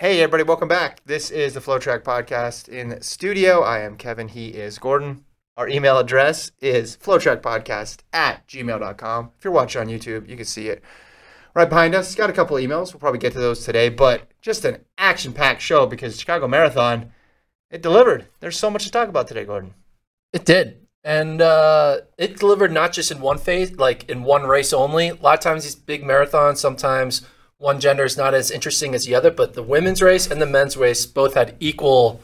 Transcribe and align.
Hey, 0.00 0.20
everybody, 0.20 0.44
welcome 0.44 0.68
back. 0.68 1.00
This 1.06 1.28
is 1.28 1.54
the 1.54 1.60
FloTrack 1.60 2.04
Podcast 2.04 2.68
in 2.68 3.02
studio. 3.02 3.62
I 3.62 3.80
am 3.80 3.96
Kevin. 3.96 4.28
He 4.28 4.50
is 4.50 4.78
Gordon. 4.78 5.24
Our 5.56 5.68
email 5.68 5.98
address 5.98 6.52
is 6.60 6.96
flotrackpodcast 6.98 8.02
at 8.12 8.46
gmail.com. 8.46 9.32
If 9.36 9.42
you're 9.42 9.52
watching 9.52 9.80
on 9.80 9.88
YouTube, 9.88 10.28
you 10.28 10.36
can 10.36 10.44
see 10.44 10.68
it 10.68 10.84
right 11.52 11.68
behind 11.68 11.96
us. 11.96 12.14
Got 12.14 12.30
a 12.30 12.32
couple 12.32 12.56
emails. 12.58 12.92
We'll 12.92 13.00
probably 13.00 13.18
get 13.18 13.32
to 13.32 13.40
those 13.40 13.64
today, 13.64 13.88
but 13.88 14.28
just 14.40 14.64
an 14.64 14.84
action 14.98 15.32
packed 15.32 15.62
show 15.62 15.84
because 15.84 16.20
Chicago 16.20 16.46
Marathon, 16.46 17.10
it 17.68 17.82
delivered. 17.82 18.28
There's 18.38 18.56
so 18.56 18.70
much 18.70 18.84
to 18.84 18.92
talk 18.92 19.08
about 19.08 19.26
today, 19.26 19.46
Gordon. 19.46 19.74
It 20.32 20.44
did. 20.44 20.86
And 21.02 21.42
uh, 21.42 22.02
it 22.16 22.38
delivered 22.38 22.70
not 22.70 22.92
just 22.92 23.10
in 23.10 23.20
one 23.20 23.38
phase, 23.38 23.76
like 23.76 24.08
in 24.08 24.22
one 24.22 24.44
race 24.44 24.72
only. 24.72 25.08
A 25.08 25.14
lot 25.16 25.38
of 25.38 25.40
times, 25.40 25.64
these 25.64 25.74
big 25.74 26.04
marathons, 26.04 26.58
sometimes 26.58 27.26
one 27.58 27.80
gender 27.80 28.04
is 28.04 28.16
not 28.16 28.34
as 28.34 28.50
interesting 28.50 28.94
as 28.94 29.04
the 29.04 29.14
other, 29.14 29.30
but 29.30 29.54
the 29.54 29.62
women's 29.62 30.00
race 30.00 30.30
and 30.30 30.40
the 30.40 30.46
men's 30.46 30.76
race 30.76 31.04
both 31.06 31.34
had 31.34 31.56
equal 31.60 32.20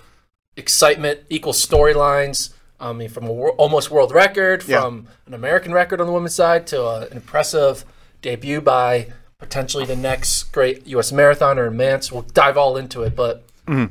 excitement, 0.56 1.20
equal 1.28 1.52
storylines. 1.52 2.52
I 2.80 2.92
mean, 2.92 3.08
from 3.08 3.24
a 3.26 3.32
wor- 3.32 3.50
almost 3.52 3.90
world 3.90 4.12
record, 4.12 4.64
Yeah. 4.66 4.82
from 4.82 5.08
an 5.26 5.34
American 5.34 5.72
record 5.72 6.00
on 6.00 6.06
the 6.06 6.12
women's 6.12 6.34
side 6.34 6.66
to 6.68 6.84
uh, 6.84 7.06
an 7.10 7.16
impressive 7.16 7.84
debut 8.22 8.60
by 8.60 9.12
potentially 9.38 9.84
the 9.84 9.96
next 9.96 10.44
great 10.52 10.86
U.S. 10.88 11.10
marathoner, 11.10 11.68
Mantz. 11.74 12.12
We'll 12.12 12.22
dive 12.22 12.56
all 12.56 12.76
into 12.76 13.02
it, 13.02 13.16
but 13.16 13.44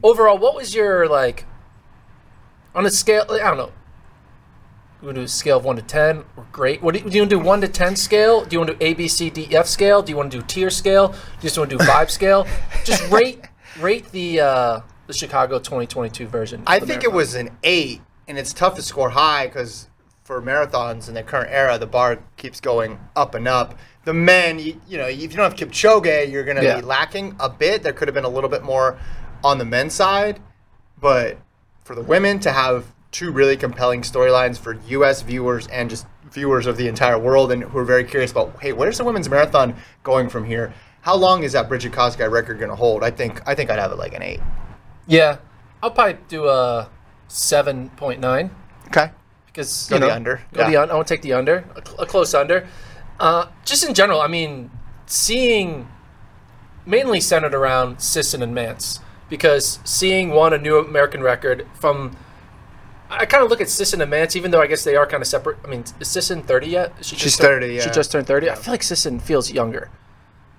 overall, 0.04 0.38
what 0.38 0.56
was 0.56 0.74
your 0.74 1.08
like 1.08 1.46
on 2.74 2.86
a 2.86 2.90
scale? 2.90 3.25
I 3.30 3.38
don't 3.40 3.58
know. 3.58 3.72
You 5.03 5.08
want 5.08 5.16
to 5.18 5.22
do 5.24 5.25
a 5.25 5.28
scale 5.28 5.58
of 5.58 5.66
one 5.66 5.75
to 5.75 5.81
ten 5.81 6.24
or 6.38 6.47
great? 6.53 6.81
What 6.81 6.94
do 6.94 7.02
you, 7.02 7.09
do 7.09 7.16
you 7.18 7.22
want 7.24 7.30
to 7.31 7.36
do? 7.36 7.40
One 7.44 7.59
to 7.59 7.68
ten 7.68 7.97
scale? 7.97 8.46
Do 8.46 8.53
you 8.53 8.59
want 8.59 8.69
to 8.72 8.78
do 8.78 8.86
A, 8.86 8.94
B, 8.94 9.09
C, 9.09 9.30
D, 9.30 9.53
F 9.53 9.68
scale? 9.68 10.02
Do 10.02 10.14
you 10.14 10.16
want 10.16 10.31
to 10.31 10.40
do 10.40 10.46
tier 10.47 10.69
scale? 10.69 11.09
Do 11.09 11.16
you 11.18 11.41
just 11.41 11.58
want 11.58 11.69
to 11.72 11.78
do 11.78 11.84
five 11.84 12.09
scale? 12.09 12.47
Just 12.86 13.12
rate 13.12 13.42
rate 13.81 14.09
the 14.13 14.40
uh, 14.40 14.80
the 15.08 15.13
Chicago 15.13 15.59
2022 15.59 16.25
version. 16.28 16.63
I 16.66 16.80
the 16.80 16.86
think 16.86 17.03
it 17.03 17.12
was 17.12 17.36
an 17.36 17.50
eight, 17.63 18.00
and 18.30 18.38
it's 18.38 18.53
tough 18.53 18.75
to 18.75 18.81
score 18.81 19.09
high 19.09 19.47
because 19.47 19.90
for 20.24 20.42
marathons 20.42 21.09
in 21.09 21.16
the 21.16 21.24
current 21.24 21.52
era, 21.52 21.78
the 21.78 21.86
bar 21.86 22.19
keeps 22.38 22.62
going 22.62 22.97
up 23.18 23.36
and 23.36 23.46
up. 23.46 23.78
The 24.06 24.13
men, 24.13 24.58
you, 24.58 24.80
you 24.88 24.97
know, 24.97 25.08
if 25.08 25.19
you 25.19 25.28
don't 25.28 25.40
have 25.52 25.56
Kipchoge, 25.56 26.31
you're 26.31 26.46
going 26.46 26.56
to 26.56 26.63
Yeah. 26.63 26.78
be 26.78 26.81
lacking 26.81 27.36
a 27.42 27.50
bit. 27.50 27.84
There 27.84 27.92
could 27.92 28.08
have 28.08 28.16
been 28.16 28.24
a 28.24 28.30
little 28.30 28.50
bit 28.50 28.63
more 28.63 28.97
on 29.44 29.58
the 29.58 29.66
men's 29.66 29.96
side, 29.96 30.40
but 30.97 31.40
for 31.84 31.94
the 31.94 32.02
women 32.02 32.40
to 32.40 32.53
have 32.53 32.86
two 33.13 33.31
really 33.31 33.56
compelling 33.56 34.01
storylines 34.01 34.57
for 34.57 34.74
U.S. 34.88 35.22
viewers 35.22 35.68
and 35.68 35.90
just 35.90 36.06
viewers 36.31 36.66
of 36.68 36.75
the 36.75 36.88
entire 36.90 37.18
world, 37.18 37.51
and 37.51 37.63
who 37.63 37.78
are 37.78 37.85
very 37.85 38.03
curious 38.03 38.31
about, 38.31 38.59
hey, 38.62 38.74
where's 38.74 38.97
the 38.97 39.03
women's 39.06 39.29
marathon 39.29 39.75
going 40.03 40.28
from 40.28 40.44
here? 40.44 40.74
How 41.01 41.16
long 41.16 41.44
is 41.44 41.53
that 41.53 41.69
Brigid 41.69 41.91
Kosgei 41.94 42.29
record 42.29 42.57
going 42.59 42.69
to 42.72 42.75
hold? 42.75 43.03
I 43.03 43.12
think 43.12 43.41
I 43.47 43.56
think 43.56 43.69
I'd 43.69 43.79
have 43.79 43.91
it 43.91 43.97
like 43.97 44.13
an 44.13 44.22
eight. 44.24 44.41
yeah. 45.07 45.38
I'll 45.81 45.91
probably 45.91 46.18
do 46.29 46.47
a 46.47 46.90
seven 47.28 47.90
point 47.91 48.22
nine 48.22 48.50
Okay. 48.88 49.12
because 49.47 49.88
Go 49.90 49.95
you 49.97 50.01
the 50.01 50.13
under, 50.16 50.41
Go 50.53 50.66
the 50.66 50.72
yeah. 50.72 50.81
un- 50.84 50.91
I 50.91 50.94
want 50.95 51.07
to 51.07 51.13
take 51.13 51.22
the 51.22 51.34
under, 51.34 51.66
a, 51.75 51.85
cl- 51.85 52.00
a 52.00 52.06
close 52.06 52.34
under. 52.34 52.66
Uh, 53.19 53.47
just 53.66 53.84
in 53.85 53.94
general, 53.94 54.22
I 54.22 54.28
mean, 54.28 54.72
seeing 55.07 55.90
mainly 56.85 57.19
centered 57.19 57.53
around 57.53 58.00
Sisson 58.01 58.41
and 58.41 58.56
Mantz 58.56 59.00
because 59.30 59.80
seeing 59.84 60.30
one 60.30 60.53
a 60.53 60.57
new 60.57 60.78
American 60.78 61.22
record 61.22 61.68
from. 61.74 62.16
I 63.19 63.25
kind 63.25 63.44
of 63.44 63.50
look 63.50 63.62
at 63.62 63.69
Sisson 63.69 64.01
and 64.01 64.12
Mantz, 64.12 64.35
even 64.35 64.51
though 64.51 64.62
I 64.62 64.68
guess 64.68 64.84
they 64.84 64.96
are 64.96 65.06
kind 65.06 65.22
of 65.22 65.28
separate. 65.28 65.57
I 65.63 65.68
mean, 65.68 65.84
is 66.00 66.07
Sisson 66.07 66.41
30 66.44 66.68
yet? 66.68 66.94
She 67.01 67.16
She's 67.16 67.24
just 67.24 67.38
tur- 67.41 67.59
30, 67.62 67.68
She 67.68 67.85
yeah. 67.88 67.91
just 67.91 68.12
turned 68.12 68.28
30. 68.28 68.50
I 68.50 68.56
feel 68.56 68.74
like 68.74 68.84
Sisson 68.84 69.19
feels 69.19 69.51
younger. 69.51 69.90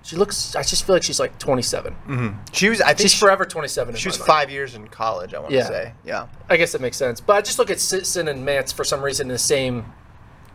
She 0.03 0.15
looks. 0.15 0.55
I 0.55 0.61
just 0.61 0.85
feel 0.85 0.95
like 0.95 1.03
she's 1.03 1.19
like 1.19 1.39
27. 1.39 1.93
Mm-hmm. 1.93 2.29
She 2.53 2.69
was. 2.69 2.79
I 2.79 2.89
think 2.89 2.99
She's 2.99 3.13
she, 3.13 3.19
forever 3.19 3.43
27. 3.43 3.95
She 3.95 4.07
was 4.07 4.19
mind. 4.19 4.27
five 4.27 4.49
years 4.51 4.75
in 4.75 4.87
college. 4.87 5.33
I 5.33 5.39
want 5.39 5.49
to 5.49 5.57
Yeah. 5.57 5.67
say. 5.67 5.93
Yeah. 6.05 6.27
I 6.47 6.57
guess 6.57 6.73
that 6.73 6.81
makes 6.81 6.97
sense. 6.97 7.19
But 7.19 7.37
I 7.37 7.41
just 7.41 7.57
look 7.57 7.71
at 7.71 7.79
Sisson 7.79 8.27
and 8.27 8.47
Mantz 8.47 8.71
for 8.71 8.83
some 8.83 9.01
reason 9.01 9.27
in 9.27 9.33
the 9.33 9.39
same 9.39 9.85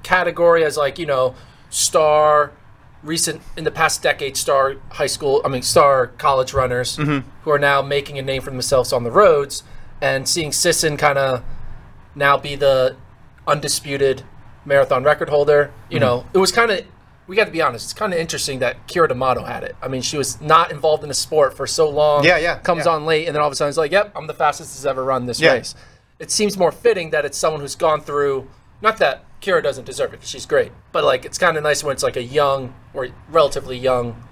category 0.04 0.64
as 0.64 0.76
like, 0.76 0.98
you 0.98 1.06
know, 1.06 1.34
star 1.68 2.52
recent 3.02 3.40
in 3.56 3.64
the 3.64 3.70
past 3.70 4.02
decade 4.02 4.36
star 4.36 4.74
high 4.90 5.06
school 5.06 5.40
I 5.42 5.48
mean 5.48 5.62
star 5.62 6.08
college 6.08 6.52
runners 6.52 6.98
mm-hmm. 6.98 7.26
who 7.44 7.50
are 7.50 7.58
now 7.58 7.80
making 7.80 8.18
a 8.18 8.22
name 8.22 8.42
for 8.42 8.50
themselves 8.50 8.92
on 8.92 9.04
the 9.04 9.10
roads 9.10 9.62
and 10.02 10.28
seeing 10.28 10.52
Sisson 10.52 10.98
kind 10.98 11.16
of 11.16 11.42
now 12.14 12.36
be 12.36 12.56
the 12.56 12.96
undisputed 13.46 14.22
marathon 14.64 15.04
record 15.04 15.28
holder. 15.28 15.72
You 15.90 15.98
hmm. 15.98 16.02
know, 16.02 16.26
it 16.32 16.38
was 16.38 16.52
kind 16.52 16.70
of 16.70 16.84
we 17.26 17.36
got 17.36 17.44
to 17.44 17.52
be 17.52 17.62
honest. 17.62 17.84
It's 17.86 17.92
kind 17.92 18.12
of 18.12 18.18
interesting 18.18 18.58
that 18.58 18.88
Keira 18.88 19.08
D'Amato 19.08 19.44
had 19.44 19.62
it. 19.62 19.76
I 19.80 19.86
mean, 19.86 20.02
she 20.02 20.18
was 20.18 20.40
not 20.40 20.72
involved 20.72 21.04
in 21.04 21.08
the 21.08 21.14
sport 21.14 21.56
for 21.56 21.64
so 21.64 21.88
long. 21.88 22.24
Yeah, 22.24 22.38
yeah, 22.38 22.58
Comes 22.58 22.86
yeah. 22.86 22.92
on 22.92 23.06
late, 23.06 23.28
and 23.28 23.34
then 23.36 23.40
all 23.40 23.46
of 23.46 23.52
a 23.52 23.56
sudden 23.56 23.68
it's 23.68 23.78
like, 23.78 23.92
"Yep, 23.92 24.12
I'm 24.16 24.26
the 24.26 24.34
fastest 24.34 24.74
that's 24.74 24.84
ever 24.84 25.04
run 25.04 25.26
this 25.26 25.40
Yeah. 25.40 25.52
race." 25.52 25.76
It 26.18 26.30
seems 26.32 26.58
more 26.58 26.72
fitting 26.72 27.10
that 27.10 27.24
it's 27.24 27.38
someone 27.38 27.60
who's 27.60 27.76
gone 27.76 28.00
through. 28.00 28.48
Not 28.82 28.98
that 28.98 29.24
Keira 29.40 29.62
doesn't 29.62 29.84
deserve 29.84 30.12
it, 30.12 30.20
she's 30.24 30.44
great, 30.44 30.72
but 30.92 31.04
like 31.04 31.24
it's 31.24 31.38
kind 31.38 31.56
of 31.56 31.62
nice 31.62 31.84
when 31.84 31.92
it's 31.92 32.02
like 32.02 32.16
a 32.16 32.22
young 32.22 32.74
or 32.92 33.08
relatively 33.30 33.78
young 33.78 34.22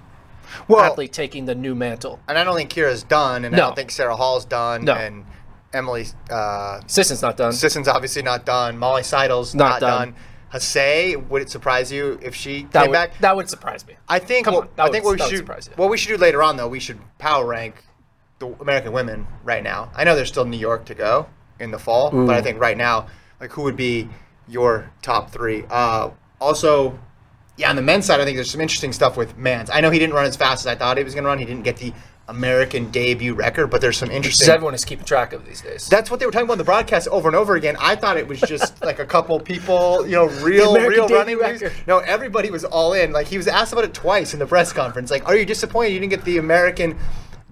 Well, 0.67 0.81
athlete 0.81 1.13
taking 1.13 1.45
the 1.45 1.55
new 1.55 1.75
mantle. 1.75 2.19
and 2.27 2.37
I 2.37 2.43
don't 2.43 2.55
think 2.55 2.69
Keira's 2.71 3.03
done, 3.03 3.45
and 3.45 3.55
I 3.55 3.59
don't 3.59 3.75
think 3.75 3.91
Sarah 3.91 4.15
Hall's 4.15 4.45
done, 4.45 4.83
No. 4.85 4.93
and 4.93 5.25
Emily 5.73 6.05
uh, 6.29 6.81
Sisson's 6.87 7.21
not 7.21 7.37
done. 7.37 7.51
Sisson's 7.53 7.87
obviously 7.87 8.21
not 8.21 8.45
done. 8.45 8.77
Molly 8.77 9.03
Seidel's 9.03 9.53
Not 9.53 9.69
not, 9.73 9.79
done. 9.81 10.07
done. 10.13 10.15
Hasay, 10.53 11.27
would 11.29 11.43
it 11.43 11.49
surprise 11.51 11.91
you 11.91 12.17
if 12.23 12.33
she 12.33 12.63
that 12.71 12.81
came 12.81 12.89
would, 12.89 12.93
back? 12.95 13.17
that 13.19 13.35
would 13.35 13.49
surprise 13.49 13.85
me. 13.85 13.93
I 14.07 14.17
think. 14.17 14.45
Come 14.45 14.55
what, 14.55 14.63
on, 14.79 14.89
I 14.89 14.91
think 14.91 15.05
would- 15.05 15.19
what 15.19 15.31
we 15.31 15.37
should 15.37 15.47
what 15.77 15.89
we 15.89 15.97
should 15.97 16.09
do 16.09 16.17
later 16.17 16.41
on 16.41 16.57
though, 16.57 16.67
we 16.67 16.79
should 16.79 16.99
power 17.19 17.45
rank 17.45 17.83
the 18.39 18.47
American 18.59 18.91
women 18.93 19.27
right 19.43 19.61
now. 19.63 19.91
I 19.95 20.03
know 20.05 20.15
there's 20.15 20.29
still 20.29 20.45
New 20.45 20.57
York 20.57 20.85
to 20.85 20.95
go 20.95 21.27
in 21.59 21.71
the 21.71 21.77
fall, 21.79 22.09
but 22.09 22.29
I 22.35 22.41
think 22.41 22.59
right 22.59 22.77
now, 22.77 23.07
like 23.39 23.51
who 23.51 23.61
would 23.63 23.75
be 23.75 24.09
your 24.47 24.89
top 25.01 25.29
three? 25.29 25.65
Uh, 25.69 26.09
also, 26.41 26.97
yeah, 27.57 27.69
on 27.69 27.75
the 27.75 27.81
men's 27.81 28.05
side, 28.05 28.21
I 28.21 28.25
think 28.25 28.37
there's 28.37 28.49
some 28.49 28.61
interesting 28.61 28.93
stuff 28.93 29.17
with 29.17 29.37
Mantz. 29.37 29.69
I 29.71 29.81
know 29.81 29.89
he 29.91 29.99
didn't 29.99 30.15
run 30.15 30.25
as 30.25 30.37
fast 30.37 30.61
as 30.65 30.67
I 30.67 30.75
thought 30.75 30.97
he 30.97 31.03
was 31.03 31.13
going 31.13 31.25
to 31.25 31.27
run. 31.27 31.37
He 31.37 31.45
didn't 31.45 31.63
get 31.63 31.75
the 31.77 31.93
American 32.29 32.91
debut 32.91 33.33
record, 33.33 33.67
but 33.67 33.81
there's 33.81 33.97
some 33.97 34.09
Because 34.09 34.17
interesting. 34.17 34.49
everyone 34.49 34.73
is 34.75 34.85
keeping 34.85 35.03
track 35.03 35.33
of 35.33 35.45
these 35.45 35.61
days. 35.61 35.87
That's 35.87 36.11
what 36.11 36.19
they 36.19 36.25
were 36.25 36.31
talking 36.31 36.45
about 36.45 36.53
in 36.53 36.59
the 36.59 36.63
broadcast 36.63 37.07
over 37.07 37.27
and 37.27 37.35
over 37.35 37.55
again. 37.55 37.75
I 37.79 37.95
thought 37.95 38.17
it 38.17 38.27
was 38.27 38.39
just 38.41 38.81
like 38.83 38.99
a 38.99 39.05
couple 39.05 39.39
people, 39.39 40.05
you 40.05 40.13
know, 40.15 40.27
real, 40.41 40.75
real 40.75 41.07
running 41.07 41.39
record. 41.39 41.73
No, 41.87 41.97
everybody 41.99 42.51
was 42.51 42.63
all 42.63 42.93
in. 42.93 43.11
Like 43.11 43.27
he 43.27 43.37
was 43.37 43.47
asked 43.47 43.73
about 43.73 43.83
it 43.83 43.93
twice 43.93 44.33
in 44.33 44.39
the 44.39 44.45
press 44.45 44.71
conference. 44.71 45.09
Like, 45.09 45.27
are 45.27 45.35
you 45.35 45.45
disappointed 45.45 45.93
you 45.93 45.99
didn't 45.99 46.11
get 46.11 46.23
the 46.23 46.37
American 46.37 46.97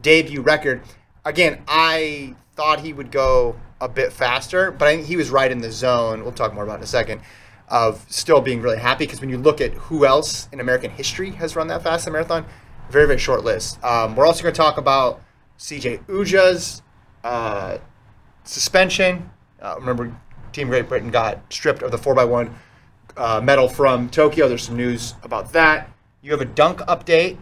debut 0.02 0.42
record? 0.42 0.82
Again, 1.26 1.62
I 1.68 2.36
thought 2.56 2.80
he 2.80 2.94
would 2.94 3.12
go 3.12 3.56
a 3.82 3.90
bit 3.90 4.14
faster, 4.14 4.72
but 4.72 4.88
I 4.88 4.96
think 4.96 5.08
he 5.08 5.18
was 5.18 5.30
right 5.30 5.52
in 5.52 5.60
the 5.60 5.72
zone. 5.72 6.22
We'll 6.22 6.32
talk 6.32 6.54
more 6.54 6.64
about 6.64 6.76
it 6.76 6.78
in 6.78 6.84
a 6.84 6.88
second. 6.88 7.22
Of 7.70 8.06
still 8.08 8.40
being 8.40 8.62
really 8.62 8.78
happy 8.78 9.06
because 9.06 9.20
when 9.20 9.30
you 9.30 9.38
look 9.38 9.60
at 9.60 9.74
who 9.74 10.06
else 10.06 10.48
in 10.54 10.62
American 10.62 10.90
history 10.90 11.32
has 11.32 11.54
run 11.58 11.68
that 11.68 11.84
fast 11.84 12.08
in 12.08 12.12
a 12.12 12.14
marathon, 12.14 12.46
very 12.90 13.08
very 13.08 13.20
short 13.20 13.44
list. 13.44 13.84
Um, 13.84 14.16
we're 14.16 14.26
also 14.26 14.44
going 14.44 14.54
to 14.54 14.58
talk 14.58 14.78
about 14.78 15.22
CJ 15.60 16.06
Ujah's 16.08 16.82
uh, 17.24 17.78
suspension. 18.44 19.30
Uh, 19.62 19.76
remember, 19.80 20.16
Team 20.54 20.70
Great 20.70 20.88
Britain 20.88 21.12
got 21.12 21.52
stripped 21.52 21.84
of 21.84 21.92
the 21.92 21.98
4x1 21.98 22.54
uh, 23.18 23.42
medal 23.44 23.68
from 23.68 24.10
Tokyo. 24.10 24.48
There's 24.48 24.64
some 24.64 24.78
news 24.78 25.16
about 25.24 25.54
that. 25.54 25.90
You 26.22 26.32
have 26.32 26.42
a 26.42 26.46
dunk 26.46 26.80
update. 26.82 27.38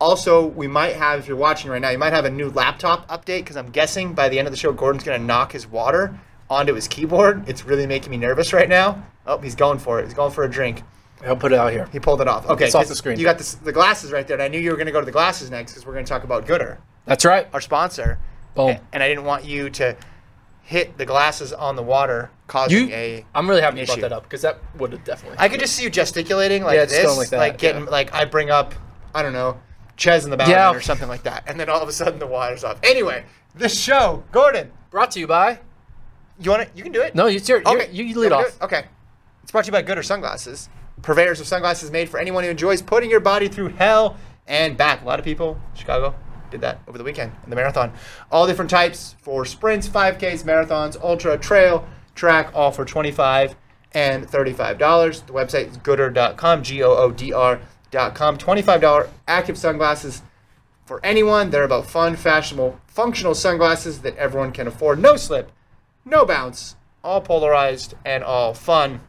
Also, 0.00 0.46
we 0.46 0.68
might 0.68 0.94
have, 0.94 1.20
if 1.20 1.26
you're 1.26 1.36
watching 1.36 1.70
right 1.70 1.80
now, 1.80 1.90
you 1.90 1.98
might 1.98 2.12
have 2.12 2.24
a 2.24 2.30
new 2.30 2.50
laptop 2.50 3.08
update 3.08 3.40
because 3.40 3.56
I'm 3.56 3.70
guessing 3.70 4.14
by 4.14 4.28
the 4.28 4.38
end 4.38 4.46
of 4.46 4.52
the 4.52 4.56
show, 4.56 4.72
Gordon's 4.72 5.02
going 5.02 5.20
to 5.20 5.26
knock 5.26 5.52
his 5.52 5.66
water 5.66 6.18
onto 6.48 6.74
his 6.74 6.86
keyboard. 6.86 7.48
It's 7.48 7.64
really 7.64 7.86
making 7.86 8.10
me 8.10 8.16
nervous 8.16 8.52
right 8.52 8.68
now. 8.68 9.04
Oh, 9.26 9.38
he's 9.38 9.56
going 9.56 9.78
for 9.78 9.98
it. 9.98 10.04
He's 10.04 10.14
going 10.14 10.32
for 10.32 10.44
a 10.44 10.50
drink. 10.50 10.82
I'll 11.26 11.36
put 11.36 11.52
it 11.52 11.58
out 11.58 11.72
here. 11.72 11.88
He 11.92 11.98
pulled 11.98 12.20
it 12.20 12.28
off. 12.28 12.46
Okay, 12.48 12.66
It's 12.66 12.74
off 12.74 12.86
the 12.88 12.94
screen. 12.94 13.18
You 13.18 13.24
got 13.24 13.38
this, 13.38 13.54
the 13.54 13.72
glasses 13.72 14.12
right 14.12 14.26
there, 14.26 14.36
and 14.36 14.42
I 14.42 14.48
knew 14.48 14.58
you 14.60 14.70
were 14.70 14.76
going 14.76 14.86
to 14.86 14.92
go 14.92 15.00
to 15.00 15.06
the 15.06 15.12
glasses 15.12 15.50
next 15.50 15.72
because 15.72 15.86
we're 15.86 15.94
going 15.94 16.04
to 16.04 16.08
talk 16.08 16.24
about 16.24 16.46
Goodr 16.46 16.78
That's 17.06 17.24
right. 17.24 17.48
our 17.52 17.60
sponsor. 17.60 18.18
Boom. 18.54 18.70
A- 18.70 18.80
And 18.92 19.02
I 19.02 19.08
didn't 19.08 19.24
want 19.24 19.44
you 19.44 19.68
to 19.70 19.96
hit 20.62 20.96
the 20.98 21.06
glasses 21.06 21.52
on 21.52 21.76
the 21.76 21.82
water, 21.82 22.30
causing 22.46 22.88
You, 22.88 22.94
a. 22.94 23.24
I'm 23.34 23.48
really 23.48 23.62
happy 23.62 23.80
you 23.80 23.86
brought 23.86 24.00
that 24.00 24.12
up 24.12 24.22
because 24.24 24.42
that 24.42 24.58
would 24.76 24.92
have 24.92 25.02
definitely. 25.04 25.38
I 25.40 25.48
could 25.48 25.60
just 25.60 25.74
see 25.74 25.82
you 25.82 25.90
gesticulating 25.90 26.62
like 26.62 26.76
Yeah, 26.76 26.84
this, 26.84 27.16
like 27.18 27.30
that, 27.30 27.58
getting 27.58 27.84
yeah. 27.84 27.90
like 27.90 28.12
I 28.14 28.24
bring 28.24 28.50
up, 28.50 28.74
I 29.14 29.22
don't 29.22 29.32
know, 29.32 29.58
Ches 29.96 30.24
in 30.24 30.30
the 30.30 30.36
background 30.36 30.74
Yeah. 30.74 30.78
or 30.78 30.80
something 30.82 31.08
like 31.08 31.24
that, 31.24 31.44
and 31.48 31.58
then 31.58 31.68
all 31.68 31.80
of 31.80 31.88
a 31.88 31.92
sudden 31.92 32.18
the 32.20 32.26
water's 32.26 32.62
off. 32.64 32.78
Anyway, 32.84 33.24
this 33.56 33.80
show, 33.80 34.22
Gordon, 34.30 34.70
brought 34.90 35.10
to 35.12 35.20
you 35.20 35.26
by. 35.26 35.58
you 36.38 36.50
want 36.52 36.68
to? 36.70 36.76
You 36.76 36.84
can 36.84 36.92
do 36.92 37.00
it. 37.02 37.14
No, 37.16 37.26
it's 37.26 37.48
your. 37.48 37.60
Okay, 37.66 37.90
You, 37.90 38.04
you 38.04 38.18
lead 38.20 38.30
off. 38.30 38.46
it? 38.46 38.54
Okay. 38.62 38.84
It's 39.42 39.50
brought 39.50 39.64
to 39.64 39.68
you 39.68 39.72
by 39.72 39.82
Goodr 39.82 40.04
Sunglasses. 40.04 40.68
Purveyors 41.02 41.40
of 41.40 41.46
sunglasses 41.46 41.90
made 41.90 42.08
for 42.08 42.18
anyone 42.18 42.44
who 42.44 42.50
enjoys 42.50 42.82
putting 42.82 43.10
your 43.10 43.20
body 43.20 43.48
through 43.48 43.68
hell 43.68 44.16
and 44.46 44.76
back. 44.76 45.02
A 45.02 45.04
lot 45.04 45.18
of 45.18 45.24
people, 45.24 45.58
Chicago, 45.74 46.14
did 46.50 46.60
that 46.62 46.80
over 46.88 46.98
the 46.98 47.04
weekend 47.04 47.32
in 47.44 47.50
the 47.50 47.56
marathon. 47.56 47.92
All 48.30 48.46
different 48.46 48.70
types 48.70 49.14
for 49.20 49.44
sprints, 49.44 49.88
5Ks, 49.88 50.44
marathons, 50.44 51.00
ultra, 51.02 51.36
trail, 51.38 51.86
track, 52.14 52.50
all 52.54 52.70
for 52.70 52.84
25 52.84 53.54
and 53.92 54.26
$35. 54.26 55.26
The 55.26 55.32
website 55.32 55.70
is 55.70 55.78
goodr.com, 55.78 56.62
G 56.62 56.82
O 56.82 56.94
O 56.94 57.10
D 57.10 57.32
R.com. 57.32 58.38
$25 58.38 59.08
active 59.26 59.58
sunglasses 59.58 60.22
for 60.84 61.00
anyone. 61.04 61.50
They're 61.50 61.64
about 61.64 61.86
fun, 61.86 62.16
fashionable, 62.16 62.80
functional 62.86 63.34
sunglasses 63.34 64.00
that 64.00 64.16
everyone 64.16 64.52
can 64.52 64.66
afford. 64.66 64.98
No 64.98 65.16
slip, 65.16 65.52
no 66.04 66.24
bounce, 66.24 66.76
all 67.04 67.20
polarized 67.20 67.94
and 68.04 68.24
all 68.24 68.54
fun. 68.54 69.00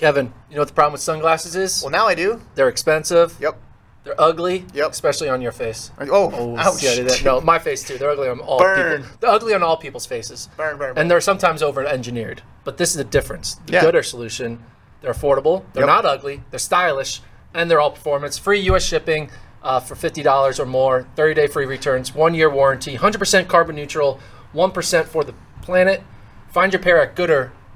Kevin, 0.00 0.32
you 0.48 0.56
know 0.56 0.62
what 0.62 0.68
the 0.68 0.74
problem 0.74 0.92
with 0.92 1.02
sunglasses 1.02 1.54
is? 1.54 1.82
Well, 1.82 1.90
now 1.90 2.06
I 2.06 2.14
do. 2.14 2.40
They're 2.54 2.70
expensive. 2.70 3.36
Yep. 3.38 3.58
They're 4.04 4.18
ugly. 4.18 4.64
Yep. 4.72 4.92
Especially 4.92 5.28
on 5.28 5.42
your 5.42 5.52
face. 5.52 5.90
Oh, 6.00 6.32
Oh, 6.34 6.56
ouch. 6.56 6.76
see, 6.76 6.88
I 6.90 6.94
did 6.94 7.08
that. 7.10 7.22
No, 7.22 7.42
my 7.42 7.58
face 7.58 7.86
too. 7.86 7.98
They're 7.98 8.08
ugly 8.08 8.30
on 8.30 8.40
all 8.40 8.58
Burn. 8.58 9.02
people. 9.02 9.16
They're 9.20 9.30
ugly 9.30 9.52
on 9.52 9.62
all 9.62 9.76
people's 9.76 10.06
faces. 10.06 10.48
Burn, 10.56 10.78
burn, 10.78 10.94
burn. 10.94 10.98
And 11.02 11.10
they're 11.10 11.20
sometimes 11.20 11.62
over 11.62 11.84
engineered. 11.84 12.40
But 12.64 12.78
this 12.78 12.88
is 12.92 12.96
the 12.96 13.04
difference. 13.04 13.56
The 13.66 13.74
Yeah. 13.74 13.84
Goodr 13.84 14.02
solution, 14.02 14.64
they're 15.02 15.12
affordable, 15.12 15.64
they're 15.74 15.82
Yep. 15.82 15.88
not 15.88 16.06
ugly, 16.06 16.42
they're 16.48 16.58
stylish, 16.58 17.20
and 17.52 17.70
they're 17.70 17.78
all 17.80 17.90
performance. 17.90 18.38
Free 18.38 18.60
US 18.70 18.82
shipping 18.82 19.30
uh, 19.62 19.80
for 19.80 19.94
$50 19.94 20.58
or 20.58 20.64
more, 20.64 21.06
30 21.14 21.34
day 21.34 21.46
free 21.46 21.66
returns, 21.66 22.14
one 22.14 22.32
year 22.32 22.48
warranty, 22.48 22.96
100% 22.96 23.48
carbon 23.48 23.76
neutral, 23.76 24.18
1% 24.54 25.04
for 25.08 25.24
the 25.24 25.34
planet. 25.60 26.02
Find 26.50 26.72
your 26.72 26.80
pair 26.80 27.02
at 27.02 27.14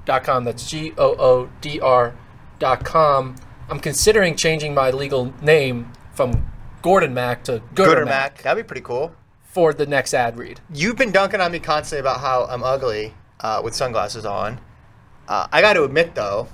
goodr.com. 0.05 0.43
That's 0.43 0.69
G 0.69 0.93
O 0.97 1.15
O 1.17 1.49
D 1.61 1.79
R.com. 1.79 3.35
I'm 3.69 3.79
considering 3.79 4.35
changing 4.35 4.73
my 4.73 4.91
legal 4.91 5.33
name 5.41 5.91
from 6.13 6.51
Gordon 6.81 7.13
Mac 7.13 7.43
to 7.45 7.61
Goodr, 7.73 7.95
Goodr 7.95 8.05
Mac, 8.05 8.35
Mac. 8.35 8.43
That'd 8.43 8.63
be 8.63 8.67
pretty 8.67 8.81
cool. 8.81 9.15
for 9.43 9.73
the 9.73 9.85
next 9.85 10.13
ad 10.13 10.37
read. 10.37 10.59
You've 10.73 10.97
been 10.97 11.11
dunking 11.11 11.41
on 11.41 11.51
me 11.51 11.59
constantly 11.59 11.99
about 12.01 12.19
how 12.19 12.45
I'm 12.45 12.63
ugly 12.63 13.13
uh, 13.39 13.61
with 13.63 13.73
sunglasses 13.73 14.25
on. 14.25 14.59
Uh, 15.27 15.47
I 15.51 15.61
got 15.61 15.73
to 15.73 15.83
admit, 15.83 16.13
though, 16.13 16.47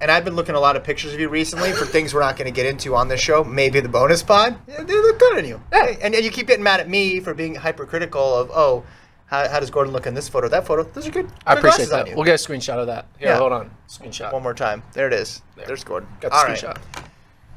and 0.00 0.10
I've 0.10 0.24
been 0.24 0.36
looking 0.36 0.54
at 0.54 0.58
a 0.58 0.60
lot 0.60 0.76
of 0.76 0.84
pictures 0.84 1.14
of 1.14 1.20
you 1.20 1.30
recently 1.30 1.72
for 1.72 1.86
things 1.86 2.12
we're 2.12 2.20
not 2.20 2.36
going 2.36 2.52
to 2.52 2.54
get 2.54 2.66
into 2.66 2.94
on 2.94 3.08
this 3.08 3.20
show, 3.20 3.42
maybe 3.42 3.80
the 3.80 3.88
bonus 3.88 4.22
pod. 4.22 4.58
They 4.66 4.82
look 4.84 5.18
good 5.18 5.38
on 5.38 5.46
you. 5.46 5.62
Hey, 5.72 5.96
and, 6.02 6.14
and 6.14 6.22
you 6.22 6.30
keep 6.30 6.48
getting 6.48 6.62
mad 6.64 6.80
at 6.80 6.90
me 6.90 7.20
for 7.20 7.32
being 7.32 7.54
hypercritical 7.54 8.34
of, 8.34 8.50
oh, 8.50 8.84
how, 9.32 9.48
how 9.48 9.60
does 9.60 9.70
Gordon 9.70 9.94
look 9.94 10.06
in 10.06 10.12
this 10.12 10.28
photo, 10.28 10.46
that 10.48 10.66
photo? 10.66 10.82
Those 10.82 11.08
are 11.08 11.10
good. 11.10 11.26
I 11.46 11.54
good 11.54 11.64
appreciate 11.64 11.88
that. 11.88 12.14
We'll 12.14 12.26
get 12.26 12.34
a 12.34 12.46
screenshot 12.48 12.76
of 12.76 12.86
that. 12.88 13.06
Here, 13.18 13.28
Yeah. 13.28 13.38
hold 13.38 13.52
on. 13.52 13.70
Screenshot. 13.88 14.30
One 14.30 14.42
more 14.42 14.52
time. 14.52 14.82
There 14.92 15.06
it 15.06 15.14
is. 15.14 15.40
There's 15.56 15.82
Gordon. 15.84 16.06
Got 16.20 16.32
the 16.32 16.36
All 16.36 16.44
right. 16.44 16.58
screenshot. 16.58 16.76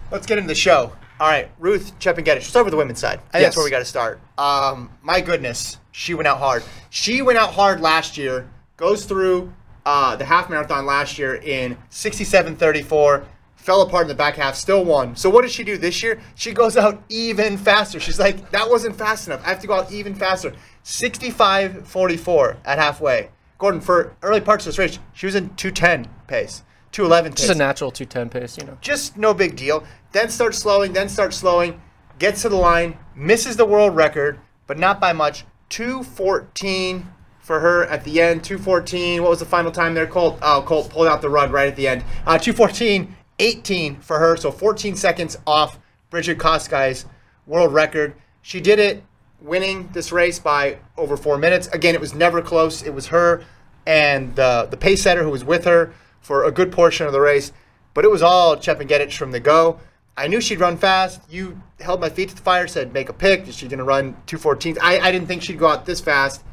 Let's 0.10 0.26
get 0.26 0.38
into 0.38 0.48
the 0.48 0.56
show. 0.56 0.94
All 1.20 1.28
right, 1.28 1.50
Ruth 1.60 1.92
Chepngetich. 2.00 2.26
Let's 2.28 2.48
start 2.48 2.64
with 2.66 2.72
the 2.72 2.78
women's 2.78 3.00
side. 3.00 3.20
I 3.34 3.40
think 3.40 3.44
that's 3.46 3.58
where 3.58 3.66
we 3.66 3.72
got 3.72 3.80
to 3.80 3.86
start. 3.86 4.22
Um, 4.38 4.90
my 5.02 5.20
goodness, 5.20 5.78
she 5.92 6.14
went 6.14 6.28
out 6.28 6.38
hard. 6.38 6.64
She 6.92 7.22
went 7.22 7.38
out 7.38 7.52
hard 7.52 7.82
last 7.82 8.18
year. 8.18 8.48
Goes 8.78 9.04
through 9.04 9.52
uh, 9.86 10.16
the 10.16 10.24
half 10.24 10.50
marathon 10.50 10.86
last 10.86 11.18
year 11.20 11.36
in 11.36 11.78
67:34. 11.90 13.26
Fell 13.56 13.82
apart 13.82 14.04
in 14.04 14.08
the 14.08 14.16
back 14.16 14.36
half. 14.36 14.56
Still 14.56 14.86
won. 14.86 15.16
So 15.18 15.30
what 15.30 15.42
does 15.42 15.52
she 15.52 15.64
do 15.66 15.78
this 15.78 16.02
year? 16.04 16.22
She 16.36 16.54
goes 16.54 16.78
out 16.78 17.02
even 17.10 17.58
faster. 17.58 18.00
She's 18.00 18.20
like, 18.20 18.52
that 18.52 18.70
wasn't 18.70 18.96
fast 18.96 19.28
enough. 19.28 19.42
I 19.44 19.50
have 19.50 19.60
to 19.62 19.68
go 19.68 19.74
out 19.74 19.92
even 19.92 20.14
faster. 20.16 20.54
65:44 20.86 22.58
at 22.64 22.78
halfway. 22.78 23.30
Gordon, 23.58 23.82
for 23.82 24.16
early 24.22 24.40
parts 24.40 24.66
of 24.66 24.70
this 24.70 24.78
race, 24.78 25.00
she 25.14 25.26
was 25.26 25.34
in 25.34 25.50
210 25.56 26.08
pace, 26.28 26.62
211 26.92 27.32
pace 27.34 27.48
Just 27.48 27.56
a 27.56 27.58
natural 27.58 27.90
210 27.90 28.30
pace, 28.30 28.58
you 28.58 28.66
know. 28.66 28.78
just 28.82 29.18
no 29.18 29.34
big 29.34 29.56
deal. 29.56 29.84
Then 30.12 30.30
starts 30.30 30.60
slowing, 30.60 30.94
then 30.94 31.10
starts 31.10 31.38
slowing, 31.38 31.82
gets 32.20 32.44
to 32.44 32.50
the 32.50 32.56
line, 32.56 33.00
misses 33.16 33.58
the 33.58 33.66
world 33.66 33.96
record, 33.96 34.40
but 34.68 34.78
not 34.78 35.02
by 35.02 35.12
much. 35.12 35.46
214 35.70 37.08
for 37.40 37.60
her 37.62 37.86
at 37.86 38.04
the 38.04 38.22
end. 38.22 38.44
214. 38.44 39.24
What 39.24 39.32
was 39.32 39.40
the 39.40 39.46
final 39.46 39.72
time 39.72 39.96
there, 39.96 40.06
Colt? 40.06 40.38
Oh, 40.44 40.64
Colt 40.66 40.92
pulled 40.92 41.08
out 41.08 41.22
the 41.22 41.30
rug 41.30 41.52
right 41.52 41.68
at 41.68 41.76
the 41.76 41.88
end. 41.88 42.04
Uh, 42.28 42.38
214, 42.38 43.16
18 43.40 44.02
for 44.02 44.20
her, 44.20 44.38
so 44.38 44.52
14 44.52 44.96
seconds 44.96 45.36
off 45.48 45.80
Brigid 46.12 46.38
Kosgei's 46.38 47.06
world 47.48 47.74
record. 47.74 48.14
She 48.44 48.62
did 48.62 48.78
it 48.78 49.04
winning 49.46 49.90
this 49.94 50.12
race 50.12 50.40
by 50.40 50.78
over 50.98 51.16
four 51.16 51.38
minutes. 51.38 51.68
Again, 51.68 51.96
it 51.96 52.02
was 52.02 52.14
never 52.14 52.42
close. 52.42 52.82
It 52.82 52.94
was 52.94 53.08
her 53.08 53.44
and 53.86 54.36
the, 54.36 54.68
the 54.70 54.78
pace 54.78 55.04
setter 55.04 55.24
who 55.24 55.30
was 55.30 55.44
with 55.44 55.66
her 55.66 55.94
for 56.22 56.44
a 56.44 56.52
good 56.52 56.72
portion 56.72 57.06
of 57.06 57.14
the 57.14 57.22
race. 57.22 57.52
But 57.94 58.04
it 58.04 58.12
was 58.12 58.22
all 58.22 58.58
Chepngetich 58.58 59.16
from 59.16 59.32
the 59.32 59.40
go. 59.40 59.80
I 60.18 60.28
knew 60.28 60.42
she'd 60.42 60.60
run 60.60 60.78
fast. 60.78 61.22
You 61.30 61.62
held 61.80 62.02
my 62.02 62.10
feet 62.10 62.30
to 62.30 62.36
the 62.36 62.42
fire, 62.42 62.68
said 62.68 62.94
make 62.94 63.10
a 63.10 63.14
pick. 63.14 63.48
Is 63.48 63.56
she 63.56 63.68
going 63.68 63.80
to 63.80 63.86
run 63.86 64.16
214? 64.26 64.78
I, 64.82 65.00
I 65.00 65.12
didn't 65.12 65.28
think 65.28 65.44
she'd 65.44 65.60
go 65.60 65.68
out 65.68 65.86
this 65.86 66.02
fast. 66.02 66.44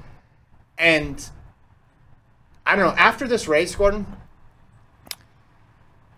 And 0.78 1.24
I 2.66 2.76
don't 2.76 2.84
know. 2.84 3.00
After 3.00 3.26
this 3.26 3.48
race, 3.48 3.74
Gordon, 3.74 4.06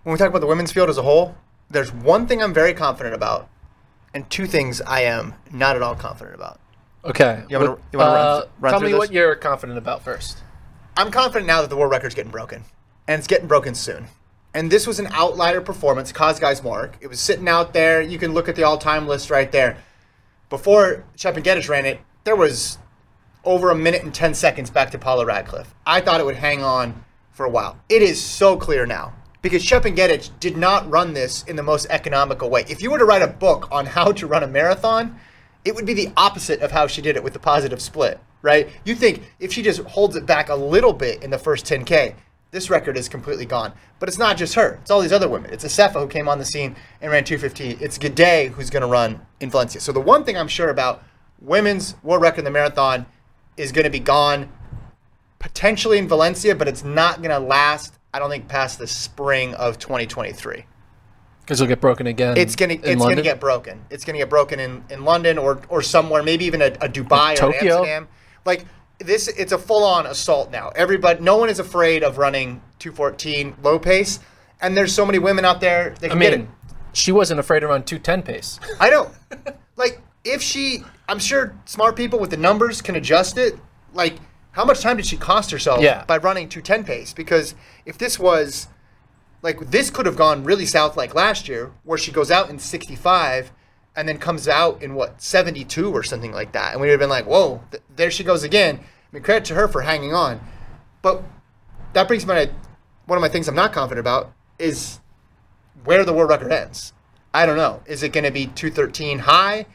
when 0.02 0.12
we 0.12 0.18
talk 0.18 0.28
about 0.28 0.40
the 0.40 0.46
women's 0.46 0.72
field 0.72 0.90
as 0.90 0.98
a 0.98 1.02
whole, 1.02 1.36
there's 1.70 1.92
one 1.92 2.26
thing 2.26 2.42
I'm 2.42 2.54
very 2.54 2.74
confident 2.74 3.14
about, 3.14 3.48
and 4.12 4.28
two 4.28 4.46
things 4.46 4.80
I 4.82 5.02
am 5.02 5.34
not 5.50 5.76
at 5.76 5.82
all 5.82 5.94
confident 5.94 6.34
about. 6.34 6.60
Okay. 7.04 7.44
You 7.48 7.58
you 7.92 7.98
wanna 7.98 8.12
run 8.12 8.16
uh, 8.16 8.44
run 8.60 8.72
Tell 8.72 8.80
me 8.80 8.90
this? 8.92 8.98
what 8.98 9.12
you're 9.12 9.34
confident 9.34 9.78
about 9.78 10.02
first. 10.02 10.38
I'm 10.96 11.10
confident 11.10 11.46
now 11.46 11.60
that 11.60 11.70
the 11.70 11.76
world 11.76 11.90
record's 11.90 12.14
getting 12.14 12.30
broken, 12.30 12.64
and 13.08 13.18
it's 13.18 13.26
getting 13.26 13.46
broken 13.48 13.74
soon. 13.74 14.06
And 14.54 14.70
this 14.70 14.86
was 14.86 15.00
an 15.00 15.08
outlier 15.10 15.60
performance, 15.60 16.12
Kosgai's 16.12 16.62
mark. 16.62 16.96
It 17.00 17.08
was 17.08 17.18
sitting 17.18 17.48
out 17.48 17.72
there. 17.72 18.00
You 18.00 18.18
can 18.18 18.32
look 18.32 18.48
at 18.48 18.54
the 18.54 18.62
all-time 18.62 19.08
list 19.08 19.28
right 19.28 19.50
there. 19.50 19.76
Before 20.48 21.04
Chepngetich 21.16 21.68
ran 21.68 21.84
it, 21.84 21.98
there 22.22 22.36
was 22.36 22.78
over 23.44 23.70
a 23.70 23.74
minute 23.74 24.04
and 24.04 24.14
10 24.14 24.32
seconds 24.32 24.70
back 24.70 24.92
to 24.92 24.98
Paula 24.98 25.26
Radcliffe. 25.26 25.74
I 25.84 26.00
thought 26.00 26.20
it 26.20 26.24
would 26.26 26.36
hang 26.36 26.62
on 26.62 27.04
for 27.32 27.44
a 27.44 27.50
while. 27.50 27.76
It 27.88 28.00
is 28.00 28.22
so 28.22 28.56
clear 28.56 28.86
now 28.86 29.12
because 29.42 29.64
Chepngetich 29.64 30.30
did 30.38 30.56
not 30.56 30.88
run 30.88 31.12
this 31.12 31.42
in 31.42 31.56
the 31.56 31.62
most 31.62 31.86
economical 31.90 32.48
way. 32.48 32.64
If 32.68 32.80
you 32.80 32.92
were 32.92 32.98
to 32.98 33.04
write 33.04 33.22
a 33.22 33.26
book 33.26 33.68
on 33.72 33.86
how 33.86 34.12
to 34.12 34.26
run 34.28 34.44
a 34.44 34.46
marathon, 34.46 35.18
it 35.64 35.74
would 35.74 35.86
be 35.86 35.94
the 35.94 36.10
opposite 36.16 36.60
of 36.60 36.70
how 36.70 36.86
she 36.86 37.00
did 37.00 37.16
it 37.16 37.24
with 37.24 37.32
the 37.32 37.38
positive 37.38 37.80
split, 37.80 38.20
right? 38.42 38.68
You 38.84 38.94
think 38.94 39.22
if 39.40 39.52
she 39.52 39.62
just 39.62 39.80
holds 39.80 40.16
it 40.16 40.26
back 40.26 40.48
a 40.48 40.54
little 40.54 40.92
bit 40.92 41.22
in 41.22 41.30
the 41.30 41.38
first 41.38 41.64
10K, 41.64 42.14
this 42.50 42.70
record 42.70 42.96
is 42.96 43.08
completely 43.08 43.46
gone. 43.46 43.72
But 43.98 44.08
it's 44.08 44.18
not 44.18 44.36
just 44.36 44.54
her. 44.54 44.78
It's 44.82 44.90
all 44.90 45.00
these 45.00 45.12
other 45.12 45.28
women. 45.28 45.52
It's 45.52 45.64
Assefa 45.64 45.94
who 45.94 46.06
came 46.06 46.28
on 46.28 46.38
the 46.38 46.44
scene 46.44 46.76
and 47.00 47.10
ran 47.10 47.24
215. 47.24 47.78
It's 47.80 47.98
Gidey 47.98 48.50
who's 48.50 48.70
going 48.70 48.82
to 48.82 48.86
run 48.86 49.20
in 49.40 49.50
Valencia. 49.50 49.80
So 49.80 49.90
the 49.90 50.00
one 50.00 50.24
thing 50.24 50.36
I'm 50.36 50.48
sure 50.48 50.68
about 50.68 51.02
women's 51.40 51.96
world 52.02 52.22
record 52.22 52.40
in 52.40 52.44
the 52.44 52.50
marathon 52.50 53.06
is 53.56 53.72
going 53.72 53.84
to 53.84 53.90
be 53.90 53.98
gone 53.98 54.50
potentially 55.38 55.98
in 55.98 56.06
Valencia, 56.06 56.54
but 56.54 56.68
it's 56.68 56.84
not 56.84 57.18
going 57.22 57.30
to 57.30 57.38
last. 57.38 57.98
I 58.12 58.18
don't 58.18 58.30
think 58.30 58.46
past 58.46 58.78
the 58.78 58.86
spring 58.86 59.54
of 59.54 59.78
2023. 59.78 60.64
Because 61.44 61.60
it'll 61.60 61.68
get 61.68 61.80
broken 61.80 62.06
again. 62.06 62.36
It's 62.36 62.56
gonna 62.56 62.78
it's 62.82 63.02
gonna 63.02 63.22
get 63.22 63.38
broken. 63.38 63.84
It's 63.90 64.04
gonna 64.04 64.18
get 64.18 64.30
broken 64.30 64.60
in, 64.60 64.84
in 64.90 65.04
London 65.04 65.36
or 65.36 65.60
or 65.68 65.82
somewhere, 65.82 66.22
maybe 66.22 66.44
even 66.46 66.62
a, 66.62 66.66
a 66.66 66.88
Dubai 66.88 67.34
or 67.34 67.52
Tokyo? 67.52 67.76
Amsterdam. 67.76 68.08
Like 68.44 68.66
this, 68.98 69.28
it's 69.28 69.52
a 69.52 69.58
full 69.58 69.84
on 69.84 70.06
assault 70.06 70.50
now. 70.50 70.70
Everybody, 70.70 71.22
no 71.22 71.36
one 71.36 71.48
is 71.48 71.58
afraid 71.58 72.02
of 72.02 72.16
running 72.18 72.62
214 72.78 73.56
low 73.62 73.78
pace, 73.78 74.20
and 74.62 74.76
there's 74.76 74.94
so 74.94 75.04
many 75.04 75.18
women 75.18 75.44
out 75.44 75.60
there 75.60 75.94
that 76.00 76.06
I 76.06 76.08
can 76.10 76.18
get 76.18 76.32
it. 76.32 76.38
mean, 76.38 76.48
she 76.94 77.12
wasn't 77.12 77.40
afraid 77.40 77.60
to 77.60 77.66
run 77.66 77.82
210 77.82 78.22
pace. 78.22 78.60
I 78.80 78.88
know. 78.88 79.10
like 79.76 80.00
if 80.24 80.40
she, 80.40 80.84
I'm 81.08 81.18
sure 81.18 81.54
smart 81.66 81.96
people 81.96 82.18
with 82.18 82.30
the 82.30 82.36
numbers 82.36 82.80
can 82.80 82.96
adjust 82.96 83.36
it. 83.36 83.58
Like 83.92 84.14
how 84.52 84.64
much 84.64 84.80
time 84.80 84.96
did 84.96 85.04
she 85.04 85.16
cost 85.16 85.50
herself 85.50 85.80
Yeah. 85.80 86.04
by 86.04 86.18
running 86.18 86.48
210 86.48 86.84
pace? 86.84 87.12
Because 87.12 87.54
if 87.84 87.98
this 87.98 88.18
was 88.18 88.68
like 89.44 89.70
this 89.70 89.90
could 89.90 90.06
have 90.06 90.16
gone 90.16 90.42
really 90.42 90.64
south 90.64 90.96
like 90.96 91.14
last 91.14 91.48
year, 91.48 91.70
where 91.84 91.98
she 91.98 92.10
goes 92.10 92.30
out 92.30 92.48
in 92.48 92.58
65 92.58 93.52
and 93.94 94.08
then 94.08 94.18
comes 94.18 94.48
out 94.48 94.82
in 94.82 94.94
what 94.94 95.22
72 95.22 95.92
or 95.92 96.02
something 96.02 96.32
like 96.32 96.52
that, 96.52 96.72
and 96.72 96.80
we 96.80 96.86
would 96.86 96.92
have 96.92 97.00
been 97.00 97.10
like, 97.10 97.26
whoa, 97.26 97.62
th- 97.70 97.82
there 97.94 98.10
she 98.10 98.24
goes 98.24 98.42
again. 98.42 98.80
I 98.80 98.82
mean, 99.12 99.22
credit 99.22 99.44
to 99.44 99.54
her 99.54 99.68
for 99.68 99.82
hanging 99.82 100.14
on. 100.14 100.40
But 101.02 101.22
that 101.92 102.08
brings 102.08 102.26
me 102.26 102.34
to 102.34 102.50
one 103.04 103.18
of 103.18 103.20
my 103.20 103.28
things 103.28 103.46
I'm 103.46 103.54
not 103.54 103.74
confident 103.74 104.00
about 104.00 104.32
is 104.58 104.98
where 105.84 106.04
the 106.04 106.14
world 106.14 106.30
record 106.30 106.50
ends. 106.50 106.94
I 107.34 107.44
don't 107.44 107.58
know. 107.58 107.82
Is 107.84 108.02
it 108.02 108.14
going 108.14 108.24
to 108.24 108.30
be 108.30 108.46
213 108.46 109.20
high? 109.20 109.66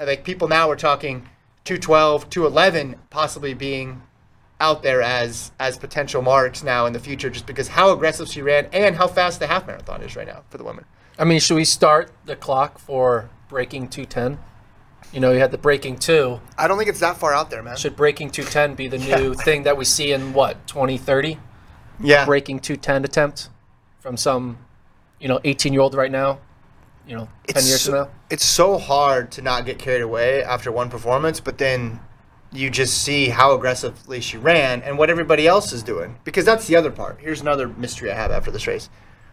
Like 0.00 0.24
people 0.24 0.48
now 0.48 0.70
are 0.70 0.76
talking 0.76 1.28
212, 1.64 2.30
211 2.30 2.98
possibly 3.10 3.52
being 3.52 4.00
out 4.60 4.82
there 4.82 5.02
as 5.02 5.52
as 5.60 5.78
potential 5.78 6.20
marks 6.20 6.62
now 6.62 6.86
in 6.86 6.92
the 6.92 6.98
future 6.98 7.30
just 7.30 7.46
because 7.46 7.68
how 7.68 7.92
aggressive 7.92 8.28
she 8.28 8.42
ran 8.42 8.66
and 8.72 8.96
how 8.96 9.06
fast 9.06 9.38
the 9.38 9.46
half 9.46 9.66
marathon 9.66 10.02
is 10.02 10.16
right 10.16 10.26
now 10.26 10.42
for 10.50 10.58
the 10.58 10.64
women. 10.64 10.84
I 11.18 11.24
mean, 11.24 11.40
should 11.40 11.56
we 11.56 11.64
start 11.64 12.10
the 12.26 12.36
clock 12.36 12.78
for 12.78 13.28
breaking 13.48 13.88
210? 13.88 14.38
You 15.12 15.20
know, 15.20 15.32
you 15.32 15.38
had 15.38 15.50
the 15.50 15.58
breaking 15.58 15.98
two. 15.98 16.40
I 16.56 16.68
don't 16.68 16.76
think 16.76 16.90
it's 16.90 17.00
that 17.00 17.16
far 17.16 17.32
out 17.32 17.50
there, 17.50 17.62
man. 17.62 17.76
Should 17.76 17.96
breaking 17.96 18.30
210 18.30 18.74
be 18.74 18.88
the 18.88 18.98
new 18.98 19.34
thing 19.44 19.62
that 19.62 19.76
we 19.76 19.84
see 19.84 20.12
in 20.12 20.32
what 20.32 20.66
2030? 20.66 21.38
yeah. 22.00 22.24
Breaking 22.24 22.60
210 22.60 23.04
attempt 23.04 23.48
from 24.00 24.16
some, 24.16 24.58
you 25.20 25.28
know, 25.28 25.40
18 25.44 25.72
year 25.72 25.82
old 25.82 25.94
right 25.94 26.10
now. 26.10 26.40
You 27.06 27.16
know, 27.16 27.28
10 27.48 27.64
years 27.64 27.80
so, 27.80 27.90
from 27.90 28.00
now. 28.00 28.10
It's 28.28 28.44
so 28.44 28.76
hard 28.76 29.30
to 29.32 29.42
not 29.42 29.64
get 29.64 29.78
carried 29.78 30.02
away 30.02 30.42
after 30.42 30.70
one 30.70 30.90
performance, 30.90 31.40
but 31.40 31.56
then 31.56 32.00
you 32.52 32.70
just 32.70 33.02
see 33.02 33.28
how 33.28 33.54
aggressively 33.54 34.20
she 34.20 34.38
ran 34.38 34.82
and 34.82 34.96
what 34.96 35.10
everybody 35.10 35.46
else 35.46 35.72
is 35.72 35.82
doing. 35.82 36.16
Because 36.24 36.44
that's 36.44 36.66
the 36.66 36.76
other 36.76 36.90
part. 36.90 37.18
Here's 37.20 37.40
another 37.40 37.68
mystery 37.68 38.10
I 38.10 38.14
have 38.14 38.30
after 38.30 38.50
this 38.50 38.66
race. 38.66 38.88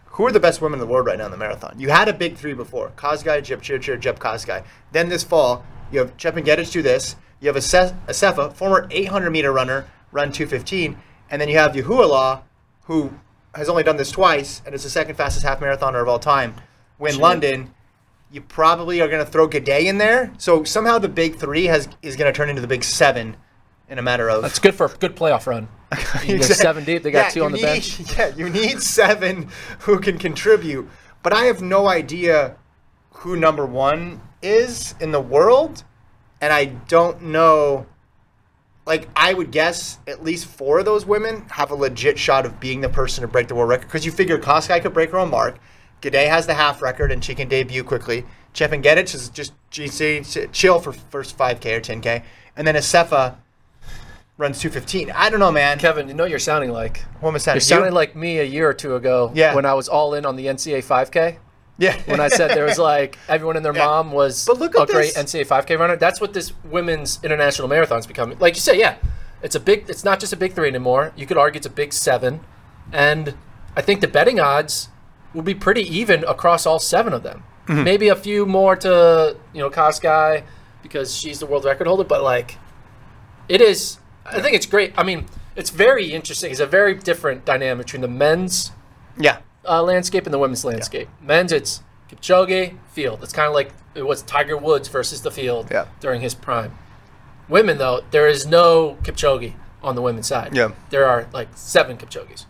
Who 0.06 0.26
are 0.26 0.32
the 0.32 0.40
best 0.40 0.60
women 0.60 0.80
in 0.80 0.86
the 0.86 0.90
world 0.90 1.06
right 1.06 1.18
now 1.18 1.26
in 1.26 1.30
the 1.30 1.36
marathon? 1.36 1.78
You 1.78 1.90
had 1.90 2.08
a 2.08 2.12
big 2.12 2.36
three 2.36 2.54
before. 2.54 2.92
Kosgei, 2.96 3.40
Jepchirchir, 3.40 3.98
Jep 4.00 4.18
Kosgei. 4.18 4.64
Then 4.92 5.08
this 5.08 5.22
fall, 5.24 5.64
you 5.92 5.98
have 5.98 6.16
Chepngetich 6.16 6.72
do 6.72 6.82
this. 6.82 7.16
You 7.40 7.48
have 7.48 7.56
Ase- 7.56 7.92
Assefa, 8.06 8.52
former 8.54 8.88
800 8.90 9.30
meter 9.30 9.52
runner, 9.52 9.86
run 10.12 10.32
215. 10.32 10.96
And 11.30 11.40
then 11.40 11.48
you 11.48 11.58
have 11.58 11.72
Yehualaw, 11.72 12.42
who 12.84 13.12
has 13.54 13.68
only 13.68 13.82
done 13.82 13.96
this 13.96 14.10
twice 14.10 14.62
and 14.64 14.74
is 14.74 14.84
the 14.84 14.90
second 14.90 15.16
fastest 15.16 15.44
half 15.44 15.60
marathoner 15.60 16.00
of 16.00 16.08
all 16.08 16.18
time, 16.18 16.54
win 16.98 17.18
London 17.18 17.74
you 18.30 18.40
probably 18.40 19.00
are 19.00 19.08
going 19.08 19.24
to 19.24 19.30
throw 19.30 19.48
Gidey 19.48 19.84
in 19.84 19.98
there. 19.98 20.32
So 20.38 20.64
somehow 20.64 20.98
the 20.98 21.08
big 21.08 21.36
three 21.36 21.64
has 21.66 21.88
is 22.02 22.16
going 22.16 22.32
to 22.32 22.36
turn 22.36 22.48
into 22.48 22.60
the 22.60 22.68
big 22.68 22.84
seven 22.84 23.36
in 23.88 23.98
a 23.98 24.02
matter 24.02 24.28
of. 24.28 24.42
That's 24.42 24.58
good 24.58 24.74
for 24.74 24.86
a 24.86 24.88
good 24.88 25.14
playoff 25.16 25.46
run. 25.46 25.68
You 26.26 26.38
get 26.38 26.44
seven 26.44 26.84
deep. 26.84 27.02
They 27.04 27.10
got 27.12 27.26
Yeah, 27.26 27.30
two 27.30 27.44
on 27.44 27.52
the 27.52 27.58
need- 27.58 27.62
bench. 27.62 28.00
Yeah, 28.18 28.34
you 28.36 28.48
need 28.50 28.82
seven 28.82 29.48
who 29.80 30.00
can 30.00 30.18
contribute. 30.18 30.88
But 31.22 31.32
I 31.32 31.44
have 31.44 31.62
no 31.62 31.86
idea 31.86 32.56
who 33.10 33.36
number 33.36 33.64
one 33.64 34.20
is 34.42 34.94
in 35.00 35.12
the 35.12 35.20
world, 35.20 35.84
and 36.40 36.52
I 36.52 36.64
don't 36.66 37.22
know. 37.22 37.86
Like 38.86 39.08
I 39.16 39.34
would 39.34 39.50
guess, 39.50 39.98
at 40.06 40.22
least 40.22 40.46
four 40.46 40.78
of 40.80 40.84
those 40.84 41.06
women 41.06 41.46
have 41.50 41.70
a 41.70 41.74
legit 41.74 42.18
shot 42.18 42.46
of 42.46 42.60
being 42.60 42.80
the 42.80 42.88
person 42.88 43.22
to 43.22 43.28
break 43.28 43.48
the 43.48 43.54
world 43.54 43.68
record 43.70 43.86
because 43.86 44.04
you 44.06 44.12
figure 44.12 44.38
Kosgei 44.38 44.80
could 44.82 44.92
break 44.94 45.10
her 45.10 45.18
own 45.18 45.30
mark. 45.30 45.58
Gidey 46.02 46.28
has 46.28 46.46
the 46.46 46.54
half 46.54 46.82
record 46.82 47.10
and 47.12 47.24
she 47.24 47.34
can 47.34 47.48
debut 47.48 47.82
quickly. 47.84 48.24
Chepngetich 48.54 49.14
is 49.14 49.28
just 49.30 49.52
GC 49.70 50.50
chill 50.52 50.78
for 50.80 50.92
first 50.92 51.36
5K 51.36 51.76
or 51.76 51.80
10K, 51.80 52.22
and 52.56 52.66
then 52.66 52.74
Assefa 52.74 53.36
runs 54.38 54.58
215. 54.60 55.10
I 55.12 55.30
don't 55.30 55.40
know, 55.40 55.52
man. 55.52 55.78
Kevin, 55.78 56.08
you 56.08 56.14
know 56.14 56.24
what 56.24 56.30
you're 56.30 56.38
sounding 56.38 56.70
like. 56.70 56.98
What 57.20 57.30
am 57.30 57.34
I 57.34 57.38
sounding? 57.38 57.56
You're 57.56 57.60
sounding 57.62 57.92
like 57.92 58.14
me 58.16 58.38
a 58.38 58.44
year 58.44 58.68
or 58.68 58.74
two 58.74 58.94
ago 58.96 59.30
Yeah. 59.34 59.54
when 59.54 59.64
I 59.66 59.74
was 59.74 59.88
all 59.88 60.14
in 60.14 60.24
on 60.26 60.36
the 60.36 60.46
NCAA 60.46 60.82
5K. 60.84 61.36
yeah. 61.78 61.96
When 62.06 62.20
I 62.20 62.28
said 62.28 62.50
there 62.50 62.64
was 62.64 62.78
like 62.92 63.18
everyone 63.28 63.56
and 63.56 63.64
their 63.64 63.74
Yeah. 63.74 63.84
mom 63.86 64.12
was 64.12 64.44
But 64.46 64.58
look 64.58 64.74
a 64.74 64.82
at 64.82 64.88
great 64.88 65.14
this. 65.14 65.34
NCAA 65.34 65.46
5K 65.46 65.78
runner. 65.78 65.96
That's 65.96 66.20
what 66.20 66.32
this 66.32 66.52
women's 66.64 67.18
international 67.22 67.68
marathon's 67.68 68.06
becoming. 68.06 68.38
Like 68.38 68.54
you 68.54 68.60
say, 68.60 68.78
yeah, 68.78 68.96
it's 69.42 69.54
a 69.54 69.60
big. 69.60 69.88
It's 69.88 70.04
not 70.04 70.20
just 70.20 70.32
a 70.32 70.36
big 70.36 70.52
three 70.54 70.68
anymore. 70.68 71.12
You 71.16 71.26
could 71.26 71.36
argue 71.38 71.58
it's 71.58 71.66
a 71.66 71.70
big 71.70 71.92
seven, 71.92 72.40
and 72.92 73.34
I 73.76 73.82
think 73.82 74.00
the 74.00 74.08
betting 74.08 74.40
odds 74.40 74.88
will 75.36 75.42
be 75.42 75.54
pretty 75.54 75.82
even 75.82 76.24
across 76.24 76.66
all 76.66 76.80
seven 76.80 77.12
of 77.12 77.22
them. 77.22 77.44
Mm-hmm. 77.68 77.84
Maybe 77.84 78.08
a 78.08 78.16
few 78.16 78.46
more 78.46 78.74
to 78.76 79.36
you 79.52 79.60
know 79.60 79.70
Kosgei 79.70 80.42
because 80.82 81.14
she's 81.14 81.38
the 81.38 81.46
world 81.46 81.64
record 81.64 81.86
holder, 81.86 82.04
but 82.04 82.22
like 82.22 82.56
it 83.48 83.60
is. 83.60 83.98
I 84.24 84.40
think 84.40 84.56
it's 84.56 84.66
great. 84.66 84.92
I 84.96 85.04
mean, 85.04 85.26
it's 85.54 85.70
very 85.70 86.12
interesting. 86.12 86.50
It's 86.50 86.58
a 86.58 86.66
very 86.66 86.94
different 86.94 87.44
dynamic 87.44 87.86
between 87.86 88.02
the 88.02 88.08
men's 88.08 88.72
yeah. 89.16 89.38
uh, 89.64 89.82
landscape 89.82 90.24
and 90.24 90.34
the 90.34 90.38
women's 90.38 90.64
landscape. 90.64 91.08
Men's, 91.20 91.52
it's 91.52 91.82
Kipchoge, 92.10 92.76
field. 92.90 93.22
It's 93.22 93.32
kind 93.32 93.46
of 93.46 93.54
like 93.54 93.72
it 93.94 94.02
was 94.04 94.22
Tiger 94.22 94.56
Woods 94.56 94.88
versus 94.88 95.22
the 95.22 95.30
field 95.30 95.68
Yeah. 95.70 95.86
during 96.00 96.22
his 96.22 96.34
prime. 96.34 96.76
Women, 97.48 97.78
though, 97.78 98.02
there 98.10 98.26
is 98.26 98.46
no 98.46 98.98
Kipchoge 99.04 99.52
on 99.80 99.94
the 99.94 100.02
women's 100.02 100.26
side. 100.26 100.56
Yeah. 100.56 100.72
There 100.90 101.06
are 101.06 101.28
like 101.32 101.48
seven 101.54 101.96
Kipchoges. 101.96 102.46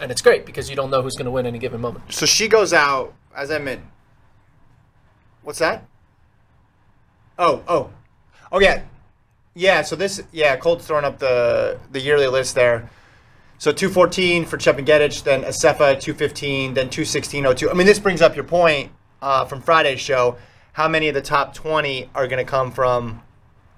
And 0.00 0.10
it's 0.10 0.22
great 0.22 0.46
because 0.46 0.70
you 0.70 0.76
don't 0.76 0.90
know 0.90 1.02
who's 1.02 1.14
going 1.14 1.26
to 1.26 1.30
win 1.30 1.46
any 1.46 1.58
given 1.58 1.80
moment. 1.80 2.12
So 2.12 2.26
she 2.26 2.48
goes 2.48 2.72
out, 2.72 3.14
as 3.34 3.50
I 3.50 3.58
meant. 3.58 3.82
What's 5.42 5.58
that? 5.58 5.86
Oh, 7.38 7.62
oh. 7.68 7.90
Oh, 8.52 8.60
yeah. 8.60 8.82
Yeah, 9.54 9.82
so 9.82 9.96
this, 9.96 10.22
yeah, 10.30 10.56
Colt's 10.56 10.86
throwing 10.86 11.04
up 11.04 11.18
the, 11.18 11.78
the 11.90 12.00
yearly 12.00 12.26
list 12.28 12.54
there. 12.54 12.88
So 13.58 13.72
214 13.72 14.44
for 14.44 14.56
Chepngetich, 14.56 15.24
then 15.24 15.42
Assefa 15.42 15.98
215, 16.00 16.74
then 16.74 16.88
216.02. 16.88 17.68
I 17.68 17.74
mean, 17.74 17.86
this 17.86 17.98
brings 17.98 18.22
up 18.22 18.36
your 18.36 18.44
point 18.44 18.92
uh, 19.20 19.46
from 19.46 19.60
Friday's 19.60 20.00
show. 20.00 20.36
How 20.74 20.86
many 20.86 21.08
of 21.08 21.14
the 21.14 21.22
top 21.22 21.54
20 21.54 22.10
are 22.14 22.28
going 22.28 22.44
to 22.44 22.48
come 22.48 22.70
from 22.70 23.20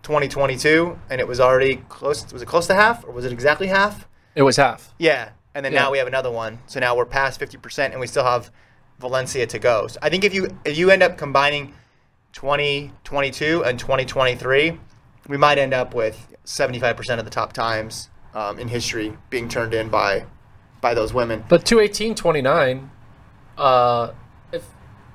2022? 0.03 0.99
And 1.09 1.19
it 1.19 1.27
was 1.27 1.41
already 1.41 1.77
close. 1.89 2.31
Was 2.31 2.43
it 2.43 2.47
close 2.47 2.67
to 2.67 2.75
half, 2.75 3.07
or 3.07 3.13
was 3.13 3.25
it 3.25 3.33
exactly 3.33 3.69
half? 3.69 4.07
It 4.35 4.43
was 4.43 4.57
half. 4.57 4.93
Yeah, 4.99 5.31
and 5.55 5.65
then 5.65 5.73
Yeah. 5.73 5.83
now 5.83 5.91
we 5.91 5.99
have 5.99 6.07
another 6.07 6.31
one. 6.31 6.59
So 6.67 6.81
now 6.81 6.95
we're 6.97 7.07
past 7.07 7.39
fifty 7.39 7.57
percent, 7.59 7.93
and 7.93 8.01
we 8.01 8.07
still 8.07 8.25
have 8.25 8.51
Valencia 8.99 9.47
to 9.47 9.59
go. 9.59 9.87
So 9.87 9.99
I 10.03 10.09
think 10.09 10.25
if 10.25 10.35
you 10.35 10.57
if 10.65 10.77
you 10.77 10.91
end 10.91 11.03
up 11.03 11.17
combining 11.17 11.75
2022 12.33 13.65
and 13.65 13.79
2023, 13.79 14.79
we 15.29 15.37
might 15.37 15.59
end 15.59 15.75
up 15.75 15.95
with 15.95 16.35
75 16.45 16.97
percent 16.97 17.19
of 17.19 17.25
the 17.25 17.31
top 17.31 17.53
times 17.53 18.09
um, 18.35 18.59
in 18.59 18.69
history 18.69 19.17
being 19.31 19.49
turned 19.49 19.75
in 19.75 19.89
by 19.89 20.25
by 20.81 20.95
those 20.95 21.13
women. 21.13 21.45
But 21.49 21.65
218.29 21.65 22.89
uh, 23.59 24.13
if, 24.53 24.65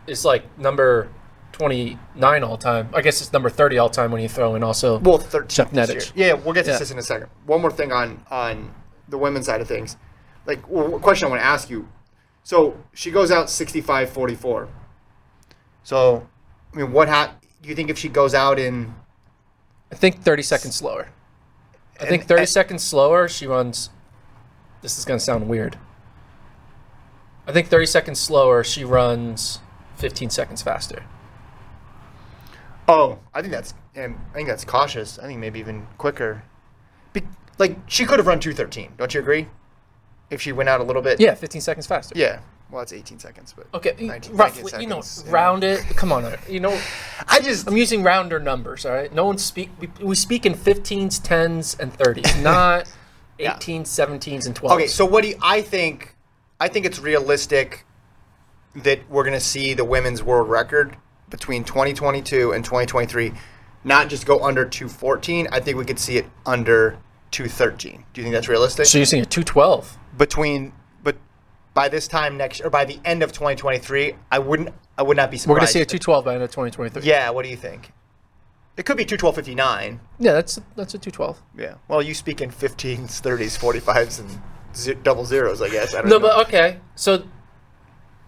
is 0.06 0.24
like 0.24 0.58
number 0.60 1.10
29 1.54 2.44
all 2.44 2.58
time. 2.58 2.90
I 2.94 3.02
guess 3.02 3.22
it's 3.22 3.34
number 3.34 3.50
30 3.50 3.78
all 3.78 3.90
time 3.90 4.12
when 4.12 4.22
you 4.22 4.30
throw 4.30 4.56
in 4.56 4.64
also. 4.64 5.00
Well, 5.00 5.18
13 5.18 5.48
Chuck 5.48 5.70
Yeah, 6.16 6.34
we'll 6.34 6.54
get 6.54 6.66
to 6.66 6.72
Yeah. 6.72 6.78
this 6.78 6.92
in 6.92 7.00
a 7.00 7.04
second. 7.04 7.30
One 7.46 7.62
more 7.62 7.72
thing 7.72 7.92
on 7.92 8.24
on 8.30 8.76
the 9.08 9.18
women's 9.18 9.46
side 9.46 9.62
of 9.62 9.68
things. 9.68 9.98
Like, 10.46 10.68
well, 10.70 11.00
question 11.00 11.28
I 11.28 11.30
want 11.30 11.42
to 11.42 11.46
ask 11.46 11.70
you. 11.70 11.88
So 12.44 12.78
she 12.94 13.12
goes 13.12 13.32
out 13.32 13.48
65-44. 13.48 14.68
So, 15.84 16.28
I 16.74 16.78
mean, 16.78 16.92
what 16.92 17.08
hap- 17.08 17.42
Do 17.62 17.70
you 17.70 17.76
think 17.76 17.90
if 17.90 17.98
she 17.98 18.10
goes 18.10 18.34
out 18.34 18.60
in 18.60 18.94
I 19.92 19.96
think 19.96 20.22
30 20.22 20.44
seconds 20.44 20.76
slower. 20.76 21.10
I 22.00 22.06
think 22.06 22.26
30 22.26 22.42
and- 22.42 22.50
seconds 22.50 22.84
slower, 22.84 23.28
she 23.28 23.48
runs. 23.48 23.90
This 24.82 24.98
is 24.98 25.06
going 25.06 25.18
to 25.20 25.24
sound 25.24 25.48
weird. 25.48 25.78
I 27.48 27.52
think 27.52 27.68
30 27.68 27.86
seconds 27.86 28.20
slower, 28.20 28.64
she 28.64 28.84
runs 28.84 29.60
15 29.98 30.30
seconds 30.30 30.62
faster. 30.62 31.04
Oh, 32.88 33.20
I 33.34 33.42
think 33.42 33.52
that's 33.54 33.74
and 33.96 34.16
I 34.32 34.34
think 34.36 34.48
that's 34.48 34.66
cautious. 34.66 35.18
I 35.18 35.24
think 35.24 35.40
maybe 35.40 35.60
even 35.60 35.88
quicker. 35.98 36.44
Be, 37.14 37.24
like 37.58 37.78
she 37.88 38.06
could 38.06 38.20
have 38.20 38.28
run 38.28 38.40
213. 38.40 38.94
Don't 38.98 39.14
you 39.14 39.20
agree? 39.22 39.48
If 40.30 40.42
she 40.42 40.52
went 40.52 40.70
out 40.70 40.82
a 40.82 40.84
little 40.84 41.02
bit. 41.02 41.20
Yeah, 41.20 41.36
15 41.36 41.62
seconds 41.62 41.86
faster. 41.86 42.18
Yeah. 42.18 42.40
Well, 42.72 42.82
it's 42.82 42.94
18 42.94 43.20
seconds, 43.20 43.54
but 43.56 43.68
Okay, 43.76 43.96
19 44.00 44.36
roughly, 44.36 44.82
you 44.82 44.88
know, 44.88 45.02
seconds, 45.02 45.24
yeah. 45.28 45.32
round 45.32 45.64
it. 45.64 45.82
Come 45.96 46.12
on, 46.12 46.34
you 46.50 46.60
know, 46.60 46.78
I 47.28 47.40
just 47.40 47.68
I'm 47.68 47.78
using 47.78 48.02
rounder 48.02 48.40
numbers. 48.40 48.86
All 48.86 48.92
right, 48.92 49.14
no 49.14 49.26
one 49.26 49.38
speak. 49.38 49.70
We, 49.80 49.90
we 50.04 50.16
speak 50.16 50.46
in 50.48 50.54
15s, 50.56 51.22
10s, 51.22 51.80
and 51.80 51.94
30s, 51.96 52.42
not 52.44 52.92
Yeah. 53.38 53.56
18s, 53.58 53.84
17s, 53.84 54.48
and 54.48 54.56
12s. 54.56 54.72
Okay, 54.72 54.88
so 54.88 55.06
what 55.06 55.22
do 55.22 55.30
you, 55.30 55.36
I 55.44 55.62
think? 55.62 56.16
I 56.60 56.68
think 56.68 56.86
it's 56.86 57.00
realistic 57.00 57.86
that 58.76 59.00
we're 59.10 59.24
going 59.24 59.34
to 59.34 59.40
see 59.40 59.74
the 59.74 59.86
women's 59.86 60.24
world 60.24 60.50
record 60.50 60.98
between 61.30 61.64
2022 61.64 62.52
and 62.52 62.64
2023 62.66 63.34
not 63.84 64.10
just 64.10 64.26
go 64.26 64.44
under 64.44 64.66
214. 64.66 65.48
I 65.52 65.60
think 65.60 65.78
we 65.78 65.86
could 65.86 66.00
see 66.00 66.18
it 66.18 66.26
under 66.46 66.98
213. 67.36 68.06
Do 68.14 68.22
you 68.22 68.26
think 68.26 68.34
that's 68.34 68.48
realistic? 68.48 68.86
so 68.86 68.98
you're 68.98 69.06
saying 69.06 69.24
a 69.24 69.26
212? 69.26 69.98
between 70.18 70.72
but 71.04 71.18
by 71.74 71.90
this 71.90 72.08
time 72.08 72.38
next 72.38 72.62
or 72.62 72.70
by 72.70 72.86
the 72.86 72.98
end 73.04 73.22
of 73.22 73.34
2023, 73.34 74.16
I 74.32 74.40
wouldn't 74.40 74.70
I 74.98 75.04
would 75.04 75.18
not 75.18 75.30
be 75.30 75.38
surprised. 75.38 75.50
We're 75.54 75.58
gonna 75.60 75.68
see 75.68 75.82
a 75.82 75.86
212 75.86 76.24
by 76.24 76.32
the 76.32 76.36
end 76.36 76.44
of 76.44 76.52
2023. 76.52 77.04
Yeah, 77.10 77.30
what 77.32 77.44
do 77.44 77.50
you 77.50 77.58
think? 77.58 77.92
It 78.78 78.86
could 78.86 78.96
be 78.98 79.06
212.59. 79.06 80.00
yeah, 80.20 80.32
that's 80.34 80.60
that's 80.78 80.94
a 80.94 80.98
212. 80.98 81.42
Yeah. 81.58 81.76
Well, 81.90 82.02
you 82.02 82.14
speak 82.14 82.40
in 82.42 82.50
15s, 82.52 83.22
30s, 83.22 83.58
45s, 83.60 84.20
and 84.22 84.42
ze- 84.76 84.94
double 85.04 85.26
zeros, 85.26 85.62
I 85.62 85.70
guess. 85.70 85.94
I 85.94 86.02
don't 86.02 86.10
No, 86.10 86.18
know. 86.18 86.28
but 86.28 86.48
okay. 86.48 86.80
So, 86.96 87.24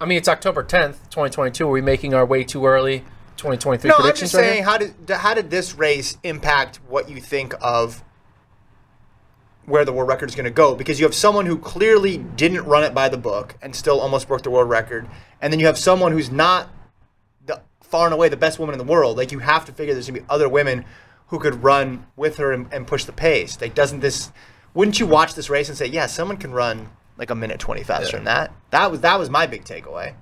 I 0.02 0.06
mean, 0.06 0.18
it's 0.18 0.28
October 0.30 0.64
10th, 0.64 1.10
2022. 1.10 1.68
Are 1.68 1.72
we 1.72 1.82
making 1.82 2.14
our 2.14 2.26
way 2.26 2.44
too 2.46 2.66
early 2.66 3.00
2023 3.38 3.90
No, 3.90 3.96
I'm 3.98 4.04
just 4.16 4.22
right 4.34 4.42
saying, 4.42 4.54
here? 4.56 4.64
how 4.64 4.78
did 4.78 4.94
how 5.10 5.34
did 5.34 5.50
this 5.50 5.76
race 5.76 6.18
impact 6.24 6.78
what 6.88 7.10
you 7.10 7.20
think 7.22 7.54
of 7.62 8.04
where 9.68 9.86
the 9.86 9.92
world 9.94 10.08
record 10.10 10.30
is 10.30 10.36
going 10.36 10.46
to 10.46 10.50
go? 10.52 10.74
Because 10.74 11.00
you 11.00 11.06
have 11.06 11.14
someone 11.14 11.46
who 11.46 11.58
clearly 11.58 12.18
didn't 12.18 12.64
run 12.64 12.84
it 12.84 12.94
by 12.94 13.10
the 13.10 13.18
book 13.18 13.56
and 13.62 13.76
still 13.76 14.00
almost 14.00 14.28
broke 14.28 14.42
the 14.42 14.50
world 14.50 14.70
record, 14.70 15.08
and 15.42 15.54
then 15.54 15.60
you 15.60 15.68
have 15.68 15.78
someone 15.78 16.12
who's 16.14 16.32
not 16.32 16.70
the 17.46 17.62
far 17.82 18.06
and 18.06 18.14
away 18.14 18.30
the 18.30 18.38
best 18.38 18.58
woman 18.60 18.74
in 18.74 18.80
the 18.80 18.90
world. 18.92 19.18
Like 19.18 19.32
you 19.32 19.40
have 19.40 19.66
to 19.66 19.72
figure 19.72 19.94
there's 19.94 20.08
going 20.08 20.16
to 20.22 20.22
be 20.22 20.30
other 20.30 20.50
women 20.50 20.86
who 21.28 21.38
could 21.40 21.62
run 21.64 22.08
with 22.16 22.38
her 22.38 22.52
and, 22.54 22.72
and 22.74 22.88
push 22.88 23.04
the 23.04 23.12
pace. 23.12 23.60
Like 23.62 23.76
doesn't 23.76 24.00
this? 24.00 24.32
Wouldn't 24.74 25.00
you 25.00 25.06
watch 25.06 25.34
this 25.36 25.50
race 25.50 25.68
and 25.70 25.78
say, 25.78 25.86
yeah, 25.88 26.06
someone 26.06 26.38
can 26.38 26.52
run 26.52 26.90
like 27.18 27.30
a 27.30 27.36
minute 27.36 27.60
twenty 27.60 27.84
faster 27.84 28.16
than 28.16 28.26
that? 28.26 28.52
That 28.72 28.90
was 28.90 29.02
that 29.02 29.20
was 29.20 29.30
my 29.30 29.46
big 29.48 29.66
takeaway. 29.66 30.14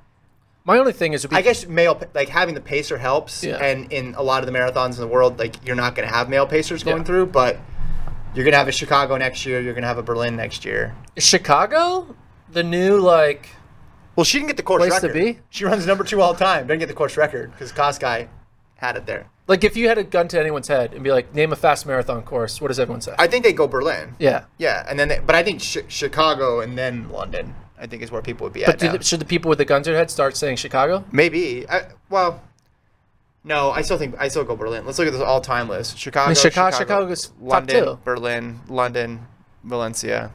My 0.68 0.80
only 0.80 0.94
thing 0.94 1.14
is, 1.14 1.24
be- 1.24 1.36
I 1.36 1.44
guess 1.44 1.68
male 1.68 2.02
like 2.16 2.30
having 2.30 2.56
the 2.56 2.62
pacer 2.62 2.98
helps, 2.98 3.44
Yeah. 3.44 3.58
and 3.58 3.94
in 3.94 4.16
a 4.16 4.24
lot 4.24 4.42
of 4.42 4.52
the 4.52 4.58
marathons 4.58 4.96
in 4.96 5.02
the 5.02 5.08
world, 5.08 5.38
like 5.38 5.64
you're 5.68 5.76
not 5.76 5.94
going 5.94 6.08
to 6.08 6.14
have 6.14 6.28
male 6.30 6.48
pacers 6.48 6.84
going 6.84 6.98
Yeah. 6.98 7.04
through, 7.04 7.26
but 7.28 7.60
you're 8.36 8.44
going 8.44 8.52
to 8.52 8.58
have 8.58 8.68
a 8.68 8.72
Chicago 8.72 9.18
next 9.18 9.46
year. 9.46 9.62
You're 9.62 9.74
going 9.74 9.84
to 9.84 9.88
have 9.88 9.98
a 9.98 10.04
Berlin 10.04 10.36
next 10.36 10.66
year. 10.66 10.96
is 11.16 11.24
Chicago, 11.24 12.16
the 12.52 12.64
new 12.64 13.00
like. 13.00 13.50
Well, 14.16 14.24
she 14.24 14.38
didn't 14.38 14.48
get 14.48 14.58
the 14.58 14.64
course 14.64 14.82
Place 14.88 15.02
to 15.02 15.08
record. 15.08 15.36
be? 15.36 15.40
She 15.50 15.66
runs 15.66 15.86
number 15.86 16.04
two 16.04 16.22
all 16.22 16.36
time. 16.36 16.68
Didn't 16.68 16.80
get 16.80 16.88
the 16.88 16.94
course 16.94 17.18
record 17.18 17.52
because 17.52 17.72
Kosgei 17.74 18.28
had 18.76 18.96
it 18.96 19.06
there. 19.06 19.28
Like, 19.48 19.64
if 19.64 19.78
you 19.78 19.88
had 19.88 19.98
a 19.98 20.04
gun 20.04 20.28
to 20.30 20.40
anyone's 20.40 20.68
head 20.70 20.94
and 20.94 21.04
be 21.04 21.12
like, 21.12 21.36
name 21.36 21.52
a 21.52 21.56
fast 21.56 21.86
marathon 21.86 22.24
course, 22.24 22.60
what 22.60 22.70
does 22.70 22.80
everyone 22.80 23.02
say? 23.02 23.14
I 23.20 23.28
think 23.28 23.44
they 23.44 23.54
go 23.54 23.68
Berlin. 23.68 24.16
yeah. 24.20 24.46
Yeah, 24.58 24.86
and 24.88 24.98
then 25.00 25.08
they, 25.10 25.20
but 25.20 25.36
I 25.36 25.44
think 25.44 25.62
Chi 25.62 25.84
Chicago 25.88 26.62
and 26.62 26.78
then 26.78 27.10
London. 27.10 27.54
I 27.78 27.88
think 27.88 28.02
is 28.02 28.10
where 28.10 28.22
people 28.22 28.46
would 28.46 28.54
be 28.54 28.64
But 28.64 28.82
at 28.82 29.00
the, 29.00 29.04
should 29.04 29.20
the 29.20 29.26
people 29.26 29.50
with 29.50 29.58
the 29.58 29.66
guns 29.66 29.84
to 29.84 29.92
their 29.92 30.00
head 30.00 30.10
start 30.10 30.38
saying 30.38 30.56
Chicago? 30.56 31.04
Maybe. 31.12 31.70
I, 31.70 31.88
well, 32.10 32.42
no, 33.46 33.70
I 33.72 33.82
still 33.84 33.98
think 33.98 34.16
I 34.20 34.28
still 34.28 34.44
go 34.44 34.56
Berlin. 34.56 34.86
Let's 34.86 35.00
look 35.00 35.08
at 35.08 35.14
this 35.14 35.22
all-time 35.22 35.70
list. 35.70 35.98
Chicago, 35.98 36.34
Chicago- 36.34 36.78
Chicago's 36.78 37.28
top 37.28 37.36
London, 37.40 37.84
two. 37.86 38.00
Berlin, 38.04 38.60
London, 38.68 39.28
Valencia. 39.64 40.32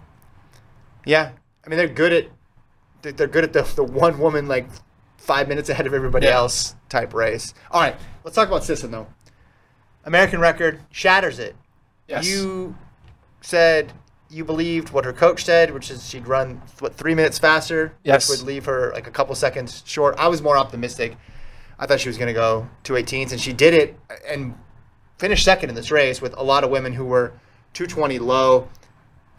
Yeah, 1.04 1.32
I 1.64 1.68
mean 1.68 1.76
they're 1.78 1.88
good 1.88 2.12
at 2.12 2.24
they're- 3.02 3.12
they're 3.12 3.26
good 3.26 3.44
at 3.44 3.52
the 3.52 3.62
the 3.74 3.84
one 3.84 4.18
woman 4.18 4.48
like 4.48 4.68
five 5.18 5.48
minutes 5.48 5.68
ahead 5.68 5.86
of 5.86 5.92
everybody 5.94 6.26
Yeah. 6.26 6.36
else 6.36 6.74
type 6.88 7.12
race. 7.12 7.52
All 7.70 7.80
right, 7.80 7.96
let's 8.24 8.34
talk 8.34 8.48
about 8.48 8.64
Sisson 8.64 8.90
though. 8.90 9.06
American 10.04 10.40
record 10.40 10.80
shatters 10.90 11.38
it. 11.38 11.56
Yes. 12.08 12.26
You 12.26 12.74
said 13.40 13.92
you 14.32 14.44
believed 14.44 14.90
what 14.90 15.04
her 15.04 15.12
coach 15.12 15.44
said, 15.44 15.72
which 15.74 15.90
is 15.90 16.08
she'd 16.08 16.26
run 16.28 16.62
what 16.78 16.94
three 16.94 17.14
minutes 17.16 17.38
faster, 17.38 17.92
Yes. 18.04 18.28
which 18.28 18.38
would 18.38 18.46
leave 18.46 18.64
her 18.66 18.92
like 18.94 19.06
a 19.06 19.10
couple 19.10 19.34
seconds 19.34 19.82
short. 19.84 20.14
I 20.18 20.28
was 20.28 20.40
more 20.40 20.56
optimistic. 20.56 21.16
I 21.80 21.86
thought 21.86 21.98
she 21.98 22.10
was 22.10 22.18
going 22.18 22.28
to 22.28 22.34
go 22.34 22.68
218s, 22.84 23.32
and 23.32 23.40
she 23.40 23.54
did 23.54 23.72
it 23.72 23.98
and 24.28 24.54
finished 25.18 25.44
second 25.44 25.70
in 25.70 25.74
this 25.74 25.90
race 25.90 26.20
with 26.20 26.36
a 26.36 26.42
lot 26.42 26.62
of 26.62 26.70
women 26.70 26.92
who 26.92 27.06
were 27.06 27.32
220 27.72 28.18
low. 28.18 28.68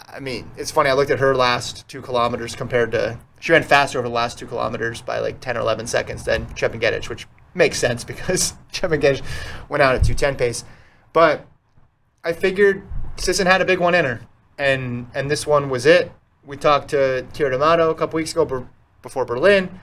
I 0.10 0.20
mean, 0.20 0.50
it's 0.58 0.72
funny. 0.72 0.90
I 0.90 0.94
looked 0.94 1.12
at 1.12 1.20
her 1.20 1.36
last 1.36 1.88
two 1.88 2.02
kilometers 2.02 2.56
compared 2.56 2.92
to 2.94 3.20
she 3.40 3.52
ran 3.52 3.64
faster 3.64 4.00
over 4.00 4.08
the 4.08 4.14
last 4.14 4.40
two 4.40 4.48
kilometers 4.48 5.02
by 5.02 5.20
like 5.20 5.40
10 5.40 5.56
or 5.56 5.62
11 5.62 5.86
seconds 5.86 6.24
than 6.24 6.48
Chepngetich, 6.48 7.10
which 7.10 7.28
makes 7.54 7.78
sense 7.78 8.04
because 8.04 8.54
Chepngetich 8.74 9.22
went 9.70 9.84
out 9.84 9.96
at 9.96 10.04
210 10.04 10.36
pace. 10.36 10.64
But 11.14 11.46
I 12.24 12.34
figured 12.34 12.88
Sisson 13.18 13.46
had 13.46 13.62
a 13.62 13.66
big 13.66 13.80
one 13.80 13.94
in 13.94 14.06
her, 14.06 14.22
and 14.58 15.08
and 15.14 15.30
this 15.30 15.46
one 15.46 15.70
was 15.70 15.86
it. 15.86 16.12
We 16.44 16.58
talked 16.58 16.90
to 16.90 17.28
Keira 17.34 17.52
D'Amato 17.52 17.92
a 17.92 17.96
couple 17.96 18.18
weeks 18.18 18.32
ago 18.32 18.68
before 19.04 19.26
Berlin. 19.26 19.80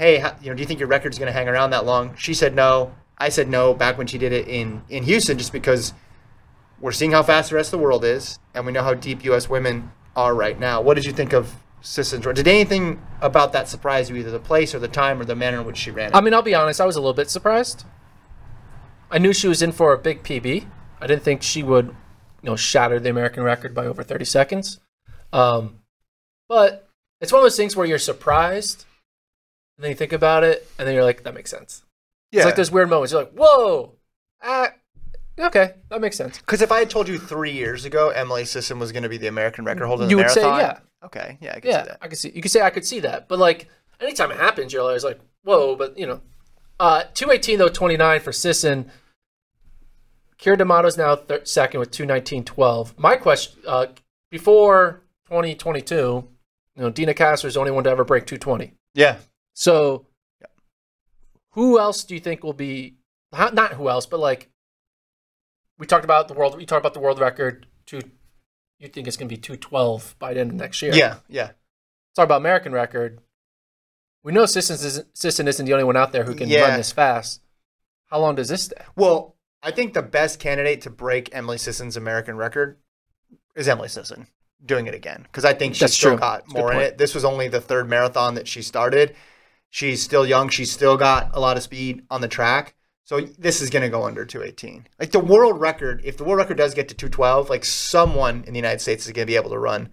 Hey, 0.00 0.16
how, 0.16 0.34
you 0.40 0.48
know, 0.48 0.54
do 0.54 0.62
you 0.62 0.66
think 0.66 0.80
your 0.80 0.88
record's 0.88 1.18
going 1.18 1.26
to 1.26 1.32
hang 1.32 1.46
around 1.46 1.72
that 1.72 1.84
long? 1.84 2.16
She 2.16 2.32
said 2.32 2.54
no. 2.54 2.94
I 3.18 3.28
said 3.28 3.50
no 3.50 3.74
back 3.74 3.98
when 3.98 4.06
she 4.06 4.16
did 4.16 4.32
it 4.32 4.48
in 4.48 4.80
in 4.88 5.02
Houston, 5.02 5.36
just 5.36 5.52
because 5.52 5.92
we're 6.80 6.90
seeing 6.90 7.12
how 7.12 7.22
fast 7.22 7.50
the 7.50 7.56
rest 7.56 7.74
of 7.74 7.78
the 7.78 7.84
world 7.84 8.02
is, 8.02 8.38
and 8.54 8.64
we 8.64 8.72
know 8.72 8.82
how 8.82 8.94
deep 8.94 9.22
U.S. 9.24 9.50
women 9.50 9.92
are 10.16 10.34
right 10.34 10.58
now. 10.58 10.80
What 10.80 10.94
did 10.94 11.04
you 11.04 11.12
think 11.12 11.34
of 11.34 11.54
Sisson's 11.82 12.24
run? 12.24 12.34
Did 12.34 12.48
anything 12.48 12.98
about 13.20 13.52
that 13.52 13.68
surprise 13.68 14.08
you, 14.08 14.16
either 14.16 14.30
the 14.30 14.38
place 14.38 14.74
or 14.74 14.78
the 14.78 14.88
time 14.88 15.20
or 15.20 15.26
the 15.26 15.36
manner 15.36 15.60
in 15.60 15.66
which 15.66 15.76
she 15.76 15.90
ran 15.90 16.08
it? 16.08 16.16
I 16.16 16.22
mean, 16.22 16.32
I'll 16.32 16.40
be 16.40 16.54
honest, 16.54 16.80
I 16.80 16.86
was 16.86 16.96
a 16.96 17.00
little 17.00 17.12
bit 17.12 17.28
surprised. 17.28 17.84
I 19.10 19.18
knew 19.18 19.34
she 19.34 19.48
was 19.48 19.60
in 19.60 19.70
for 19.70 19.92
a 19.92 19.98
big 19.98 20.22
PB. 20.22 20.64
I 20.98 21.06
didn't 21.06 21.24
think 21.24 21.42
she 21.42 21.62
would, 21.62 21.88
you 21.88 22.48
know, 22.48 22.56
shatter 22.56 22.98
the 22.98 23.10
American 23.10 23.42
record 23.42 23.74
by 23.74 23.84
over 23.84 24.02
30 24.02 24.24
seconds. 24.24 24.80
Um, 25.30 25.80
but 26.48 26.88
it's 27.20 27.32
one 27.32 27.40
of 27.40 27.44
those 27.44 27.58
things 27.58 27.76
where 27.76 27.86
you're 27.86 27.98
surprised, 27.98 28.86
and 29.80 29.84
then 29.84 29.90
you 29.92 29.96
think 29.96 30.12
about 30.12 30.44
it, 30.44 30.68
and 30.78 30.86
then 30.86 30.94
you're 30.94 31.04
like, 31.04 31.22
that 31.22 31.32
makes 31.32 31.50
sense. 31.50 31.82
yeah, 32.32 32.40
It's 32.40 32.44
like 32.44 32.56
those 32.56 32.70
weird 32.70 32.90
moments. 32.90 33.12
You're 33.12 33.22
like, 33.22 33.32
whoa, 33.32 33.94
ah, 34.42 34.68
okay, 35.38 35.72
that 35.88 36.02
makes 36.02 36.18
sense. 36.18 36.36
Because 36.38 36.60
if 36.60 36.70
I 36.70 36.80
had 36.80 36.90
told 36.90 37.08
you 37.08 37.18
three 37.18 37.52
years 37.52 37.86
ago 37.86 38.10
Emily 38.10 38.44
Sisson 38.44 38.78
was 38.78 38.92
going 38.92 39.04
to 39.04 39.08
be 39.08 39.16
the 39.16 39.28
American 39.28 39.64
record 39.64 39.86
holder 39.86 40.04
in 40.04 40.10
You 40.10 40.18
the 40.18 40.22
would 40.24 40.30
say, 40.32 40.42
yeah. 40.42 40.80
Okay, 41.02 41.38
yeah, 41.40 41.54
I 41.56 41.60
can 41.60 41.70
Yeah, 41.70 41.82
see 41.82 41.88
that. 41.88 41.98
I 42.02 42.08
could 42.08 42.18
see. 42.18 42.30
You 42.34 42.42
could 42.42 42.50
say 42.50 42.60
I 42.60 42.68
could 42.68 42.84
see 42.86 43.00
that, 43.00 43.26
but 43.26 43.38
like 43.38 43.68
anytime 44.00 44.30
it 44.30 44.36
happens, 44.36 44.70
you're 44.70 44.82
always 44.82 45.02
like, 45.02 45.18
whoa. 45.44 45.74
But 45.74 45.96
you 45.96 46.06
know, 46.06 46.20
uh, 46.78 47.04
two 47.14 47.30
eighteen 47.30 47.58
though 47.58 47.68
twenty 47.70 47.96
nine 47.96 48.20
for 48.20 48.32
Sisson. 48.32 48.90
Keira 50.38 50.56
D'Amato's 50.58 50.96
now 50.98 51.16
thir- 51.16 51.44
second 51.44 51.80
with 51.80 51.90
two 51.90 52.04
nineteen 52.06 52.44
twelve. 52.44 52.98
My 52.98 53.16
question 53.16 53.60
uh, 53.66 53.86
before 54.30 55.00
twenty 55.26 55.54
twenty 55.54 55.80
two, 55.80 56.28
you 56.76 56.82
know, 56.82 56.90
Deena 56.90 57.14
Kastor 57.14 57.46
is 57.46 57.54
the 57.54 57.60
only 57.60 57.72
one 57.72 57.84
to 57.84 57.90
ever 57.90 58.04
break 58.04 58.26
two 58.26 58.36
twenty. 58.38 58.72
Yeah, 58.94 59.16
So, 59.60 60.06
who 61.50 61.78
else 61.78 62.04
do 62.04 62.14
you 62.14 62.20
think 62.20 62.42
will 62.42 62.54
be? 62.54 62.94
Not 63.30 63.74
who 63.74 63.90
else, 63.90 64.06
but 64.06 64.18
like 64.18 64.48
we 65.78 65.86
talked 65.86 66.04
about 66.04 66.28
the 66.28 66.34
world. 66.34 66.56
We 66.56 66.64
talked 66.64 66.80
about 66.80 66.94
the 66.94 67.00
world 67.00 67.20
record. 67.20 67.66
Two, 67.84 68.00
you 68.78 68.88
think 68.88 69.06
it's 69.06 69.18
going 69.18 69.28
to 69.28 69.34
be 69.34 69.38
two 69.38 69.56
twelve 69.58 70.16
by 70.18 70.32
the 70.32 70.40
end 70.40 70.52
of 70.52 70.56
next 70.56 70.80
year? 70.80 70.94
yeah, 70.94 71.16
yeah. 71.28 71.50
talk 72.16 72.24
about 72.24 72.38
American 72.38 72.72
record. 72.72 73.20
We 74.22 74.32
know 74.32 74.46
Sisson 74.46 74.74
isn't, 74.76 75.14
Sisson 75.14 75.46
isn't 75.46 75.66
the 75.66 75.74
only 75.74 75.84
one 75.84 75.96
out 75.96 76.12
there 76.12 76.24
who 76.24 76.34
can 76.34 76.48
Yeah. 76.48 76.62
run 76.62 76.78
this 76.78 76.92
fast. 76.92 77.42
How 78.06 78.18
long 78.18 78.36
does 78.36 78.48
this 78.48 78.62
stay? 78.64 78.76
Well, 78.96 79.36
I 79.62 79.72
think 79.72 79.92
the 79.92 80.00
best 80.02 80.40
candidate 80.40 80.80
to 80.82 80.90
break 80.90 81.28
Emily 81.34 81.58
Sisson's 81.58 81.98
American 81.98 82.38
record 82.38 82.78
is 83.54 83.68
Emily 83.68 83.88
Sisson 83.88 84.26
doing 84.64 84.86
it 84.86 84.94
again 84.94 85.24
because 85.24 85.44
I 85.44 85.52
think 85.52 85.74
she's 85.74 85.80
That's 85.80 85.94
still 85.94 86.12
true. 86.12 86.18
got 86.18 86.44
That's 86.44 86.54
more 86.54 86.72
in 86.72 86.80
it. 86.80 86.96
This 86.96 87.14
was 87.14 87.26
only 87.26 87.48
the 87.48 87.60
third 87.60 87.90
marathon 87.90 88.34
that 88.36 88.48
she 88.48 88.62
started. 88.62 89.14
She's 89.70 90.02
still 90.02 90.26
young. 90.26 90.48
She's 90.48 90.70
still 90.70 90.96
got 90.96 91.30
a 91.34 91.40
lot 91.40 91.56
of 91.56 91.62
speed 91.62 92.02
on 92.10 92.20
the 92.20 92.28
track. 92.28 92.74
So 93.04 93.20
this 93.20 93.60
is 93.60 93.70
going 93.70 93.82
to 93.82 93.88
go 93.88 94.04
under 94.04 94.24
218. 94.24 94.86
Like 94.98 95.10
the 95.10 95.18
world 95.18 95.60
record, 95.60 96.00
if 96.04 96.16
the 96.16 96.24
world 96.24 96.38
record 96.38 96.58
does 96.58 96.74
get 96.74 96.88
to 96.88 96.94
212, 96.94 97.50
like 97.50 97.64
someone 97.64 98.44
in 98.46 98.52
the 98.52 98.58
United 98.58 98.80
States 98.80 99.06
is 99.06 99.12
going 99.12 99.26
to 99.26 99.30
be 99.30 99.36
able 99.36 99.50
to 99.50 99.58
run 99.58 99.88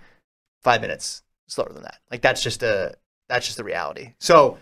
five 0.61 0.81
minutes 0.81 1.23
slower 1.47 1.71
than 1.73 1.83
that. 1.83 1.99
Like 2.11 2.21
that's 2.21 2.43
just 2.43 2.61
a 2.63 2.95
that's 3.29 3.45
just 3.45 3.57
the 3.57 3.63
reality. 3.63 4.13
So 4.19 4.57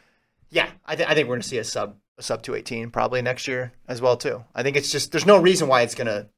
yeah, 0.49 0.69
I, 0.86 0.95
th- 0.95 1.10
I 1.10 1.13
think 1.13 1.28
we're 1.28 1.36
going 1.36 1.41
to 1.41 1.47
see 1.47 1.58
a 1.58 1.63
sub 1.63 1.97
a 2.17 2.23
sub 2.23 2.43
218 2.43 2.91
probably 2.91 3.21
next 3.21 3.47
year 3.47 3.73
as 3.88 4.01
well 4.01 4.15
too. 4.15 4.43
I 4.54 4.63
think 4.63 4.78
it's 4.78 4.91
just 4.91 5.12
there's 5.12 5.25
no 5.25 5.41
reason 5.41 5.67
why 5.67 5.82
it's 5.82 5.95
going 5.95 6.08
to 6.08 6.30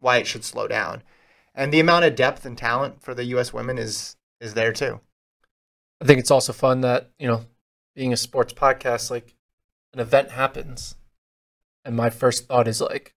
why 0.00 0.18
it 0.18 0.26
should 0.26 0.44
slow 0.44 0.68
down. 0.68 1.02
And 1.54 1.72
the 1.72 1.80
amount 1.80 2.04
of 2.04 2.14
depth 2.14 2.44
and 2.44 2.56
talent 2.56 3.02
for 3.02 3.14
the 3.14 3.24
US 3.24 3.52
women 3.52 3.78
is 3.78 4.16
is 4.40 4.54
there 4.54 4.72
too. 4.72 5.00
I 6.00 6.04
think 6.04 6.20
it's 6.20 6.30
also 6.30 6.52
fun 6.52 6.82
that, 6.82 7.10
you 7.18 7.26
know, 7.26 7.46
being 7.94 8.12
a 8.12 8.16
sports 8.16 8.52
podcast, 8.52 9.10
like 9.10 9.34
an 9.92 10.00
event 10.00 10.30
happens. 10.30 10.96
And 11.84 11.94
my 11.96 12.10
first 12.10 12.46
thought 12.46 12.66
is 12.66 12.80
like, 12.80 13.14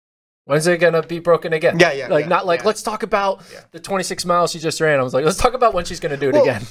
when's 0.46 0.66
it 0.68 0.80
going 0.80 0.94
to 0.94 1.04
be 1.04 1.20
broken 1.20 1.54
again? 1.54 1.80
Yeah, 1.80 1.92
yeah, 1.94 2.08
Like, 2.08 2.26
yeah, 2.26 2.30
not 2.30 2.46
like, 2.46 2.62
yeah. 2.62 2.66
let's 2.68 2.82
talk 2.82 3.04
about 3.04 3.42
Yeah. 3.54 3.62
the 3.72 3.80
26 3.80 4.26
miles 4.26 4.52
she 4.52 4.60
just 4.60 4.82
ran. 4.82 5.00
I 5.00 5.04
was 5.04 5.14
like, 5.14 5.26
let's 5.26 5.38
talk 5.38 5.54
about 5.54 5.74
when 5.74 5.86
she's 5.86 6.00
going 6.00 6.12
to 6.12 6.18
do 6.18 6.30
it 6.30 6.34
Well, 6.34 6.44
again. 6.44 6.64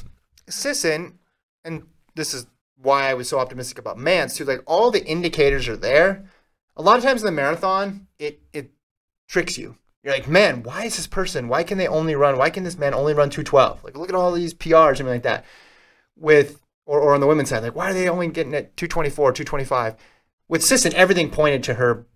Sisson, 0.49 1.19
and 1.65 1.85
this 2.15 2.35
is 2.35 2.47
why 2.77 3.09
I 3.09 3.15
was 3.15 3.29
so 3.29 3.39
optimistic 3.39 3.79
about 3.79 3.97
Mantz 3.97 4.37
too. 4.37 4.45
Like 4.45 4.63
all 4.67 4.91
the 4.91 5.05
indicators 5.05 5.69
are 5.69 5.77
there. 5.77 6.25
A 6.77 6.83
lot 6.83 6.99
of 6.99 7.05
times 7.05 7.23
in 7.23 7.27
the 7.27 7.33
marathon, 7.33 8.09
it 8.19 8.41
it 8.53 8.71
tricks 9.29 9.57
you. 9.57 9.79
You're 10.03 10.13
like, 10.13 10.29
man, 10.29 10.63
why 10.65 10.85
is 10.85 10.97
this 10.97 11.07
person? 11.07 11.49
Why 11.49 11.63
can 11.63 11.79
they 11.79 11.87
only 11.89 12.15
run? 12.15 12.37
Why 12.37 12.51
can 12.51 12.65
this 12.65 12.77
man 12.77 12.93
only 12.93 13.15
run 13.15 13.31
212? 13.31 13.85
Like, 13.85 13.97
look 13.97 14.11
at 14.11 14.15
all 14.15 14.33
these 14.33 14.53
PRs, 14.53 14.99
something 14.99 15.07
like 15.07 15.23
that. 15.23 15.47
With 16.17 16.61
or, 16.87 17.01
or 17.01 17.15
on 17.15 17.21
the 17.21 17.27
women's 17.27 17.49
side, 17.49 17.63
like, 17.63 17.75
why 17.75 17.91
are 17.91 17.95
they 17.95 18.09
only 18.09 18.29
getting 18.29 18.55
at 18.55 18.77
224, 18.77 19.33
225? 19.33 19.97
With 20.49 20.63
Sisson, 20.63 20.95
everything 20.95 21.31
pointed 21.31 21.63
to 21.65 21.75
her 21.75 22.07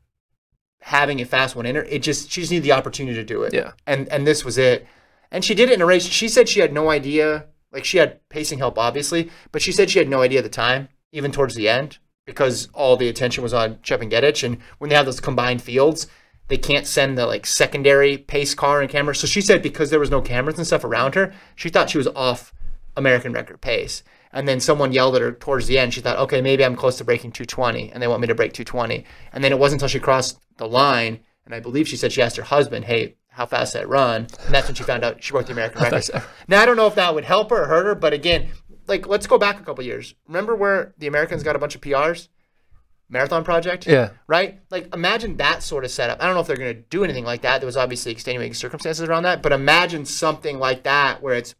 having 0.81 1.21
a 1.21 1.25
fast 1.25 1.57
one 1.57 1.67
in 1.67 1.77
her. 1.77 1.85
It 1.85 2.03
just 2.03 2.31
she 2.31 2.41
just 2.41 2.51
needed 2.51 2.65
the 2.65 2.73
opportunity 2.73 3.17
to 3.17 3.25
do 3.25 3.43
it. 3.43 3.53
Yeah. 3.53 3.73
And 3.87 4.09
and 4.09 4.27
this 4.27 4.45
was 4.45 4.59
it. 4.59 4.87
And 5.31 5.45
she 5.45 5.55
did 5.55 5.71
it 5.71 5.75
in 5.75 5.83
a 5.83 5.87
race. 5.87 6.07
She 6.07 6.29
said 6.29 6.49
she 6.49 6.61
had 6.61 6.73
no 6.73 6.91
idea. 6.91 7.47
Like 7.71 7.85
she 7.85 7.99
had 7.99 8.27
pacing 8.31 8.59
help, 8.59 8.79
obviously, 8.79 9.31
but 9.53 9.61
she 9.61 9.73
said 9.73 9.91
she 9.91 9.99
had 9.99 10.09
no 10.09 10.23
idea 10.23 10.39
at 10.39 10.45
the 10.45 10.51
time, 10.51 10.89
even 11.13 11.31
towards 11.31 11.55
the 11.55 11.69
end, 11.69 11.99
because 12.25 12.69
all 12.73 12.97
the 12.97 13.11
attention 13.11 13.43
was 13.43 13.53
on 13.53 13.77
Chepngetich. 13.77 14.43
And 14.43 14.59
when 14.79 14.89
they 14.89 14.97
have 14.97 15.05
those 15.05 15.21
combined 15.21 15.61
fields, 15.61 16.07
they 16.49 16.57
can't 16.57 16.87
send 16.87 17.19
the 17.19 17.27
like 17.27 17.45
secondary 17.45 18.17
pace 18.17 18.55
car 18.55 18.81
and 18.81 18.91
camera. 18.91 19.15
So 19.15 19.27
she 19.27 19.43
said 19.43 19.63
because 19.63 19.91
there 19.91 20.01
was 20.01 20.11
no 20.11 20.23
cameras 20.23 20.57
and 20.57 20.67
stuff 20.67 20.85
around 20.85 21.15
her, 21.15 21.35
she 21.55 21.69
thought 21.69 21.91
she 21.91 21.99
was 21.99 22.09
off 22.09 22.55
American 22.97 23.33
record 23.33 23.61
pace. 23.61 24.03
And 24.33 24.47
then 24.47 24.61
someone 24.61 24.93
yelled 24.93 25.17
at 25.17 25.23
her 25.23 25.33
towards 25.33 25.67
the 25.67 25.79
end. 25.79 25.95
She 25.95 26.01
thought, 26.01 26.19
okay, 26.19 26.41
maybe 26.41 26.65
I'm 26.65 26.77
close 26.77 26.99
to 26.99 27.05
breaking 27.05 27.33
220, 27.33 27.93
and 27.93 28.03
they 28.03 28.09
want 28.09 28.21
me 28.21 28.27
to 28.27 28.35
break 28.35 28.53
220. 28.53 29.05
And 29.33 29.43
then 29.43 29.53
it 29.53 29.59
wasn't 29.59 29.81
until 29.81 29.89
she 29.89 30.01
crossed 30.01 30.39
the 30.59 30.69
line, 30.69 31.21
and 31.45 31.55
I 31.55 31.61
believe 31.61 31.89
she 31.89 31.97
said 31.97 32.13
she 32.13 32.21
asked 32.21 32.37
her 32.37 32.43
husband, 32.43 32.85
hey, 32.85 33.17
how 33.39 33.47
fast 33.47 33.73
did 33.73 33.83
I 33.83 33.85
run? 33.85 34.27
And 34.45 34.55
that's 34.55 34.67
when 34.67 34.75
she 34.75 34.83
found 34.83 35.05
out 35.05 35.23
she 35.23 35.31
broke 35.31 35.47
the 35.47 35.53
American 35.53 35.81
record. 35.91 36.11
Now 36.49 36.61
I 36.61 36.67
don't 36.67 36.77
know 36.77 36.89
if 36.89 36.97
that 36.97 37.15
would 37.15 37.25
help 37.25 37.51
her 37.51 37.63
or 37.63 37.67
hurt 37.67 37.87
her, 37.87 37.95
but 37.95 38.13
again, 38.13 38.49
like 38.89 39.07
let's 39.07 39.29
go 39.29 39.39
back 39.39 39.61
a 39.61 39.63
couple 39.63 39.85
years. 39.85 40.15
Remember 40.27 40.57
where 40.57 40.93
the 40.99 41.07
Americans 41.07 41.45
got 41.45 41.55
a 41.55 41.59
bunch 41.61 41.77
of 41.77 41.81
PRs? 41.81 42.29
Marathon 43.09 43.45
Project? 43.45 43.87
Yeah. 43.87 44.11
Right? 44.27 44.61
Like 44.71 44.93
imagine 44.93 45.37
that 45.37 45.63
sort 45.63 45.85
of 45.85 45.93
setup. 45.93 46.21
I 46.21 46.27
don't 46.27 46.35
know 46.35 46.41
if 46.41 46.49
they're 46.49 46.57
gonna 46.57 46.75
do 46.75 47.05
anything 47.05 47.25
like 47.25 47.43
that. 47.43 47.61
There 47.61 47.67
was 47.67 47.77
obviously 47.77 48.11
extenuating 48.11 48.55
circumstances 48.55 49.09
around 49.09 49.23
that, 49.23 49.41
but 49.41 49.53
imagine 49.53 50.05
something 50.05 50.59
like 50.59 50.83
that 50.83 51.23
where 51.23 51.35
it's 51.35 51.55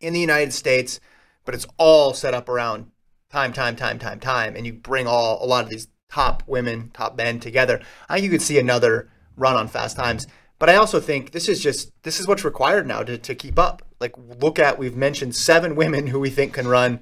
in 0.00 0.12
the 0.12 0.20
United 0.20 0.52
States, 0.52 1.00
but 1.44 1.54
it's 1.54 1.66
all 1.78 2.14
set 2.14 2.34
up 2.34 2.48
around 2.48 2.90
time, 3.30 3.52
time, 3.52 3.76
time, 3.76 3.98
time, 3.98 4.20
time, 4.20 4.56
and 4.56 4.66
you 4.66 4.72
bring 4.72 5.06
all 5.06 5.44
a 5.44 5.46
lot 5.46 5.64
of 5.64 5.70
these 5.70 5.88
top 6.10 6.42
women, 6.46 6.90
top 6.94 7.16
men 7.16 7.40
together. 7.40 7.80
I 8.08 8.14
think 8.14 8.24
you 8.24 8.30
could 8.30 8.42
see 8.42 8.58
another 8.58 9.08
run 9.36 9.56
on 9.56 9.68
fast 9.68 9.96
times. 9.96 10.26
But 10.60 10.70
I 10.70 10.76
also 10.76 11.00
think 11.00 11.32
this 11.32 11.48
is 11.48 11.60
just 11.60 11.90
this 12.04 12.20
is 12.20 12.28
what's 12.28 12.44
required 12.44 12.86
now 12.86 13.02
to, 13.02 13.18
to 13.18 13.34
keep 13.34 13.58
up. 13.58 13.82
Like 14.00 14.14
look 14.40 14.58
at 14.58 14.78
we've 14.78 14.96
mentioned 14.96 15.34
seven 15.34 15.74
women 15.82 16.06
who 16.06 16.20
we 16.20 16.30
think 16.30 16.52
can 16.54 16.68
run 16.68 17.00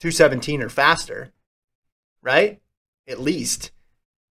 217 0.00 0.62
or 0.62 0.68
faster, 0.68 1.32
right? 2.22 2.60
At 3.08 3.20
least 3.20 3.70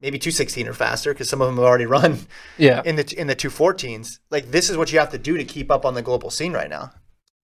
maybe 0.01 0.19
216 0.19 0.67
or 0.69 0.73
faster 0.73 1.13
because 1.13 1.29
some 1.29 1.41
of 1.41 1.47
them 1.49 1.57
have 1.57 1.65
already 1.65 1.87
run 1.87 2.21
Yeah. 2.59 2.83
in 2.85 2.97
the 2.97 3.15
in 3.19 3.27
the 3.27 3.37
214s. 3.37 4.19
Like 4.31 4.51
this 4.51 4.71
is 4.71 4.77
what 4.77 4.93
you 4.93 4.99
have 4.99 5.11
to 5.11 5.19
do 5.19 5.37
to 5.37 5.45
keep 5.45 5.71
up 5.71 5.85
on 5.85 5.95
the 5.95 6.03
global 6.03 6.31
scene 6.31 6.53
right 6.53 6.71
now. 6.71 6.93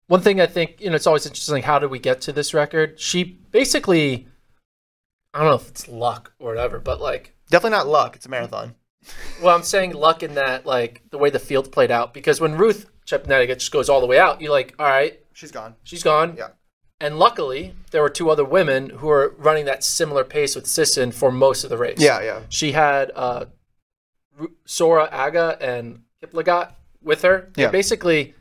One 0.09 0.21
thing 0.21 0.41
I 0.41 0.47
think, 0.47 0.81
you 0.81 0.89
know, 0.89 0.95
it's 0.95 1.05
always 1.05 1.25
interesting. 1.27 1.61
How 1.61 1.77
did 1.77 1.91
we 1.91 1.99
get 1.99 2.19
to 2.21 2.33
this 2.33 2.53
record? 2.53 2.99
She 2.99 3.23
basically, 3.23 4.27
I 5.33 5.39
don't 5.39 5.49
know 5.49 5.55
if 5.55 5.69
it's 5.69 5.87
luck 5.87 6.33
or 6.39 6.49
whatever, 6.49 6.79
but 6.79 6.99
like, 6.99 7.35
Definitely 7.49 7.77
not 7.77 7.87
luck. 7.87 8.15
It's 8.15 8.25
a 8.25 8.29
marathon. 8.29 8.75
well, 9.43 9.55
I'm 9.55 9.63
saying 9.63 9.93
luck 9.93 10.23
in 10.23 10.35
that, 10.35 10.65
like, 10.65 11.03
the 11.09 11.17
way 11.17 11.29
the 11.29 11.39
field 11.39 11.71
played 11.71 11.91
out. 11.91 12.13
Because 12.13 12.41
when 12.41 12.57
Ruth 12.57 12.89
Chepngetich 13.07 13.59
just 13.59 13.71
goes 13.71 13.87
all 13.89 14.01
the 14.01 14.07
way 14.07 14.19
out, 14.19 14.41
you're 14.41 14.51
like, 14.51 14.75
all 14.79 14.87
right, 14.87 15.19
She's 15.33 15.51
gone. 15.51 15.75
she's 15.83 16.03
gone. 16.03 16.35
Yeah. 16.37 16.49
And 17.01 17.17
luckily, 17.17 17.73
there 17.91 18.01
were 18.01 18.09
two 18.09 18.29
other 18.29 18.43
women 18.43 18.89
who 18.89 19.07
were 19.07 19.35
running 19.37 19.65
that 19.65 19.83
similar 19.83 20.23
pace 20.23 20.55
with 20.55 20.67
Sisson 20.67 21.11
for 21.11 21.31
most 21.31 21.63
of 21.63 21.69
the 21.69 21.77
race. 21.77 21.97
Yeah, 21.99 22.21
yeah. 22.21 22.41
She 22.49 22.73
had 22.73 23.11
uh, 23.15 23.45
Sora 24.65 25.07
Aga 25.11 25.57
and 25.61 26.01
Kiplagat 26.21 26.73
with 27.01 27.21
her. 27.21 27.51
Yeah. 27.55 27.69
Basically, 27.69 28.33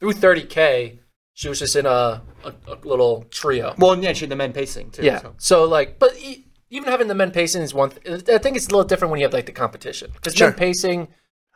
through 0.00 0.14
30K, 0.14 0.98
she 1.40 1.48
was 1.48 1.58
just 1.58 1.74
in 1.74 1.86
a, 1.86 2.20
a, 2.44 2.52
a 2.68 2.74
little 2.84 3.24
trio. 3.30 3.74
Well, 3.78 3.96
yeah, 3.98 4.12
she 4.12 4.20
had 4.26 4.30
the 4.30 4.36
men 4.36 4.52
pacing 4.52 4.90
too. 4.90 5.02
Yeah. 5.02 5.22
so. 5.22 5.34
So 5.38 5.64
like, 5.64 5.98
but 5.98 6.14
e- 6.20 6.44
even 6.68 6.86
having 6.86 7.08
the 7.08 7.14
men 7.14 7.30
pacing 7.30 7.62
is 7.62 7.72
one. 7.72 7.88
Th- 7.92 8.28
I 8.28 8.36
think 8.36 8.58
it's 8.58 8.66
a 8.66 8.70
little 8.70 8.84
different 8.84 9.10
when 9.10 9.20
you 9.20 9.24
have 9.24 9.32
like 9.32 9.46
the 9.46 9.52
competition 9.52 10.10
because 10.12 10.34
Sure. 10.34 10.48
men 10.48 10.58
pacing. 10.58 11.08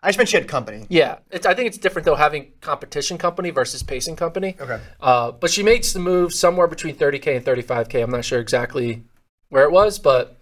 I 0.02 0.08
just 0.08 0.16
meant 0.16 0.30
she 0.30 0.38
had 0.38 0.48
company. 0.48 0.86
Yeah, 0.88 1.18
it's, 1.30 1.44
I 1.44 1.52
think 1.52 1.66
it's 1.66 1.76
different 1.76 2.06
though 2.06 2.14
having 2.14 2.52
competition 2.62 3.18
company 3.18 3.50
versus 3.50 3.82
pacing 3.82 4.16
company. 4.16 4.56
Okay. 4.58 4.80
Uh, 5.02 5.32
but 5.32 5.50
she 5.50 5.62
made 5.62 5.84
the 5.84 5.98
move 5.98 6.32
somewhere 6.32 6.66
between 6.66 6.96
30k 6.96 7.36
and 7.36 7.44
35k. 7.44 8.02
I'm 8.02 8.10
not 8.10 8.24
sure 8.24 8.40
exactly 8.40 9.04
where 9.50 9.64
it 9.64 9.70
was, 9.70 9.98
but 9.98 10.40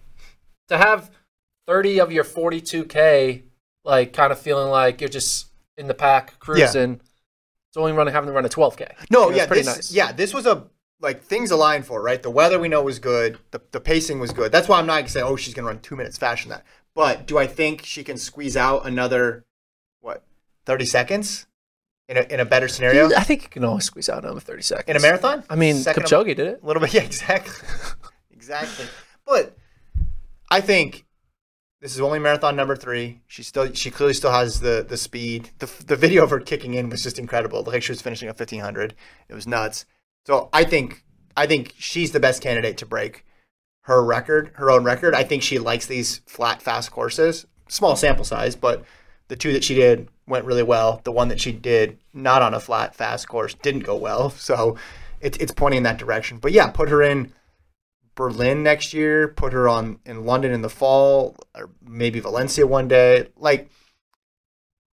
to 0.69 0.77
have 0.77 1.11
30 1.67 1.99
of 1.99 2.13
your 2.13 2.23
42k, 2.23 3.43
like 3.83 4.13
kind 4.13 4.31
of 4.31 4.39
feeling 4.39 4.69
like 4.69 5.01
you're 5.01 5.09
just 5.09 5.47
in 5.77 5.87
the 5.87 5.93
pack 5.93 6.39
cruising. 6.39 7.01
It's 7.73 7.77
only 7.79 7.91
running 7.91 8.13
having 8.13 8.27
to 8.27 8.33
run 8.33 8.45
a 8.45 8.49
12k. 8.49 9.09
No, 9.09 9.31
yeah, 9.31 9.47
pretty 9.47 9.63
this, 9.63 9.75
nice. 9.75 9.91
yeah, 9.91 10.11
this 10.11 10.31
was 10.31 10.45
a 10.45 10.67
like 11.01 11.23
things 11.23 11.49
aligned 11.49 11.87
for 11.87 12.03
right. 12.03 12.21
The 12.21 12.29
weather 12.29 12.59
we 12.59 12.67
know 12.67 12.83
was 12.83 12.99
good. 12.99 13.39
The 13.49 13.59
the 13.71 13.79
pacing 13.79 14.19
was 14.19 14.29
good. 14.29 14.51
That's 14.51 14.69
why 14.69 14.77
I'm 14.77 14.85
not 14.85 14.97
gonna 14.97 15.09
say, 15.09 15.23
oh, 15.23 15.35
she's 15.35 15.55
gonna 15.55 15.69
run 15.69 15.79
two 15.79 15.95
minutes 15.95 16.15
faster 16.15 16.47
than 16.47 16.57
that. 16.57 16.65
But 16.93 17.25
do 17.25 17.39
I 17.39 17.47
think 17.47 17.83
she 17.83 18.03
can 18.03 18.17
squeeze 18.17 18.55
out 18.55 18.85
another 18.85 19.43
what 20.01 20.23
thirty 20.67 20.85
seconds 20.85 21.47
in 22.07 22.17
a 22.17 22.21
in 22.31 22.39
a 22.39 22.45
better 22.45 22.67
scenario 22.67 23.09
I 23.17 23.23
think 23.23 23.41
you 23.41 23.49
can 23.49 23.63
always 23.63 23.85
squeeze 23.85 24.07
out 24.07 24.23
another 24.23 24.39
30 24.39 24.61
seconds 24.61 24.89
in 24.89 24.95
a 24.95 24.99
marathon? 24.99 25.43
I 25.49 25.55
mean, 25.55 25.77
Second 25.77 26.03
Kipchoge 26.03 26.35
did 26.35 26.41
it. 26.41 26.59
A 26.61 26.65
little 26.67 26.79
bit, 26.79 26.93
yeah, 26.93 27.01
exactly, 27.01 27.67
exactly. 28.29 28.85
But 29.25 29.57
I 30.51 30.61
think 30.61 31.07
this 31.83 31.93
is 31.93 31.99
only 31.99 32.17
marathon 32.17 32.55
number 32.55 32.77
three. 32.77 33.19
She 33.27 33.43
still, 33.43 33.73
she 33.73 33.91
clearly 33.91 34.13
still 34.13 34.31
has 34.31 34.61
the 34.61 34.85
the 34.87 34.95
speed. 34.95 35.49
The 35.59 35.69
the 35.85 35.97
video 35.97 36.23
of 36.23 36.29
her 36.29 36.39
kicking 36.39 36.75
in 36.75 36.89
was 36.89 37.03
just 37.03 37.19
incredible. 37.19 37.61
Like 37.61 37.83
she 37.83 37.91
was 37.91 38.01
finishing 38.01 38.29
a 38.29 38.33
fifteen 38.33 38.61
hundred. 38.61 38.95
It 39.27 39.33
was 39.35 39.45
nuts. 39.45 39.85
So 40.25 40.47
I 40.53 40.63
think 40.63 41.03
I 41.35 41.45
think 41.45 41.73
she's 41.77 42.13
the 42.13 42.21
best 42.21 42.41
candidate 42.41 42.77
to 42.77 42.85
break 42.85 43.25
her 43.81 44.01
record, 44.01 44.51
her 44.53 44.71
own 44.71 44.85
record. 44.85 45.13
I 45.13 45.23
think 45.23 45.43
she 45.43 45.59
likes 45.59 45.85
these 45.85 46.19
flat, 46.25 46.61
fast 46.61 46.89
courses. 46.89 47.45
Small 47.67 47.97
sample 47.97 48.23
size, 48.23 48.55
but 48.55 48.85
the 49.27 49.35
two 49.35 49.51
that 49.51 49.65
she 49.65 49.75
did 49.75 50.07
went 50.25 50.45
really 50.45 50.63
well. 50.63 51.01
The 51.03 51.11
one 51.11 51.27
that 51.27 51.41
she 51.41 51.51
did 51.51 51.97
not 52.13 52.41
on 52.41 52.53
a 52.53 52.61
flat, 52.61 52.95
fast 52.95 53.27
course 53.27 53.55
didn't 53.55 53.81
go 53.81 53.97
well. 53.97 54.29
So 54.37 54.77
it, 55.19 55.41
it's 55.41 55.51
pointing 55.51 55.79
in 55.79 55.83
that 55.83 55.97
direction. 55.97 56.37
But 56.37 56.53
yeah, 56.53 56.67
put 56.67 56.87
her 56.87 57.01
in 57.01 57.33
Berlin 58.15 58.63
next 58.63 58.93
year. 58.93 59.27
Put 59.27 59.53
her 59.53 59.67
on 59.67 59.99
in 60.05 60.25
London 60.25 60.51
in 60.51 60.61
the 60.61 60.69
fall, 60.69 61.35
or 61.55 61.69
maybe 61.81 62.19
Valencia 62.19 62.65
one 62.67 62.87
day. 62.87 63.27
Like, 63.37 63.69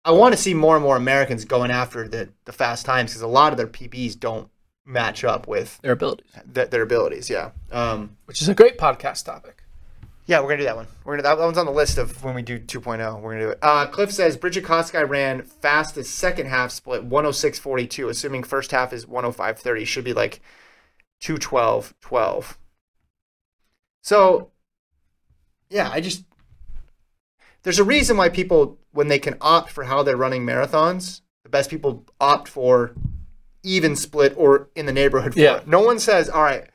I 0.05 0.13
want 0.13 0.35
to 0.35 0.41
see 0.41 0.55
more 0.55 0.77
and 0.77 0.83
more 0.83 0.97
Americans 0.97 1.45
going 1.45 1.71
after 1.71 2.09
the 2.09 2.31
the 2.45 2.53
fast 2.53 2.87
times 2.87 3.11
because 3.11 3.23
a 3.23 3.27
lot 3.27 3.53
of 3.53 3.59
their 3.59 3.67
PBs 3.67 4.19
don't 4.19 4.49
match 4.87 5.23
up 5.25 5.47
with 5.47 5.79
Their 5.83 5.93
abilities, 5.93 6.27
th- 6.55 6.71
their 6.71 6.83
abilities. 6.83 7.29
Yeah. 7.31 7.51
Um, 7.71 8.17
which 8.25 8.41
is 8.43 8.49
a 8.49 8.55
great 8.55 8.79
podcast 8.79 9.25
topic. 9.27 9.63
yeah, 10.27 10.41
we're 10.41 10.49
gonna 10.49 10.59
do 10.59 10.65
that 10.65 10.77
one. 10.77 10.87
We're 11.05 11.19
gonna 11.19 11.23
that 11.23 11.39
one's 11.39 11.59
on 11.59 11.67
the 11.67 11.73
list 11.73 11.99
of 11.99 12.25
when 12.25 12.35
we 12.35 12.43
do 12.43 12.59
2.0. 12.59 13.21
We're 13.21 13.33
gonna 13.35 13.45
do 13.45 13.51
it. 13.51 13.59
Uh, 13.61 13.87
Cliff 13.87 14.11
says 14.11 14.37
Brigid 14.39 14.65
Kosgei 14.65 15.07
ran 15.09 15.43
fastest 15.43 16.15
second 16.15 16.47
half 16.47 16.71
split 16.71 17.09
106.42, 17.09 18.09
assuming 18.09 18.43
first 18.43 18.71
half 18.71 18.93
is 18.93 19.05
105.30. 19.07 19.87
Should 19.87 20.05
be 20.05 20.15
like 20.15 20.41
212.12. 21.23 22.57
So, 24.03 24.51
yeah, 25.69 25.89
I 25.93 26.01
just 26.01 26.25
there's 27.63 27.79
a 27.79 27.85
reason 27.85 28.17
why 28.17 28.29
people 28.29 28.79
when 28.93 29.09
they 29.09 29.19
can 29.19 29.37
opt 29.41 29.71
for 29.71 29.85
how 29.85 30.03
they're 30.03 30.17
running 30.17 30.45
marathons, 30.45 31.21
the 31.45 31.49
best 31.49 31.71
people 31.71 32.05
opt 32.21 32.49
for 32.49 32.93
even 33.63 33.95
split 33.95 34.35
or 34.37 34.69
in 34.75 34.87
the 34.87 34.93
neighborhood. 34.93 35.35
For 35.35 35.41
Yeah. 35.41 35.57
it. 35.59 35.69
No 35.69 35.81
one 35.81 35.99
says, 35.99 36.29
all 36.29 36.43
right, 36.43 36.67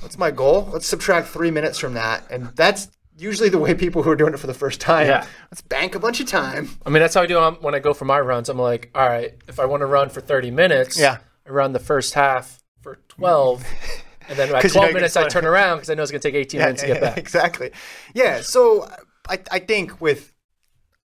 what's 0.00 0.18
my 0.18 0.30
goal? 0.30 0.68
Let's 0.72 0.86
subtract 0.86 1.28
three 1.28 1.50
minutes 1.50 1.78
from 1.78 1.94
that. 1.94 2.24
And 2.30 2.46
that's 2.56 2.88
usually 3.18 3.50
the 3.50 3.58
way 3.58 3.74
people 3.74 4.02
who 4.02 4.10
are 4.10 4.16
doing 4.16 4.32
it 4.32 4.38
for 4.40 4.46
the 4.46 4.54
first 4.54 4.80
time. 4.80 5.06
Yeah. 5.06 5.26
Let's 5.50 5.60
bank 5.60 5.94
a 5.94 5.98
bunch 6.00 6.18
of 6.20 6.26
time. 6.26 6.70
I 6.86 6.90
mean, 6.90 7.00
that's 7.02 7.14
how 7.14 7.22
I 7.22 7.26
do 7.26 7.38
um, 7.38 7.56
when 7.60 7.74
I 7.74 7.78
go 7.80 7.92
for 7.92 8.06
my 8.06 8.18
runs. 8.18 8.48
I'm 8.48 8.58
like, 8.58 8.90
all 8.94 9.06
right, 9.06 9.34
if 9.46 9.60
I 9.60 9.66
want 9.66 9.82
to 9.82 9.86
run 9.86 10.08
for 10.08 10.20
30 10.22 10.50
minutes, 10.50 10.98
Yeah. 10.98 11.18
I 11.46 11.50
run 11.50 11.72
the 11.74 11.78
first 11.78 12.14
half 12.14 12.62
for 12.80 12.96
12, 13.08 13.62
and 14.30 14.38
then 14.38 14.54
at 14.54 14.62
'Cause 14.62 14.72
12 14.72 14.86
you're 14.88 14.94
minutes 14.94 15.16
I 15.16 15.28
turn 15.28 15.44
around 15.44 15.76
because 15.78 15.90
I 15.90 15.94
know 15.94 16.02
it's 16.02 16.10
going 16.10 16.22
to 16.22 16.28
take 16.28 16.34
18 16.36 16.58
minutes 16.60 16.80
to 16.80 16.86
get 16.86 17.00
back. 17.02 17.18
exactly. 17.18 17.70
Yeah. 18.14 18.40
So 18.40 18.88
I, 19.28 19.38
I 19.52 19.58
think 19.58 20.00
with 20.00 20.32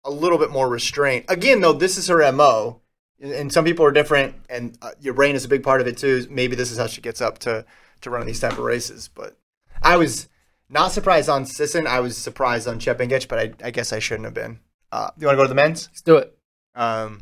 a 0.05 0.09
little 0.11 0.38
bit 0.38 0.51
more 0.51 0.69
restraint, 0.69 1.25
again, 1.27 1.59
though, 1.59 1.73
this 1.73 1.97
is 1.97 2.07
her 2.07 2.31
MO. 2.31 2.79
And- 3.21 3.33
And 3.33 3.51
some 3.51 3.65
people 3.65 3.85
are 3.85 3.91
different, 3.91 4.35
and 4.49 4.77
uh, 4.81 4.91
your 4.99 5.13
brain 5.13 5.35
is 5.35 5.43
a 5.45 5.47
big 5.49 5.63
part 5.63 5.81
of 5.81 5.88
it 5.88 5.97
too. 5.97 6.27
Maybe 6.29 6.55
this 6.55 6.71
is 6.71 6.77
how 6.77 6.88
she 6.88 7.01
gets 7.01 7.21
up 7.21 7.39
to 7.39 7.65
to 8.01 8.09
run 8.09 8.25
these 8.27 8.39
type 8.41 8.53
of 8.53 8.59
races. 8.59 9.07
But 9.07 9.38
I 9.81 9.95
was 9.97 10.27
not 10.69 10.91
surprised 10.91 11.29
on 11.29 11.45
Sisson. 11.45 11.88
I 11.88 12.01
was 12.01 12.17
surprised 12.17 12.67
on 12.67 12.77
Chepngetich, 12.79 13.27
but 13.29 13.39
I, 13.39 13.53
I 13.67 13.71
guess 13.71 13.93
I 13.93 13.99
shouldn't 13.99 14.25
have 14.25 14.33
been. 14.33 14.59
Uh, 14.91 15.09
you 15.17 15.25
want 15.27 15.35
to 15.35 15.39
go 15.39 15.43
to 15.43 15.49
the 15.49 15.55
men's? 15.55 15.88
Let's 15.88 16.01
do 16.01 16.17
it. 16.17 16.38
Um, 16.75 17.21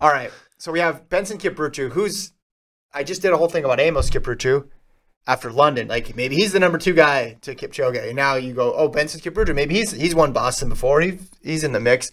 all 0.00 0.10
right. 0.10 0.30
So 0.58 0.72
we 0.72 0.80
have 0.80 1.08
Benson 1.08 1.38
Kipruto, 1.38 1.90
who's 1.92 2.32
I 2.92 3.04
just 3.04 3.22
did 3.22 3.32
a 3.32 3.36
whole 3.36 3.48
thing 3.48 3.64
about 3.64 3.78
Amos 3.80 4.10
Kipruto. 4.10 4.66
After 5.26 5.50
London. 5.50 5.88
Like 5.88 6.14
maybe 6.16 6.36
he's 6.36 6.52
the 6.52 6.60
number 6.60 6.78
two 6.78 6.94
guy 6.94 7.34
to 7.42 7.54
Kipchoge. 7.54 8.06
And 8.06 8.16
now 8.16 8.34
you 8.34 8.54
go, 8.54 8.74
oh, 8.74 8.88
Benson 8.88 9.20
Kipruto. 9.20 9.54
Maybe 9.54 9.74
he's 9.74 9.92
he's 9.92 10.14
won 10.14 10.32
Boston 10.32 10.68
before. 10.68 11.00
He 11.00 11.18
he's 11.42 11.64
in 11.64 11.72
the 11.72 11.80
mix. 11.80 12.10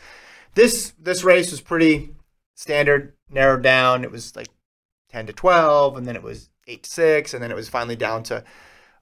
This 0.55 0.93
this 0.99 1.23
race 1.23 1.51
was 1.51 1.61
pretty 1.61 2.15
standard, 2.55 3.13
narrowed 3.29 3.63
down. 3.63 4.03
It 4.03 4.11
was 4.11 4.35
like 4.35 4.49
ten 5.09 5.25
to 5.27 5.33
twelve, 5.33 5.97
and 5.97 6.07
then 6.07 6.15
it 6.15 6.23
was 6.23 6.49
eight 6.67 6.83
to 6.83 6.89
six, 6.89 7.33
and 7.33 7.41
then 7.43 7.51
it 7.51 7.55
was 7.55 7.69
finally 7.69 7.95
down 7.95 8.23
to 8.23 8.43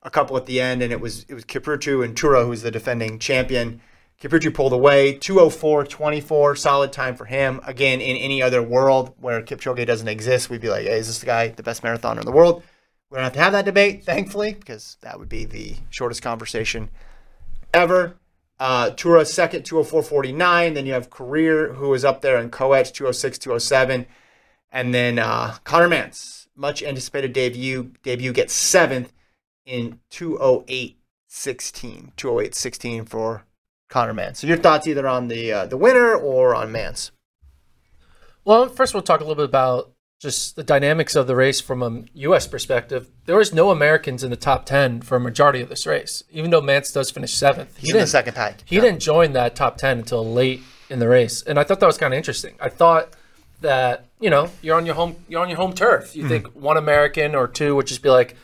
a 0.03 0.09
couple 0.09 0.37
at 0.37 0.45
the 0.45 0.61
end, 0.61 0.81
and 0.81 0.91
it 0.91 1.01
was 1.01 1.25
it 1.27 1.33
was 1.33 1.45
Kipruto 1.45 2.03
and 2.03 2.15
Tura 2.15 2.43
who 2.43 2.49
was 2.49 2.61
the 2.61 2.71
defending 2.71 3.19
champion. 3.19 3.81
Kipruto 4.19 4.51
pulled 4.51 4.73
away, 4.73 5.13
204.24, 5.19 6.57
solid 6.57 6.91
time 6.91 7.15
for 7.15 7.25
him. 7.25 7.61
Again, 7.67 8.01
in 8.01 8.17
any 8.17 8.41
other 8.41 8.63
world 8.63 9.13
where 9.19 9.43
Kipchoge 9.43 9.85
doesn't 9.85 10.07
exist, 10.07 10.49
we'd 10.49 10.59
be 10.59 10.69
like, 10.69 10.87
hey, 10.87 10.97
is 10.97 11.05
this 11.05 11.23
guy, 11.23 11.49
the 11.49 11.61
best 11.61 11.83
marathoner 11.83 12.21
in 12.21 12.25
the 12.25 12.31
world? 12.31 12.63
We 13.09 13.15
don't 13.15 13.23
have 13.23 13.33
to 13.33 13.39
have 13.39 13.53
that 13.53 13.65
debate, 13.65 14.03
thankfully, 14.03 14.53
because 14.53 14.97
that 15.01 15.17
would 15.17 15.29
be 15.29 15.45
the 15.45 15.77
shortest 15.89 16.21
conversation 16.21 16.89
ever. 17.73 18.17
Uh, 18.59 18.89
Tura 18.89 19.23
second, 19.23 19.63
204.49. 19.63 20.73
Then 20.73 20.85
you 20.85 20.93
have 20.93 21.09
Korir, 21.09 21.75
who 21.75 21.93
is 21.93 22.03
up 22.03 22.21
there 22.21 22.37
in 22.37 22.49
Coetch, 22.49 22.91
206, 22.93 23.37
207. 23.37 24.07
And 24.71 24.93
then 24.93 25.19
uh, 25.19 25.55
Conner 25.63 25.87
Mantz, 25.87 26.47
much 26.55 26.83
anticipated 26.83 27.33
debut, 27.33 27.93
debut 28.03 28.33
gets 28.33 28.53
seventh 28.53 29.13
in 29.65 29.99
208.16. 30.11 30.95
208.16 32.17 33.07
for 33.07 33.45
Conner 33.89 34.13
Mantz. 34.13 34.37
So 34.37 34.47
your 34.47 34.57
thoughts 34.57 34.87
either 34.87 35.07
on 35.07 35.27
the 35.27 35.51
uh, 35.51 35.65
the 35.65 35.77
winner 35.77 36.13
or 36.13 36.53
on 36.53 36.71
Mantz? 36.71 37.11
Well, 38.43 38.67
first 38.67 38.93
we'll 38.93 39.03
talk 39.03 39.19
a 39.21 39.23
little 39.23 39.35
bit 39.35 39.45
about 39.45 39.91
just 40.19 40.55
the 40.55 40.63
dynamics 40.63 41.15
of 41.15 41.27
the 41.27 41.35
race 41.35 41.61
from 41.61 41.83
a 41.83 42.03
U.S. 42.21 42.47
perspective. 42.47 43.09
There 43.25 43.37
was 43.37 43.53
no 43.53 43.69
Americans 43.69 44.23
in 44.23 44.31
the 44.31 44.37
top 44.37 44.65
ten 44.65 45.01
for 45.01 45.15
a 45.15 45.19
majority 45.19 45.61
of 45.61 45.69
this 45.69 45.85
race, 45.85 46.23
even 46.31 46.51
though 46.51 46.61
Mantz 46.61 46.93
does 46.93 47.11
finish 47.11 47.33
seventh. 47.33 47.77
He's 47.77 47.93
in 47.93 47.99
the 47.99 48.07
second 48.07 48.33
pack. 48.33 48.63
He 48.65 48.79
didn't 48.79 48.99
join 48.99 49.33
that 49.33 49.55
top 49.55 49.77
ten 49.77 49.99
until 49.99 50.25
late 50.25 50.61
in 50.89 50.99
the 50.99 51.07
race, 51.07 51.43
and 51.43 51.59
I 51.59 51.63
thought 51.63 51.79
that 51.79 51.87
was 51.87 51.97
kind 51.97 52.13
of 52.13 52.17
interesting. 52.17 52.55
I 52.59 52.69
thought 52.69 53.15
that 53.61 54.05
you 54.19 54.29
know 54.29 54.49
you're 54.61 54.75
on 54.75 54.85
your 54.85 54.95
home 54.95 55.15
you're 55.27 55.41
on 55.41 55.49
your 55.49 55.57
home 55.57 55.73
turf. 55.73 56.15
You 56.15 56.23
mm-hmm. 56.23 56.29
think 56.29 56.47
one 56.55 56.77
American 56.77 57.35
or 57.35 57.47
two 57.47 57.75
would 57.75 57.87
just 57.87 58.01
be 58.01 58.09
like, 58.09 58.35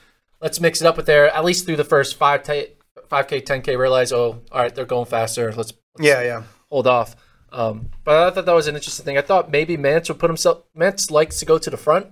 let's 0.43 0.59
mix 0.59 0.81
it 0.81 0.85
up 0.85 0.97
with 0.97 1.07
there 1.07 1.33
at 1.33 1.43
least 1.43 1.65
through 1.65 1.77
the 1.77 1.83
first 1.83 2.17
five 2.17 2.43
t- 2.43 2.67
5k 3.09 3.43
10k 3.43 3.77
realize 3.77 4.11
oh 4.11 4.41
all 4.51 4.61
right 4.61 4.75
they're 4.75 4.85
going 4.85 5.05
faster 5.05 5.47
let's, 5.53 5.73
let's 5.97 6.07
Yeah, 6.07 6.21
yeah. 6.21 6.43
hold 6.69 6.85
off 6.85 7.15
um, 7.53 7.89
but 8.03 8.27
i 8.27 8.31
thought 8.31 8.45
that 8.45 8.53
was 8.53 8.67
an 8.67 8.75
interesting 8.75 9.05
thing. 9.05 9.17
I 9.17 9.21
thought 9.21 9.49
maybe 9.51 9.77
Mantz 9.77 10.09
would 10.09 10.19
put 10.19 10.29
himself 10.29 10.63
Mantz 10.75 11.09
likes 11.11 11.39
to 11.39 11.45
go 11.45 11.57
to 11.57 11.69
the 11.69 11.77
front. 11.77 12.07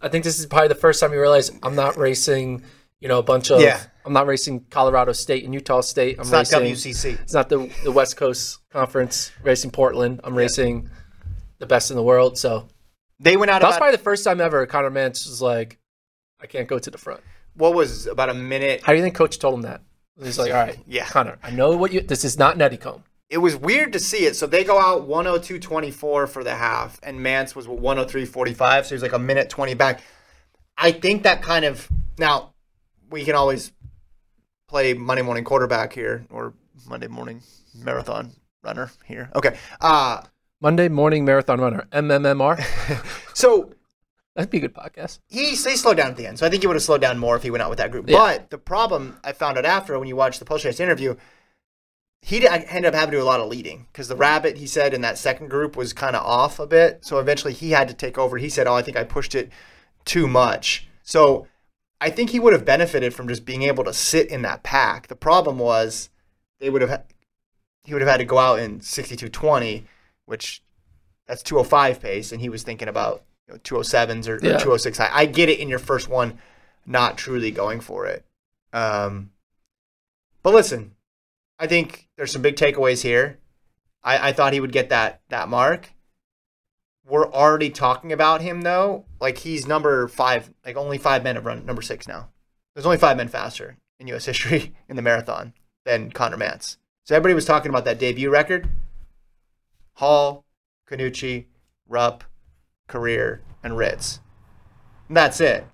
I 0.00 0.08
think 0.08 0.24
this 0.24 0.38
is 0.38 0.46
probably 0.46 0.68
the 0.68 0.74
first 0.74 1.00
time 1.00 1.12
you 1.12 1.20
realize 1.20 1.50
i'm 1.62 1.74
not 1.74 1.96
racing 1.96 2.62
you 3.00 3.08
know 3.08 3.18
a 3.18 3.22
bunch 3.22 3.50
of 3.50 3.60
Yeah. 3.60 3.80
i'm 4.04 4.12
not 4.12 4.26
racing 4.26 4.64
colorado 4.70 5.12
state 5.12 5.44
and 5.44 5.52
utah 5.54 5.80
state. 5.82 6.16
I'm 6.16 6.22
It's 6.22 6.30
not 6.52 6.62
racing 6.62 6.92
WCC. 6.94 7.20
it's 7.20 7.32
not 7.34 7.48
the, 7.48 7.70
the 7.84 7.92
west 7.92 8.16
coast 8.16 8.58
conference 8.70 9.30
racing 9.42 9.70
portland. 9.70 10.20
I'm 10.24 10.34
racing 10.34 10.88
the 11.58 11.66
best 11.66 11.90
in 11.90 11.96
the 11.96 12.02
world. 12.02 12.38
So 12.38 12.68
They 13.20 13.36
went 13.36 13.50
out 13.50 13.60
That's 13.60 13.72
about, 13.72 13.78
probably 13.80 13.96
the 13.96 14.02
first 14.04 14.22
time 14.24 14.40
ever 14.40 14.64
Conner 14.66 14.90
Mantz 14.90 15.26
was 15.28 15.42
like 15.42 15.78
i 16.40 16.46
can't 16.46 16.68
go 16.68 16.78
to 16.78 16.90
the 16.90 16.98
front. 16.98 17.20
What 17.54 17.74
was 17.74 18.06
about 18.06 18.28
a 18.30 18.34
minute. 18.34 18.82
how 18.84 18.92
do 18.92 18.96
you 18.98 19.02
think 19.04 19.16
coach 19.16 19.38
told 19.40 19.54
him 19.56 19.62
that? 19.62 19.82
He's 20.22 20.38
like 20.38 20.52
all 20.52 20.58
right 20.66 20.78
Yeah. 20.86 21.06
connor 21.06 21.38
i 21.42 21.50
know 21.50 21.76
what 21.76 21.92
you 21.92 22.00
this 22.00 22.24
is 22.24 22.38
not 22.38 22.56
comb 22.80 23.02
It 23.30 23.38
was 23.38 23.56
weird 23.56 23.92
to 23.92 23.98
see 23.98 24.24
it. 24.24 24.36
So 24.36 24.46
they 24.46 24.64
go 24.64 24.78
out 24.78 25.06
102.24 25.08 26.28
for 26.28 26.44
the 26.44 26.54
half, 26.54 26.98
and 27.02 27.20
Mantz 27.20 27.54
was 27.54 27.66
103.45. 27.66 28.84
So 28.84 28.88
he 28.88 28.94
was 28.94 29.02
like 29.02 29.12
a 29.12 29.18
minute 29.18 29.50
20 29.50 29.74
back. 29.74 30.00
I 30.76 30.92
think 30.92 31.24
that 31.24 31.42
kind 31.42 31.64
of. 31.64 31.88
Now, 32.18 32.54
we 33.10 33.24
can 33.24 33.34
always 33.34 33.72
play 34.68 34.94
Monday 34.94 35.22
morning 35.22 35.44
quarterback 35.44 35.92
here 35.92 36.24
or 36.30 36.54
Monday 36.88 37.08
morning 37.08 37.42
marathon 37.74 38.32
runner 38.62 38.90
here. 39.04 39.30
Okay. 39.34 39.56
Uh, 39.80 40.22
Monday 40.60 40.88
morning 40.88 41.24
marathon 41.24 41.60
runner, 41.60 41.86
MMMR. 41.92 42.62
so 43.34 43.72
That'd 44.38 44.50
be 44.50 44.58
a 44.58 44.60
good 44.60 44.74
podcast. 44.74 45.18
he 45.28 45.50
they 45.56 45.74
slowed 45.74 45.96
down 45.96 46.10
at 46.10 46.16
the 46.16 46.24
end. 46.24 46.38
So 46.38 46.46
I 46.46 46.48
think 46.48 46.62
he 46.62 46.68
would 46.68 46.76
have 46.76 46.82
slowed 46.82 47.00
down 47.00 47.18
more 47.18 47.34
if 47.34 47.42
he 47.42 47.50
went 47.50 47.60
out 47.60 47.70
with 47.70 47.78
that 47.78 47.90
group. 47.90 48.08
Yeah. 48.08 48.18
But 48.18 48.50
the 48.50 48.58
problem 48.58 49.18
I 49.24 49.32
found 49.32 49.58
out 49.58 49.64
after 49.64 49.98
when 49.98 50.06
you 50.06 50.14
watch 50.14 50.38
the 50.38 50.44
post 50.44 50.64
race 50.64 50.78
interview, 50.78 51.16
he 52.22 52.46
ended 52.46 52.86
up 52.86 52.94
having 52.94 53.12
to 53.12 53.18
do 53.18 53.22
a 53.22 53.24
lot 53.24 53.40
of 53.40 53.48
leading 53.48 53.86
because 53.92 54.08
the 54.08 54.16
rabbit 54.16 54.58
he 54.58 54.66
said 54.66 54.92
in 54.92 55.00
that 55.02 55.18
second 55.18 55.48
group 55.48 55.76
was 55.76 55.92
kind 55.92 56.16
of 56.16 56.24
off 56.24 56.58
a 56.58 56.66
bit. 56.66 57.04
So 57.04 57.18
eventually 57.18 57.52
he 57.52 57.70
had 57.70 57.88
to 57.88 57.94
take 57.94 58.18
over. 58.18 58.38
He 58.38 58.48
said, 58.48 58.66
"Oh, 58.66 58.74
I 58.74 58.82
think 58.82 58.96
I 58.96 59.04
pushed 59.04 59.34
it 59.34 59.50
too 60.04 60.26
much." 60.26 60.88
So 61.02 61.46
I 62.00 62.10
think 62.10 62.30
he 62.30 62.40
would 62.40 62.52
have 62.52 62.64
benefited 62.64 63.14
from 63.14 63.28
just 63.28 63.44
being 63.44 63.62
able 63.62 63.84
to 63.84 63.92
sit 63.92 64.28
in 64.28 64.42
that 64.42 64.62
pack. 64.62 65.08
The 65.08 65.16
problem 65.16 65.58
was 65.58 66.10
they 66.60 66.70
would 66.70 66.82
have 66.82 66.90
ha- 66.90 67.02
he 67.84 67.92
would 67.94 68.02
have 68.02 68.10
had 68.10 68.18
to 68.18 68.24
go 68.24 68.38
out 68.38 68.58
in 68.58 68.80
62.20, 68.80 69.84
which 70.26 70.62
that's 71.26 71.42
205 71.42 72.00
pace, 72.00 72.32
and 72.32 72.40
he 72.40 72.48
was 72.48 72.62
thinking 72.62 72.88
about 72.88 73.22
you 73.46 73.54
know, 73.54 73.60
207s 73.60 74.28
or, 74.28 74.36
or 74.36 74.58
206 74.58 74.98
high. 74.98 75.10
I 75.12 75.26
get 75.26 75.48
it 75.48 75.58
in 75.58 75.68
your 75.68 75.78
first 75.78 76.08
one, 76.08 76.38
not 76.84 77.16
truly 77.16 77.50
going 77.50 77.80
for 77.80 78.06
it. 78.06 78.24
Um, 78.72 79.30
but 80.42 80.52
listen, 80.52 80.94
I 81.58 81.66
think 81.66 82.08
there's 82.16 82.32
some 82.32 82.42
big 82.42 82.56
takeaways 82.56 83.02
here. 83.02 83.38
I, 84.02 84.28
I 84.28 84.32
thought 84.32 84.52
he 84.52 84.60
would 84.60 84.72
get 84.72 84.88
that 84.90 85.20
that 85.28 85.48
mark. 85.48 85.92
We're 87.04 87.30
already 87.32 87.70
talking 87.70 88.12
about 88.12 88.42
him 88.42 88.62
though, 88.62 89.06
like 89.20 89.38
he's 89.38 89.66
number 89.66 90.08
five. 90.08 90.52
Like 90.64 90.76
only 90.76 90.98
five 90.98 91.24
men 91.24 91.36
have 91.36 91.46
run 91.46 91.66
number 91.66 91.82
six 91.82 92.06
now. 92.06 92.28
There's 92.74 92.86
only 92.86 92.98
five 92.98 93.16
men 93.16 93.28
faster 93.28 93.76
in 93.98 94.06
U.S. 94.08 94.24
history 94.26 94.74
in 94.88 94.96
the 94.96 95.02
marathon 95.02 95.52
than 95.84 96.12
Conner 96.12 96.36
Mantz. 96.36 96.76
So 97.04 97.16
everybody 97.16 97.34
was 97.34 97.46
talking 97.46 97.70
about 97.70 97.84
that 97.86 97.98
debut 97.98 98.30
record. 98.30 98.68
Hall, 99.94 100.44
Khannouchi, 100.88 101.46
Rupp, 101.88 102.22
Korir, 102.88 103.40
and 103.62 103.76
Ritz. 103.76 104.20
And 105.08 105.16
that's 105.16 105.40
it. 105.40 105.66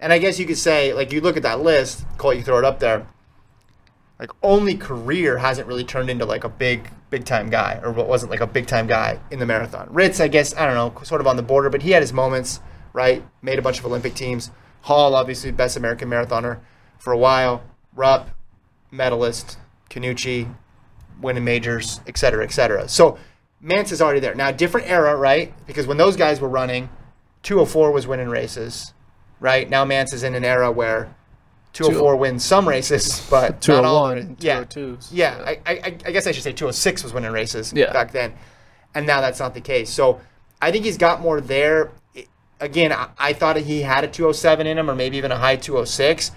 And 0.00 0.12
I 0.12 0.18
guess 0.18 0.38
you 0.38 0.46
could 0.46 0.58
say, 0.58 0.92
like, 0.92 1.12
you 1.12 1.20
look 1.20 1.36
at 1.36 1.42
that 1.44 1.60
list, 1.60 2.04
Colt, 2.18 2.36
you 2.36 2.42
throw 2.42 2.58
it 2.58 2.64
up 2.64 2.80
there. 2.80 3.06
Like, 4.20 4.30
only 4.42 4.76
Korir 4.76 5.40
hasn't 5.40 5.66
really 5.66 5.82
turned 5.82 6.10
into 6.10 6.26
like 6.26 6.44
a 6.44 6.48
big, 6.48 6.90
big 7.08 7.24
time 7.24 7.48
guy, 7.50 7.80
or 7.82 7.90
what 7.90 8.06
wasn't 8.06 8.30
like 8.30 8.40
a 8.40 8.46
big 8.46 8.66
time 8.66 8.86
guy 8.86 9.18
in 9.30 9.38
the 9.38 9.46
marathon. 9.46 9.88
Ritz, 9.90 10.20
I 10.20 10.28
guess, 10.28 10.54
I 10.54 10.66
don't 10.66 10.74
know, 10.74 11.02
sort 11.02 11.22
of 11.22 11.26
on 11.26 11.36
the 11.36 11.42
border, 11.42 11.70
but 11.70 11.82
he 11.82 11.92
had 11.92 12.02
his 12.02 12.12
moments, 12.12 12.60
right? 12.92 13.24
Made 13.40 13.58
a 13.58 13.62
bunch 13.62 13.78
of 13.78 13.86
Olympic 13.86 14.14
teams. 14.14 14.50
Hall, 14.82 15.14
obviously, 15.14 15.50
best 15.50 15.76
American 15.76 16.08
marathoner 16.08 16.60
for 16.98 17.12
a 17.12 17.18
while. 17.18 17.62
Rupp, 17.94 18.30
medalist. 18.90 19.58
Khannouchi, 19.90 20.54
winning 21.20 21.44
majors, 21.44 22.00
et 22.06 22.16
cetera, 22.16 22.44
et 22.44 22.52
cetera. 22.52 22.88
So 22.88 23.18
Mantz 23.62 23.90
is 23.92 24.00
already 24.00 24.20
there. 24.20 24.34
Now, 24.34 24.52
different 24.52 24.88
era, 24.88 25.16
right? 25.16 25.52
Because 25.66 25.86
when 25.86 25.96
those 25.96 26.16
guys 26.16 26.40
were 26.40 26.48
running, 26.48 26.88
204 27.42 27.90
was 27.90 28.06
winning 28.06 28.28
races, 28.28 28.94
right? 29.40 29.68
Now 29.68 29.84
Mantz 29.84 30.14
is 30.14 30.22
in 30.22 30.34
an 30.34 30.44
era 30.44 30.70
where 30.70 31.14
204 31.72 32.16
wins 32.16 32.44
some 32.44 32.68
races, 32.68 33.26
but 33.30 33.66
not 33.68 33.84
all. 33.84 34.08
201 34.10 34.18
and 34.18 34.42
Yeah, 34.44 34.64
202s. 34.64 35.08
yeah. 35.12 35.42
I, 35.46 35.60
I, 35.66 35.74
I 35.84 36.10
guess 36.10 36.26
I 36.26 36.32
should 36.32 36.42
say 36.42 36.52
206 36.52 37.02
was 37.04 37.12
winning 37.12 37.32
races 37.32 37.72
Yeah. 37.74 37.92
back 37.92 38.12
then, 38.12 38.34
and 38.94 39.06
now 39.06 39.20
that's 39.20 39.38
not 39.38 39.54
the 39.54 39.60
case. 39.60 39.90
So 39.90 40.20
I 40.60 40.70
think 40.72 40.84
he's 40.84 40.98
got 40.98 41.20
more 41.20 41.40
there. 41.40 41.92
Again, 42.60 42.92
I, 42.92 43.08
I 43.18 43.32
thought 43.32 43.56
he 43.56 43.80
had 43.82 44.04
a 44.04 44.08
207 44.08 44.66
in 44.66 44.76
him, 44.78 44.90
or 44.90 44.94
maybe 44.94 45.16
even 45.16 45.32
a 45.32 45.38
high 45.38 45.56
206, 45.56 46.32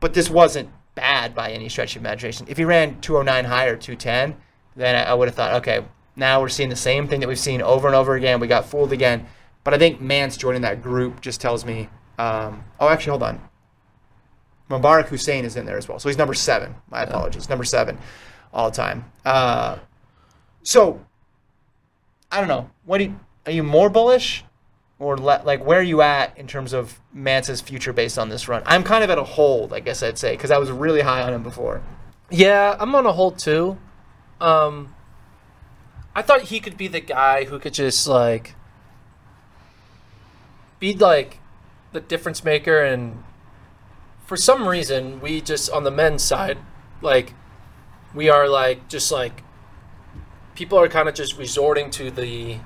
but 0.00 0.12
this 0.12 0.28
wasn't 0.28 0.68
bad 0.94 1.34
by 1.34 1.50
any 1.52 1.68
stretch 1.68 1.96
of 1.96 2.02
imagination. 2.02 2.46
If 2.48 2.58
he 2.58 2.64
ran 2.64 3.00
209 3.00 3.44
high 3.46 3.66
or 3.66 3.76
210, 3.76 4.36
then 4.74 4.94
I, 4.96 5.10
I 5.10 5.14
would 5.14 5.28
have 5.28 5.34
thought, 5.34 5.54
okay, 5.54 5.84
now 6.16 6.40
we're 6.40 6.48
seeing 6.50 6.68
the 6.68 6.76
same 6.76 7.06
thing 7.08 7.20
that 7.20 7.28
we've 7.28 7.38
seen 7.38 7.62
over 7.62 7.86
and 7.86 7.94
over 7.96 8.14
again. 8.16 8.40
We 8.40 8.48
got 8.48 8.66
fooled 8.66 8.92
again. 8.92 9.26
But 9.64 9.74
I 9.74 9.78
think 9.78 10.00
Mantz 10.00 10.38
joining 10.38 10.62
that 10.62 10.82
group 10.82 11.20
just 11.20 11.40
tells 11.40 11.64
me. 11.64 11.88
Um, 12.18 12.64
oh, 12.80 12.88
actually, 12.88 13.10
hold 13.10 13.22
on. 13.24 13.40
Mubarak 14.70 15.06
Hussein 15.06 15.44
is 15.44 15.56
in 15.56 15.66
there 15.66 15.78
as 15.78 15.88
well. 15.88 15.98
So 15.98 16.08
he's 16.08 16.18
number 16.18 16.34
seven. 16.34 16.74
My 16.90 17.02
apologies. 17.02 17.48
Number 17.48 17.64
seven 17.64 17.98
all 18.52 18.70
the 18.70 18.76
time. 18.76 19.04
Uh, 19.24 19.78
so, 20.62 21.04
I 22.30 22.40
don't 22.40 22.48
know. 22.48 22.70
What 22.84 22.98
do 22.98 23.04
you, 23.04 23.20
are 23.46 23.52
you 23.52 23.62
more 23.62 23.88
bullish? 23.88 24.44
Or 24.98 25.16
le- 25.18 25.42
like, 25.44 25.64
where 25.64 25.78
are 25.80 25.82
you 25.82 26.00
at 26.00 26.36
in 26.38 26.46
terms 26.46 26.72
of 26.72 26.98
Mantz's 27.12 27.60
future 27.60 27.92
based 27.92 28.18
on 28.18 28.30
this 28.30 28.48
run? 28.48 28.62
I'm 28.64 28.82
kind 28.82 29.04
of 29.04 29.10
at 29.10 29.18
a 29.18 29.24
hold, 29.24 29.74
I 29.74 29.80
guess 29.80 30.02
I'd 30.02 30.16
say, 30.16 30.32
because 30.32 30.50
I 30.50 30.58
was 30.58 30.70
really 30.70 31.02
high 31.02 31.22
on 31.22 31.34
him 31.34 31.42
before. 31.42 31.82
Yeah, 32.30 32.76
I'm 32.80 32.94
on 32.94 33.04
a 33.04 33.12
hold 33.12 33.38
too. 33.38 33.78
Um, 34.40 34.94
I 36.14 36.22
thought 36.22 36.42
he 36.42 36.60
could 36.60 36.78
be 36.78 36.88
the 36.88 37.00
guy 37.00 37.44
who 37.44 37.58
could 37.58 37.74
just 37.74 38.08
like 38.08 38.54
be 40.80 40.94
like 40.94 41.40
the 41.92 42.00
difference 42.00 42.42
maker, 42.42 42.82
and 42.82 43.22
for 44.26 44.36
some 44.36 44.66
reason, 44.68 45.20
we 45.20 45.40
just 45.40 45.70
on 45.70 45.84
the 45.84 45.90
men's 45.90 46.22
side, 46.22 46.58
like 47.00 47.32
we 48.14 48.28
are 48.28 48.48
like 48.48 48.88
just 48.88 49.10
like 49.12 49.42
people 50.54 50.78
are 50.78 50.88
kind 50.88 51.08
of 51.08 51.14
just 51.14 51.38
resorting 51.38 51.90
to 51.92 52.10
the 52.10 52.58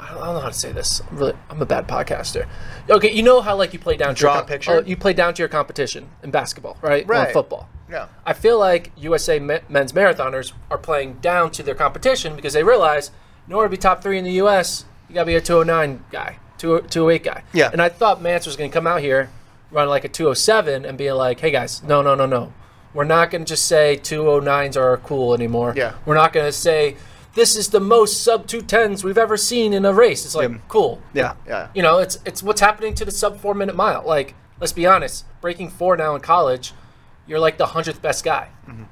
I 0.00 0.08
don't 0.08 0.34
know 0.34 0.40
how 0.40 0.48
to 0.48 0.54
say 0.54 0.70
this. 0.70 1.00
I'm 1.10 1.16
really, 1.16 1.32
I'm 1.48 1.62
a 1.62 1.66
bad 1.66 1.88
podcaster. 1.88 2.46
Okay, 2.90 3.10
you 3.12 3.22
know 3.22 3.40
how 3.40 3.56
like 3.56 3.72
you 3.72 3.78
play 3.78 3.96
down 3.96 4.14
to 4.14 4.20
Draw 4.20 4.34
your 4.34 4.42
a 4.42 4.46
picture? 4.46 4.82
you 4.86 4.96
play 4.96 5.12
down 5.14 5.34
to 5.34 5.42
your 5.42 5.48
competition 5.48 6.08
in 6.22 6.30
basketball, 6.30 6.76
right? 6.82 7.04
Or 7.04 7.08
Right. 7.08 7.28
in 7.28 7.32
football. 7.32 7.68
Yeah. 7.90 8.08
I 8.26 8.32
feel 8.34 8.58
like 8.58 8.92
USA 8.96 9.38
men's 9.38 9.92
marathoners 9.92 10.52
are 10.70 10.78
playing 10.78 11.14
down 11.14 11.50
to 11.52 11.62
their 11.62 11.74
competition 11.74 12.36
because 12.36 12.52
they 12.52 12.62
realize 12.64 13.10
in 13.46 13.52
order 13.54 13.68
to 13.68 13.70
be 13.70 13.76
top 13.76 14.02
three 14.02 14.18
in 14.18 14.24
the 14.24 14.32
U.S., 14.32 14.84
you 15.08 15.14
gotta 15.14 15.26
be 15.26 15.34
a 15.36 15.40
209 15.40 16.04
guy, 16.10 16.38
2 16.58 16.82
208 16.90 17.22
guy. 17.24 17.42
Yeah. 17.52 17.70
And 17.72 17.80
I 17.80 17.88
thought 17.88 18.22
Mantz 18.22 18.46
was 18.46 18.56
gonna 18.56 18.68
come 18.70 18.86
out 18.86 19.00
here, 19.00 19.30
run 19.74 19.88
like 19.88 20.04
a 20.04 20.08
207, 20.08 20.84
and 20.86 20.96
be 20.96 21.10
like, 21.12 21.40
"Hey 21.40 21.50
guys, 21.50 21.82
no, 21.82 22.00
no, 22.00 22.14
no, 22.14 22.24
no, 22.26 22.52
we're 22.94 23.04
not 23.04 23.30
gonna 23.30 23.44
just 23.44 23.66
say 23.66 23.98
209s 24.02 24.76
are 24.76 24.96
cool 24.98 25.34
anymore. 25.34 25.74
Yeah. 25.76 25.94
We're 26.06 26.14
not 26.14 26.32
gonna 26.32 26.52
say 26.52 26.96
this 27.34 27.56
is 27.56 27.70
the 27.70 27.80
most 27.80 28.22
sub 28.22 28.46
210s 28.46 29.02
we've 29.02 29.18
ever 29.18 29.36
seen 29.36 29.72
in 29.72 29.84
a 29.84 29.92
race. 29.92 30.24
It's 30.24 30.36
like 30.36 30.50
Yeah. 30.50 30.56
cool. 30.68 31.02
Yeah, 31.12 31.32
yeah. 31.46 31.68
You 31.74 31.82
know, 31.82 31.98
it's 31.98 32.18
it's 32.24 32.42
what's 32.42 32.60
happening 32.60 32.94
to 32.94 33.04
the 33.04 33.10
sub 33.10 33.40
four 33.40 33.54
minute 33.54 33.74
mile. 33.74 34.02
Like, 34.06 34.34
let's 34.60 34.72
be 34.72 34.86
honest, 34.86 35.24
breaking 35.40 35.70
four 35.70 35.96
now 35.96 36.14
in 36.14 36.20
college, 36.20 36.72
you're 37.26 37.40
like 37.40 37.58
the 37.58 37.66
hundredth 37.66 38.00
best 38.00 38.24
guy. 38.24 38.48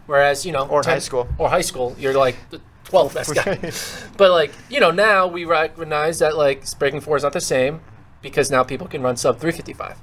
Whereas, 0.06 0.44
you 0.44 0.52
know, 0.52 0.64
Mm-hmm. 0.64 0.72
Or 0.72 0.80
in 0.80 0.84
high 0.86 0.98
school. 0.98 1.28
or 1.38 1.48
high 1.48 1.60
school, 1.62 1.94
you're 1.98 2.14
like 2.14 2.34
the 2.50 2.60
twelfth 2.84 3.14
best 3.14 3.32
guy. 3.34 3.70
but 4.16 4.30
like, 4.32 4.50
you 4.68 4.80
know, 4.80 4.90
now 4.90 5.28
we 5.28 5.44
recognize 5.44 6.18
that 6.18 6.36
like 6.36 6.64
breaking 6.80 7.00
four 7.00 7.16
is 7.16 7.22
not 7.22 7.32
the 7.32 7.40
same 7.40 7.80
because 8.22 8.50
now 8.50 8.64
people 8.64 8.88
can 8.88 9.02
run 9.02 9.16
sub 9.16 9.38
three 9.38 9.52
fifty 9.52 9.72
five. 9.72 9.96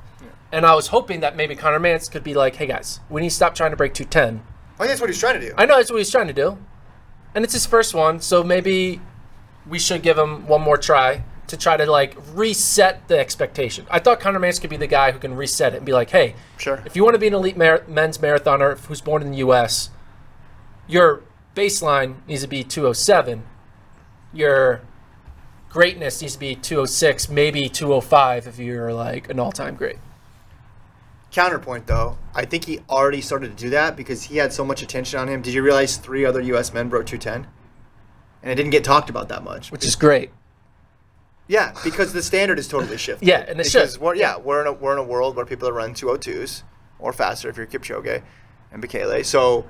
And 0.52 0.66
I 0.66 0.74
was 0.74 0.88
hoping 0.88 1.20
that 1.20 1.36
maybe 1.36 1.56
Conner 1.56 1.80
Mantz 1.80 2.10
could 2.12 2.24
be 2.24 2.34
like, 2.34 2.56
hey 2.56 2.66
guys, 2.66 3.00
we 3.10 3.22
need 3.22 3.30
to 3.30 3.36
stop 3.36 3.54
trying 3.56 3.72
to 3.72 3.78
break 3.78 3.94
two 3.94 4.06
ten. 4.06 4.42
Oh, 4.44 4.76
I 4.76 4.78
think 4.80 4.90
that's 4.90 5.02
what 5.02 5.10
he's 5.10 5.20
trying 5.20 5.40
to 5.40 5.48
do. 5.48 5.54
I 5.58 5.66
know 5.66 5.78
that's 5.78 5.92
what 5.92 5.98
he's 5.98 6.10
trying 6.10 6.28
to 6.28 6.34
do. 6.34 6.58
And 7.36 7.44
it's 7.44 7.54
his 7.54 7.66
first 7.66 7.94
one, 7.94 8.20
so 8.22 8.44
maybe 8.44 9.02
we 9.68 9.78
should 9.78 10.02
give 10.02 10.18
him 10.18 10.48
one 10.48 10.62
more 10.62 10.78
try 10.78 11.24
to 11.48 11.58
try 11.58 11.78
to 11.78 11.86
like 11.86 12.16
reset 12.34 13.08
the 13.08 13.20
expectation. 13.20 13.86
I 13.90 14.00
thought 14.00 14.20
Conner 14.20 14.40
Mantz 14.40 14.60
could 14.62 14.70
be 14.70 14.78
the 14.78 14.88
guy 14.88 15.12
who 15.12 15.20
can 15.20 15.36
reset 15.36 15.74
it 15.74 15.78
and 15.78 15.86
be 15.86 15.92
like, 15.92 16.10
hey, 16.12 16.36
Sure. 16.58 16.82
if 16.86 16.96
you 16.96 17.04
want 17.04 17.16
to 17.16 17.20
be 17.20 17.28
an 17.28 17.34
elite 17.34 17.58
mar- 17.58 17.84
men's 17.88 18.18
marathoner 18.20 18.78
who's 18.86 19.02
born 19.02 19.22
in 19.22 19.32
the 19.32 19.38
US, 19.38 19.90
your 20.88 21.22
baseline 21.56 22.16
needs 22.28 22.42
to 22.42 22.48
be 22.48 22.64
207. 22.64 23.44
Your 24.34 24.82
greatness 25.70 26.22
needs 26.22 26.34
to 26.34 26.40
be 26.40 26.56
206, 26.56 27.30
maybe 27.30 27.68
205 27.70 28.48
if 28.48 28.58
you're 28.60 28.94
like 28.94 29.30
an 29.30 29.40
all-time 29.40 29.76
great. 29.76 29.98
Counterpoint 31.32 31.86
though, 31.88 32.18
I 32.34 32.46
think 32.46 32.66
he 32.66 32.80
already 32.90 33.22
started 33.22 33.56
to 33.56 33.64
do 33.64 33.70
that 33.72 33.96
because 33.96 34.24
he 34.24 34.38
had 34.38 34.52
so 34.52 34.66
much 34.66 34.82
attention 34.82 35.20
on 35.20 35.28
him. 35.28 35.42
Did 35.42 35.54
you 35.54 35.62
realize 35.62 35.98
three 35.98 36.26
other 36.26 36.42
U.S. 36.42 36.74
men 36.74 36.90
broke 36.90 37.06
210? 37.06 37.48
And 38.42 38.52
it 38.52 38.56
didn't 38.56 38.72
get 38.72 38.84
talked 38.84 39.10
about 39.10 39.28
that 39.30 39.44
much. 39.44 39.72
Which 39.72 39.86
is 39.86 39.96
great. 39.96 40.32
Yeah, 41.48 41.74
because 41.84 42.14
the 42.14 42.22
standard 42.24 42.58
is 42.58 42.68
totally 42.68 42.98
shifted. 43.06 43.28
Yeah, 43.28 43.40
and 43.42 43.60
it 43.60 43.66
because 43.66 43.94
should. 43.94 44.02
We're, 44.02 44.16
yeah, 44.16 44.38
we're 44.38 44.62
in 44.62 44.68
a 44.68 44.74
we're 44.74 44.94
in 44.94 44.98
a 45.00 45.04
world 45.04 45.36
where 45.36 45.46
people 45.46 45.68
are 45.68 45.74
running 45.74 45.96
202s 45.96 46.64
or 47.00 47.12
faster 47.14 47.50
if 47.50 47.58
you're 47.58 47.68
Kipchoge 47.68 48.22
and 48.72 48.82
Bekele. 48.84 49.26
So 49.26 49.66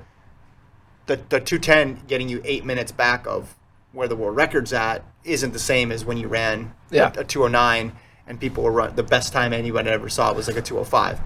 the 1.06 1.16
the 1.16 1.40
210 1.40 2.06
getting 2.06 2.28
you 2.28 2.40
eight 2.44 2.64
minutes 2.64 2.92
back 2.92 3.26
of 3.26 3.56
where 3.92 4.06
the 4.08 4.14
world 4.16 4.36
record's 4.36 4.72
at 4.72 5.02
isn't 5.24 5.52
the 5.52 5.58
same 5.58 5.90
as 5.90 6.04
when 6.04 6.16
you 6.16 6.28
ran 6.28 6.72
Yeah. 6.90 7.12
a, 7.16 7.20
a 7.20 7.24
209 7.24 7.92
and 8.26 8.38
people 8.38 8.62
were 8.62 8.70
run 8.70 8.94
the 8.94 9.02
best 9.02 9.32
time 9.32 9.52
anyone 9.52 9.88
ever 9.88 10.08
saw 10.08 10.32
was 10.32 10.46
like 10.46 10.56
a 10.56 10.62
205. 10.62 11.18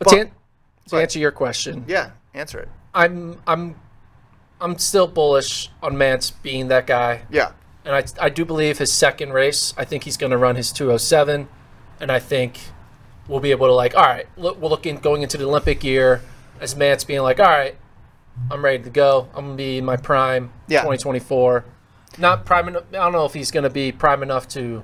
But, 0.00 0.06
But- 0.06 0.10
to, 0.14 0.20
an- 0.22 0.26
to 0.28 0.32
but- 0.90 1.02
answer 1.02 1.18
your 1.20 1.30
question, 1.30 1.84
Yeah, 1.86 2.10
answer 2.34 2.58
it. 2.58 2.68
I'm 2.92 3.40
I'm 3.46 3.76
I'm 4.60 4.76
still 4.78 5.06
bullish 5.06 5.70
on 5.82 5.94
Mantz 5.94 6.32
being 6.42 6.68
that 6.68 6.86
guy, 6.86 7.22
Yeah. 7.30 7.52
and 7.84 7.94
I 7.94 8.02
I 8.20 8.28
do 8.30 8.44
believe 8.44 8.78
his 8.78 8.92
second 8.92 9.32
race. 9.32 9.72
I 9.78 9.84
think 9.84 10.02
he's 10.04 10.16
going 10.16 10.32
to 10.32 10.36
run 10.38 10.56
his 10.56 10.72
207, 10.72 11.48
and 12.00 12.10
I 12.10 12.18
think 12.18 12.58
we'll 13.28 13.40
be 13.40 13.52
able 13.52 13.68
to 13.68 13.72
like, 13.74 13.94
all 13.94 14.02
right, 14.02 14.26
look, 14.36 14.58
we're 14.60 14.68
looking 14.70 14.96
going 14.96 15.22
into 15.22 15.36
the 15.38 15.44
Olympic 15.44 15.84
year 15.84 16.22
as 16.60 16.74
Mantz 16.74 17.06
being 17.06 17.20
like, 17.22 17.38
all 17.38 17.46
right, 17.46 17.76
I'm 18.50 18.64
ready 18.64 18.82
to 18.82 18.90
go. 18.90 19.28
I'm 19.34 19.44
gonna 19.44 19.56
be 19.56 19.78
in 19.78 19.84
my 19.84 19.96
prime, 19.96 20.50
Yeah. 20.66 20.80
2024. 20.80 21.64
Not 22.18 22.44
prime. 22.44 22.68
enough 22.68 22.84
I 22.90 22.96
don't 22.96 23.12
know 23.12 23.26
if 23.26 23.34
he's 23.34 23.50
going 23.52 23.62
to 23.64 23.70
be 23.70 23.92
prime 23.92 24.22
enough 24.24 24.48
to 24.48 24.82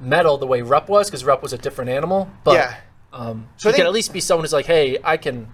medal 0.00 0.38
the 0.38 0.46
way 0.46 0.62
Rupp 0.62 0.88
was, 0.88 1.08
because 1.10 1.24
Rupp 1.24 1.42
was 1.42 1.52
a 1.52 1.58
different 1.58 1.90
animal. 1.90 2.30
But 2.44 2.54
yeah. 2.54 2.76
Um, 3.12 3.48
So 3.56 3.68
he 3.68 3.74
I 3.74 3.76
can 3.78 3.86
at 3.86 3.92
least 3.92 4.12
be 4.12 4.20
someone 4.20 4.44
who's 4.44 4.52
like, 4.52 4.66
hey, 4.66 4.98
I 5.02 5.16
can, 5.16 5.48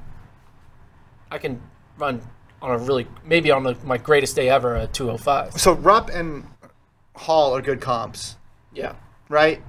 I 1.31 1.38
can 1.38 1.61
run 1.99 2.21
on 2.61 2.71
a 2.71 2.79
really 2.79 3.07
maybe 3.25 3.51
on 3.51 3.62
the, 3.62 3.77
my 3.85 3.99
greatest 3.99 4.35
day 4.37 4.49
ever 4.49 4.75
a 4.75 4.87
205. 4.87 5.61
So 5.61 5.73
Rupp 5.75 6.09
and 6.11 6.47
Hall 7.14 7.55
are 7.55 7.62
good 7.62 7.81
comps. 7.81 8.37
Yeah, 8.73 8.95
right? 9.29 9.62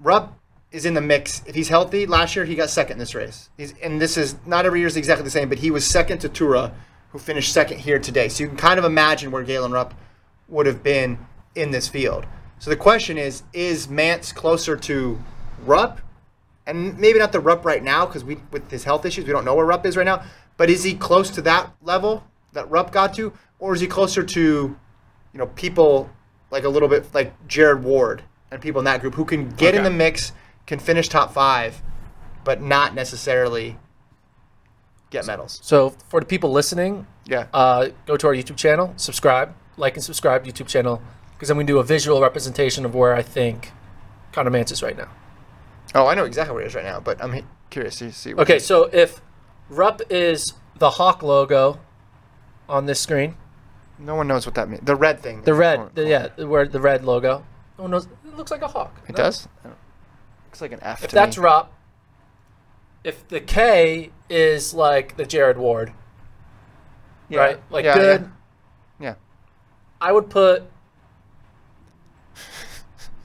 Rupp 0.00 0.36
is 0.72 0.84
in 0.84 0.94
the 0.94 1.00
mix. 1.00 1.42
If 1.46 1.54
he's 1.54 1.68
healthy, 1.68 2.06
last 2.06 2.34
year 2.34 2.44
he 2.44 2.54
got 2.54 2.70
second 2.70 2.94
in 2.94 2.98
this 2.98 3.14
race. 3.14 3.50
He's 3.56 3.74
and 3.82 4.00
this 4.00 4.16
is 4.16 4.36
not 4.46 4.66
every 4.66 4.80
year 4.80 4.88
is 4.88 4.96
exactly 4.96 5.24
the 5.24 5.30
same, 5.30 5.48
but 5.48 5.58
he 5.58 5.70
was 5.70 5.86
second 5.86 6.18
to 6.20 6.28
Tura, 6.28 6.72
who 7.10 7.18
finished 7.18 7.52
second 7.52 7.78
here 7.78 7.98
today. 7.98 8.28
So 8.28 8.42
you 8.42 8.48
can 8.48 8.56
kind 8.56 8.78
of 8.78 8.84
imagine 8.84 9.30
where 9.30 9.42
Galen 9.44 9.70
Rupp 9.70 9.94
would 10.48 10.66
have 10.66 10.82
been 10.82 11.18
in 11.54 11.70
this 11.70 11.86
field. 11.86 12.26
So 12.58 12.70
the 12.70 12.76
question 12.76 13.18
is: 13.18 13.42
Is 13.52 13.86
Mantz 13.86 14.34
closer 14.34 14.76
to 14.76 15.20
Rupp? 15.64 16.00
And 16.66 16.98
maybe 16.98 17.18
not 17.18 17.32
the 17.32 17.40
Rupp 17.40 17.64
right 17.64 17.82
now, 17.82 18.06
because 18.06 18.24
we 18.24 18.38
with 18.50 18.70
his 18.70 18.84
health 18.84 19.04
issues, 19.04 19.26
we 19.26 19.32
don't 19.32 19.44
know 19.44 19.54
where 19.54 19.66
Rupp 19.66 19.84
is 19.84 19.96
right 19.96 20.06
now. 20.06 20.22
But 20.56 20.70
is 20.70 20.84
he 20.84 20.94
close 20.94 21.30
to 21.30 21.42
that 21.42 21.72
level 21.82 22.24
that 22.52 22.70
Rupp 22.70 22.92
got 22.92 23.14
to, 23.14 23.32
or 23.58 23.74
is 23.74 23.80
he 23.80 23.86
closer 23.86 24.22
to 24.22 24.76
you 25.32 25.38
know, 25.38 25.46
people 25.46 26.10
like 26.50 26.64
a 26.64 26.68
little 26.68 26.88
bit 26.88 27.12
like 27.14 27.32
Jared 27.48 27.82
Ward 27.82 28.22
and 28.50 28.60
people 28.60 28.80
in 28.80 28.84
that 28.84 29.00
group 29.00 29.14
who 29.14 29.24
can 29.24 29.48
get 29.50 29.74
in 29.74 29.82
the 29.82 29.90
mix, 29.90 30.32
can 30.66 30.78
finish 30.78 31.08
top 31.08 31.32
five, 31.32 31.82
but 32.44 32.60
not 32.60 32.94
necessarily 32.94 33.78
get 35.10 35.26
medals. 35.26 35.58
So 35.62 35.90
for 36.08 36.20
the 36.20 36.26
people 36.26 36.52
listening, 36.52 37.06
Yeah. 37.24 37.46
uh, 37.54 37.88
go 38.06 38.16
to 38.16 38.26
our 38.26 38.34
YouTube 38.34 38.56
channel, 38.56 38.92
subscribe, 38.96 39.54
like 39.76 39.94
and 39.94 40.04
subscribe 40.04 40.44
YouTube 40.44 40.66
channel, 40.66 41.00
because 41.34 41.48
then 41.48 41.56
we 41.56 41.64
do 41.64 41.78
a 41.78 41.82
visual 41.84 42.20
representation 42.20 42.84
of 42.84 42.94
where 42.94 43.14
I 43.14 43.22
think 43.22 43.72
Conner 44.32 44.50
Mantz 44.50 44.70
is 44.72 44.82
right 44.82 44.96
now. 44.96 45.08
Oh, 45.94 46.06
I 46.06 46.14
know 46.14 46.24
exactly 46.24 46.54
where 46.54 46.62
he 46.62 46.68
is 46.68 46.74
right 46.74 46.84
now, 46.84 47.00
but 47.00 47.22
I'm 47.22 47.44
curious 47.70 47.96
to 47.98 48.12
see. 48.12 48.34
What 48.34 48.42
Okay, 48.42 48.58
so 48.58 48.84
if 48.92 49.20
Rupp 49.68 50.00
is 50.10 50.54
the 50.78 50.90
Hawk 50.90 51.22
logo 51.22 51.80
on 52.68 52.86
this 52.86 53.00
screen, 53.00 53.36
no 53.98 54.14
one 54.14 54.26
knows 54.28 54.46
what 54.46 54.54
that 54.56 54.68
means. 54.68 54.82
The 54.84 54.96
red 54.96 55.20
thing. 55.20 55.42
the 55.42 55.54
red, 55.54 55.94
the, 55.94 56.08
yeah, 56.08 56.44
where 56.44 56.66
the 56.66 56.80
red 56.80 57.04
logo, 57.04 57.44
no 57.78 57.82
one 57.84 57.90
knows. 57.90 58.06
It 58.26 58.36
looks 58.36 58.50
like 58.50 58.62
a 58.62 58.68
hawk. 58.68 58.94
It 59.08 59.16
No? 59.16 59.24
does. 59.24 59.48
Looks 60.46 60.60
like 60.60 60.72
an 60.72 60.80
F. 60.82 61.04
If 61.04 61.10
that's 61.10 61.36
me. 61.38 61.44
Rupp, 61.44 61.72
if 63.04 63.26
the 63.28 63.40
K 63.40 64.10
is 64.28 64.74
like 64.74 65.16
the 65.16 65.24
Jared 65.24 65.56
Ward, 65.58 65.92
Yeah. 67.28 67.40
right? 67.40 67.62
Like 67.70 67.84
Yeah, 67.84 67.94
good. 67.94 68.30
Yeah. 69.00 69.06
yeah. 69.08 69.14
I 70.00 70.12
would 70.12 70.30
put 70.30 70.64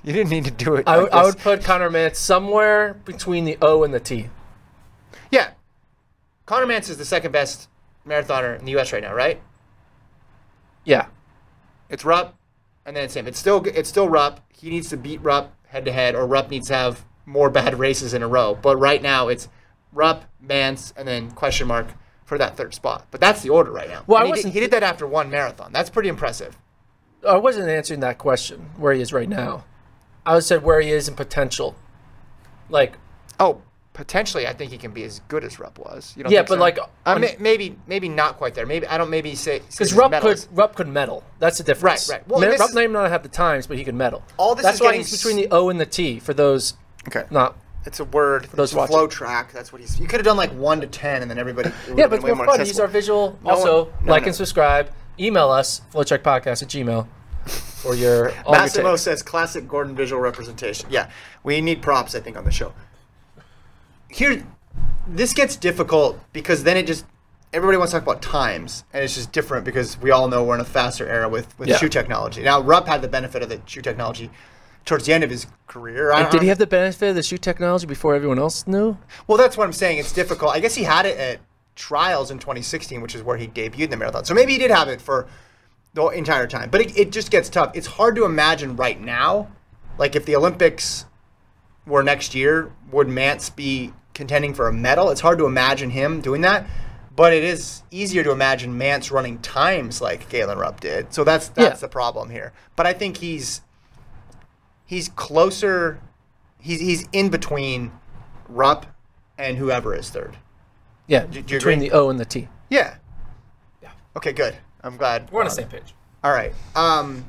You 0.07 0.13
didn't 0.13 0.29
need 0.29 0.45
to 0.45 0.51
do 0.51 0.75
it. 0.75 0.87
I, 0.87 0.95
like 0.95 1.03
would 1.03 1.11
I 1.11 1.23
would 1.25 1.37
put 1.37 1.63
Conner 1.65 1.89
Mantz 1.89 2.15
somewhere 2.15 2.93
between 2.93 3.43
the 3.43 3.57
O 3.61 3.83
and 3.83 3.93
the 3.93 3.99
T. 3.99 4.29
Yeah. 5.31 5.49
Conner 6.45 6.65
Mantz 6.65 6.89
is 6.89 6.95
the 6.95 7.03
second 7.03 7.33
best 7.33 7.67
marathoner 8.07 8.57
in 8.57 8.63
the 8.63 8.71
U.S. 8.71 8.93
right 8.93 9.03
now, 9.03 9.13
right? 9.13 9.41
Yeah. 10.85 11.07
It's 11.89 12.05
Rupp, 12.05 12.37
and 12.85 12.95
then 12.95 13.03
it's 13.03 13.17
him. 13.17 13.27
It's 13.27 13.37
still 13.37 13.61
it's 13.65 13.89
still 13.89 14.07
Rupp. 14.07 14.39
He 14.53 14.69
needs 14.69 14.87
to 14.91 14.97
beat 14.97 15.21
Rupp 15.21 15.53
head 15.67 15.83
to 15.83 15.91
head, 15.91 16.15
or 16.15 16.25
Rupp 16.25 16.49
needs 16.49 16.67
to 16.67 16.75
have 16.75 17.03
more 17.25 17.49
bad 17.49 17.77
races 17.79 18.13
in 18.13 18.23
a 18.23 18.29
row. 18.29 18.57
But 18.61 18.77
right 18.77 19.01
now 19.01 19.27
it's 19.27 19.49
Rupp, 19.91 20.23
Mantz, 20.41 20.93
and 20.95 21.05
then 21.05 21.31
question 21.31 21.67
mark 21.67 21.87
for 22.23 22.37
that 22.37 22.55
third 22.55 22.73
spot. 22.73 23.07
But 23.11 23.19
that's 23.19 23.41
the 23.41 23.49
order 23.49 23.71
right 23.71 23.89
now. 23.89 24.05
Well, 24.07 24.19
I 24.19 24.21
And 24.21 24.27
he, 24.27 24.31
did, 24.31 24.37
wasn't- 24.37 24.53
he 24.53 24.59
did 24.61 24.71
that 24.71 24.83
after 24.83 25.05
one 25.05 25.29
marathon. 25.29 25.73
That's 25.73 25.89
pretty 25.89 26.07
impressive. 26.07 26.57
I 27.27 27.35
wasn't 27.35 27.67
answering 27.67 27.99
that 27.99 28.17
question 28.17 28.69
where 28.77 28.93
he 28.93 29.01
is 29.01 29.11
right 29.11 29.27
now. 29.27 29.65
I 30.27 30.39
said 30.39 30.63
where 30.63 30.81
he 30.81 30.91
is 30.91 31.07
in 31.07 31.15
potential. 31.15 31.75
Like 32.69 32.97
Oh, 33.39 33.61
potentially, 33.93 34.47
I 34.47 34.53
think 34.53 34.71
he 34.71 34.77
can 34.77 34.91
be 34.91 35.03
as 35.03 35.21
good 35.27 35.43
as 35.43 35.59
Rupp 35.59 35.77
was. 35.79 36.13
You 36.17 36.23
don't 36.23 36.31
Yeah, 36.31 36.41
but 36.41 36.49
so? 36.49 36.55
like, 36.55 36.77
uh, 36.79 36.85
on- 37.05 37.21
may- 37.21 37.35
maybe 37.39 37.77
maybe 37.87 38.09
not 38.09 38.37
quite 38.37 38.53
there. 38.55 38.65
Maybe 38.65 38.85
I 38.87 38.97
don't 38.97 39.09
maybe 39.09 39.35
say 39.35 39.59
because 39.71 39.93
Rupp 39.93 40.11
could 40.21 40.45
Rupp 40.51 40.75
could 40.75 40.87
medal. 40.87 41.23
That's 41.39 41.57
the 41.57 41.63
difference. 41.63 42.09
Right, 42.09 42.17
right. 42.19 42.27
Well, 42.27 42.39
Me- 42.41 42.47
this 42.47 42.59
Rupp 42.59 42.73
may 42.73 42.87
not 42.87 43.09
have 43.09 43.23
the 43.23 43.29
times, 43.29 43.67
but 43.67 43.77
he 43.77 43.83
could 43.83 43.95
medal. 43.95 44.23
All 44.37 44.53
this 44.55 44.63
That's 44.63 44.75
is 44.75 44.81
why 44.81 44.87
getting 44.87 44.99
he's 45.01 45.13
s- 45.13 45.23
between 45.23 45.37
the 45.37 45.47
O 45.55 45.69
and 45.69 45.79
the 45.79 45.85
T 45.85 46.19
for 46.19 46.33
those 46.33 46.73
okay. 47.07 47.23
not. 47.29 47.55
It's 47.85 48.01
a 48.01 48.05
word. 48.05 48.45
those 48.53 48.73
it's 48.73 48.83
a 48.83 48.87
FloTrack. 48.93 49.51
That's 49.53 49.71
what 49.71 49.79
he's. 49.79 49.97
You 49.97 50.07
could 50.07 50.19
have 50.19 50.25
done 50.25 50.35
like 50.35 50.51
one 50.51 50.81
to 50.81 50.87
ten, 50.87 51.21
and 51.21 51.31
then 51.31 51.37
everybody. 51.39 51.71
Yeah, 51.95 52.07
but 52.07 52.15
it's 52.15 52.25
more 52.25 52.35
fun. 52.35 52.59
He's 52.59 52.71
accessible. 52.71 52.81
our 52.81 52.87
visual. 52.87 53.39
No 53.45 53.49
also, 53.51 53.83
one- 53.85 54.05
no, 54.05 54.11
like 54.11 54.23
no. 54.23 54.27
and 54.27 54.35
subscribe. 54.35 54.91
Email 55.19 55.49
us 55.49 55.81
flotrackpodcast 55.93 56.61
at 56.63 56.67
gmail 56.69 57.07
for 57.47 57.95
your 57.95 58.29
all 58.45 58.53
your 58.53 58.61
Massimo 58.63 58.95
says 58.95 59.21
classic 59.23 59.67
Gordon 59.67 59.95
visual 59.95 60.21
representation. 60.21 60.89
Yeah, 60.89 61.09
we 61.43 61.61
need 61.61 61.81
props, 61.81 62.15
I 62.15 62.19
think, 62.19 62.37
on 62.37 62.43
the 62.43 62.51
show. 62.51 62.73
Here, 64.09 64.45
this 65.07 65.33
gets 65.33 65.55
difficult 65.55 66.19
because 66.33 66.63
then 66.63 66.77
it 66.77 66.87
just 66.87 67.05
everybody 67.53 67.77
wants 67.77 67.91
to 67.91 67.99
talk 67.99 68.03
about 68.07 68.21
times, 68.21 68.83
and 68.93 69.03
it's 69.03 69.15
just 69.15 69.31
different 69.31 69.65
because 69.65 69.97
we 69.99 70.11
all 70.11 70.27
know 70.27 70.43
we're 70.43 70.55
in 70.55 70.61
a 70.61 70.65
faster 70.65 71.07
era 71.07 71.27
with 71.29 71.57
with 71.59 71.69
Yeah. 71.69 71.77
shoe 71.77 71.89
technology. 71.89 72.43
Now, 72.43 72.61
Rupp 72.61 72.87
had 72.87 73.01
the 73.01 73.07
benefit 73.07 73.41
of 73.41 73.49
the 73.49 73.61
shoe 73.65 73.81
technology 73.81 74.29
towards 74.85 75.05
the 75.05 75.13
end 75.13 75.23
of 75.23 75.29
his 75.29 75.47
career. 75.67 76.11
Did 76.31 76.41
he 76.41 76.47
have 76.47 76.57
the 76.59 76.67
benefit 76.67 77.09
of 77.09 77.15
the 77.15 77.23
shoe 77.23 77.37
technology 77.37 77.85
before 77.85 78.15
everyone 78.15 78.39
else 78.39 78.65
knew? 78.67 78.97
Well, 79.27 79.37
that's 79.37 79.57
what 79.57 79.65
I'm 79.65 79.73
saying. 79.73 79.97
It's 79.97 80.13
difficult. 80.13 80.51
I 80.55 80.59
guess 80.61 80.75
he 80.75 80.83
had 80.83 81.05
it 81.05 81.17
at 81.17 81.39
trials 81.75 82.31
in 82.31 82.39
2016, 82.39 83.01
which 83.01 83.13
is 83.13 83.21
where 83.21 83.37
he 83.37 83.47
debuted 83.47 83.79
in 83.81 83.89
the 83.89 83.97
marathon. 83.97 84.23
So 84.23 84.33
maybe 84.33 84.53
he 84.53 84.57
did 84.57 84.71
have 84.71 84.87
it 84.87 85.01
for 85.01 85.27
the 85.97 86.07
entire 86.09 86.47
time. 86.47 86.69
But 86.69 86.81
it, 86.81 86.97
it 86.97 87.11
just 87.11 87.31
gets 87.31 87.49
tough. 87.49 87.71
It's 87.73 87.87
hard 87.87 88.15
to 88.15 88.25
imagine 88.25 88.75
right 88.75 88.99
now, 88.99 89.49
like 89.97 90.15
if 90.15 90.25
the 90.25 90.35
Olympics 90.35 91.05
were 91.85 92.03
next 92.03 92.35
year, 92.35 92.71
would 92.91 93.07
Mantz 93.07 93.53
be 93.53 93.93
contending 94.13 94.53
for 94.53 94.67
a 94.67 94.73
medal? 94.73 95.09
It's 95.09 95.21
hard 95.21 95.37
to 95.39 95.45
imagine 95.45 95.89
him 95.89 96.21
doing 96.21 96.41
that. 96.41 96.67
But 97.15 97.33
it 97.33 97.43
is 97.43 97.81
easier 97.89 98.23
to 98.23 98.31
imagine 98.31 98.77
Mantz 98.77 99.09
running 99.11 99.39
times 99.39 100.01
like 100.01 100.29
Galen 100.29 100.59
Rupp 100.59 100.79
did. 100.79 101.13
So 101.13 101.23
that's 101.23 101.47
that's 101.49 101.81
Yeah. 101.81 101.87
the 101.87 101.87
problem 101.87 102.29
here. 102.29 102.53
But 102.75 102.85
I 102.85 102.93
think 102.93 103.17
he's 103.17 103.61
he's 104.85 105.09
closer. 105.09 105.99
He's 106.59 106.79
he's 106.79 107.07
in 107.11 107.29
between 107.29 107.91
Rupp 108.47 108.85
and 109.35 109.57
whoever 109.57 109.95
is 109.95 110.11
third. 110.11 110.37
Yeah, 111.07 111.25
do 111.25 111.39
you 111.39 111.43
between 111.43 111.79
the 111.79 111.91
O 111.91 112.09
and 112.09 112.19
the 112.19 112.25
T. 112.25 112.49
Yeah. 112.69 112.97
Yeah. 113.81 113.89
Okay, 114.15 114.33
good. 114.33 114.55
I'm 114.87 114.97
glad. 114.97 115.29
We're 115.31 115.41
on 115.41 115.45
the 115.45 115.51
same 115.51 115.67
page. 115.67 115.93
All 116.23 116.31
right. 116.31 116.53
Um, 116.75 117.25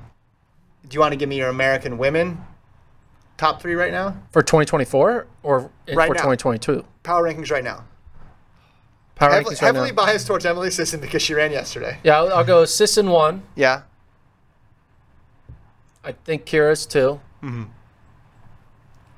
do 0.89 0.95
you 0.95 1.01
want 1.01 1.13
to 1.13 1.17
give 1.17 1.29
me 1.29 1.37
your 1.37 1.49
American 1.49 1.99
women 1.99 2.39
top 3.37 3.61
three 3.61 3.75
right 3.75 3.93
now? 3.93 4.17
For 4.33 4.43
2024 4.43 5.27
or 5.43 5.71
Right 5.93 6.07
for 6.07 6.15
now. 6.15 6.21
2022? 6.21 6.85
Power 7.03 7.25
rankings 7.25 7.51
right 7.51 7.65
now. 7.65 7.85
Power 9.17 9.31
Heavily, 9.31 9.55
rankings 9.57 9.63
right 9.63 9.67
heavily 9.67 9.91
now. 9.91 9.97
biased 9.97 10.27
towards 10.27 10.47
Emily 10.47 10.71
Sisson 10.71 11.01
because 11.01 11.21
she 11.21 11.35
ran 11.35 11.51
yesterday. 11.51 11.99
Yeah, 12.05 12.19
I'll, 12.19 12.33
I'll 12.33 12.45
go 12.45 12.65
Sisson 12.65 13.11
one. 13.11 13.43
Yeah. 13.57 13.83
I 16.05 16.13
think 16.13 16.47
Keira's 16.47 16.87
2 16.87 17.21
Mm-hmm. 17.43 17.65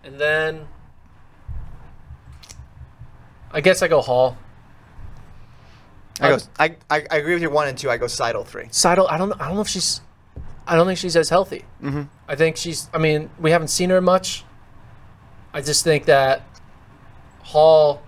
And 0.05 0.19
then 0.19 0.67
I 3.53 3.61
guess 3.61 3.83
I 3.83 3.89
go 3.89 4.01
Hall. 4.01 4.37
I 6.21 6.29
go. 6.31 6.39
I, 6.59 6.77
I, 6.91 7.07
I 7.11 7.17
agree 7.19 7.35
with 7.35 7.43
your 7.43 7.51
one 7.51 7.69
and 7.69 7.77
two. 7.79 7.91
I 7.91 7.97
go 7.97 8.07
Seidel 8.07 8.45
three. 8.45 8.69
Seidel, 8.71 9.07
I 9.09 9.19
don't 9.19 9.33
I 9.41 9.47
don't 9.47 9.55
know 9.57 9.61
if 9.63 9.69
she's 9.69 10.01
I 10.67 10.77
don't 10.77 10.87
think 10.87 10.99
she's 10.99 11.17
as 11.17 11.29
healthy. 11.29 11.65
Mm-hmm. 11.83 12.03
I 12.29 12.37
think 12.37 12.57
she's 12.57 12.89
I 12.95 12.99
mean, 12.99 13.31
we 13.41 13.51
haven't 13.51 13.69
seen 13.69 13.91
her 13.91 14.01
much. 14.01 14.45
I 15.53 15.61
just 15.61 15.83
think 15.85 16.05
that 16.07 16.43
Hall 17.43 18.03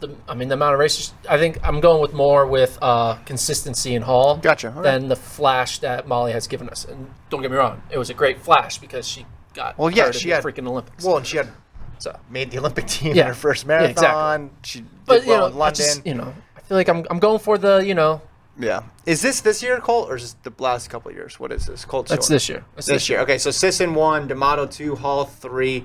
the 0.00 0.16
I 0.28 0.34
mean 0.34 0.48
the 0.48 0.54
amount 0.54 0.72
of 0.74 0.80
races 0.80 1.12
I 1.28 1.36
think 1.38 1.58
I'm 1.62 1.80
going 1.80 2.00
with 2.00 2.14
more 2.14 2.46
with 2.46 2.78
uh, 2.80 3.16
consistency 3.26 3.94
in 3.94 4.02
Hall 4.02 4.38
Gotcha, 4.38 4.68
okay. 4.68 4.82
than 4.82 5.08
the 5.08 5.16
flash 5.16 5.78
that 5.80 6.08
Molly 6.08 6.32
has 6.32 6.46
given 6.46 6.68
us. 6.70 6.84
And 6.84 7.10
don't 7.28 7.42
get 7.42 7.50
me 7.50 7.56
wrong, 7.58 7.82
it 7.90 7.98
was 7.98 8.10
a 8.10 8.14
great 8.14 8.40
flash 8.40 8.78
because 8.78 9.06
she 9.06 9.26
got 9.54 9.76
Well, 9.78 9.90
yeah, 9.90 10.10
she 10.10 10.30
had- 10.30 10.42
freaking 10.42 10.66
Olympics. 10.66 11.04
Well, 11.04 11.18
and 11.18 11.26
she 11.26 11.36
had 11.36 11.48
so 11.98 12.18
made 12.30 12.50
the 12.50 12.58
Olympic 12.58 12.86
team 12.88 13.14
Yeah. 13.14 13.22
in 13.22 13.28
her 13.28 13.34
first 13.34 13.66
Yeah, 13.68 13.82
exactly. 13.82 14.48
She 14.62 14.78
did 14.80 14.88
but 15.04 15.26
well 15.26 15.40
know, 15.40 15.46
in 15.48 15.56
London. 15.58 15.76
just, 15.76 16.06
you 16.06 16.14
know, 16.14 16.32
feel 16.70 16.76
like 16.76 16.88
I'm 16.88 17.04
I'm 17.10 17.18
going 17.18 17.40
for 17.40 17.58
the, 17.58 17.78
you 17.78 17.94
know, 17.94 18.22
yeah. 18.56 18.82
Is 19.04 19.22
this 19.22 19.40
this 19.40 19.60
year, 19.60 19.80
Colt, 19.80 20.08
or 20.08 20.14
is 20.14 20.22
this 20.22 20.36
the 20.44 20.62
last 20.62 20.88
couple 20.88 21.10
of 21.10 21.16
years? 21.16 21.40
What 21.40 21.50
is 21.50 21.66
this? 21.66 21.84
Colt. 21.84 22.06
that's 22.06 22.28
this 22.28 22.48
year. 22.48 22.64
That's 22.76 22.86
this 22.86 23.08
year. 23.08 23.18
Okay, 23.22 23.38
so 23.38 23.50
Sisson 23.50 23.92
one, 23.92 24.28
D'Amato 24.28 24.66
two, 24.66 24.94
Hall 24.94 25.24
three, 25.24 25.84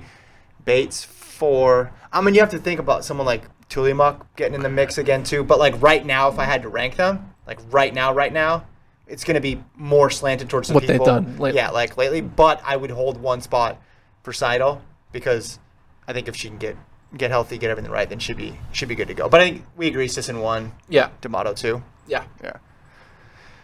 Bates 0.64 1.02
four. 1.02 1.92
I 2.12 2.20
mean, 2.20 2.34
you 2.34 2.40
have 2.40 2.50
to 2.50 2.58
think 2.58 2.78
about 2.78 3.04
someone 3.04 3.26
like 3.26 3.42
Tuliamuk 3.68 4.26
getting 4.36 4.54
in 4.54 4.60
the 4.62 4.68
mix 4.68 4.96
again 4.96 5.24
too. 5.24 5.42
But 5.42 5.58
like 5.58 5.74
right 5.82 6.06
now, 6.06 6.28
if 6.28 6.38
I 6.38 6.44
had 6.44 6.62
to 6.62 6.68
rank 6.68 6.94
them, 6.94 7.34
like 7.48 7.58
right 7.72 7.92
now, 7.92 8.14
right 8.14 8.32
now, 8.32 8.64
it's 9.08 9.24
going 9.24 9.34
to 9.34 9.40
be 9.40 9.60
more 9.74 10.08
slanted 10.08 10.48
towards 10.48 10.68
the 10.68 10.74
What 10.74 10.86
they've 10.86 10.92
people. 11.00 11.06
done 11.06 11.36
lately. 11.36 11.56
Yeah, 11.56 11.70
like 11.70 11.96
lately. 11.96 12.20
But 12.20 12.62
I 12.64 12.76
would 12.76 12.92
hold 12.92 13.20
one 13.20 13.40
spot 13.40 13.82
for 14.22 14.32
Seidel 14.32 14.82
because 15.10 15.58
I 16.06 16.12
think 16.12 16.28
if 16.28 16.36
she 16.36 16.46
can 16.46 16.58
get 16.58 16.76
get 17.16 17.30
healthy, 17.30 17.58
get 17.58 17.70
everything 17.70 17.90
right, 17.90 18.08
then 18.08 18.18
she'd 18.18 18.36
be 18.36 18.58
should 18.72 18.88
be 18.88 18.94
good 18.94 19.08
to 19.08 19.14
go. 19.14 19.28
But 19.28 19.40
I 19.40 19.44
think 19.44 19.64
we 19.76 19.86
agree, 19.88 20.08
Sisson 20.08 20.40
one, 20.40 20.72
Yeah. 20.88 21.10
D'Amato 21.20 21.52
two. 21.54 21.82
Yeah. 22.06 22.24
Yeah. 22.42 22.56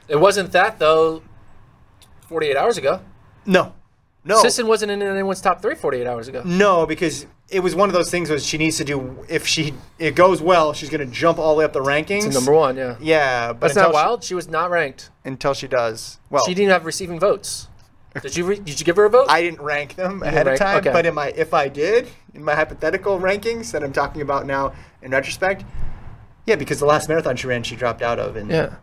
It 0.09 0.16
wasn't 0.16 0.53
that 0.53 0.78
though 0.78 1.22
48 2.28 2.57
hours 2.57 2.78
ago. 2.78 3.01
No. 3.47 3.74
No. 4.24 4.40
Sisson 4.40 4.68
wasn't 4.68 4.93
in 4.93 5.03
anyone's 5.03 5.40
top 5.40 5.61
three 5.61 5.74
48 5.74 6.07
hours 6.07 6.28
ago. 6.28 6.43
No, 6.45 6.86
because 6.86 7.26
it 7.49 7.59
was 7.61 7.74
one 7.74 7.88
of 7.88 7.93
those 7.93 8.09
things 8.09 8.30
where 8.30 8.38
she 8.38 8.57
needs 8.57 8.76
to 8.76 8.84
do. 8.84 9.24
If 9.28 9.47
she 9.49 9.74
it 9.99 10.14
goes 10.14 10.40
well, 10.40 10.72
she's 10.72 10.90
going 10.90 11.01
to 11.07 11.12
jump 11.12 11.38
all 11.38 11.55
the 11.55 11.59
way 11.59 11.64
up 11.64 11.72
the 11.72 11.80
rankings. 11.82 12.26
It's 12.26 12.34
number 12.34 12.53
one, 12.53 12.76
yeah. 12.76 12.97
Yeah, 13.01 13.53
but 13.53 13.61
That's 13.61 13.76
until 13.76 13.90
not 13.93 13.99
she- 13.99 14.05
wild. 14.07 14.24
She 14.24 14.34
was 14.34 14.49
not 14.49 14.70
ranked. 14.70 15.11
until 15.24 15.55
she 15.55 15.66
does. 15.66 16.20
Well, 16.30 16.45
She 16.47 16.55
didn't 16.55 16.70
have 16.70 16.84
receiving 16.86 17.18
votes. 17.18 17.66
Did 18.21 18.37
you? 18.37 18.45
Re- 18.45 18.59
did 18.59 18.79
you 18.79 18.85
give 18.85 18.97
her 18.97 19.05
a 19.05 19.11
vote? 19.11 19.27
I 19.29 19.43
didn't 19.43 19.61
rank 19.61 19.95
them 19.95 20.23
ahead 20.23 20.47
of 20.47 20.59
time, 20.59 20.79
okay. 20.79 20.93
but 20.93 21.07
in 21.07 21.15
my 21.15 21.29
if 21.29 21.55
I 21.55 21.69
did 21.69 22.09
in 22.35 22.45
my 22.45 22.55
hypothetical 22.55 23.19
rankings 23.19 23.73
that 23.73 23.83
I'm 23.83 23.93
talking 23.93 24.21
about 24.21 24.47
now 24.47 24.75
in 25.01 25.13
retrospect, 25.13 25.65
yeah, 26.47 26.57
because 26.57 26.79
the 26.79 26.87
last 26.87 27.09
marathon 27.09 27.37
she 27.37 27.47
ran, 27.47 27.63
she 27.63 27.77
dropped 27.77 28.03
out 28.03 28.19
of. 28.19 28.37
In 28.37 28.51
yeah. 28.51 28.77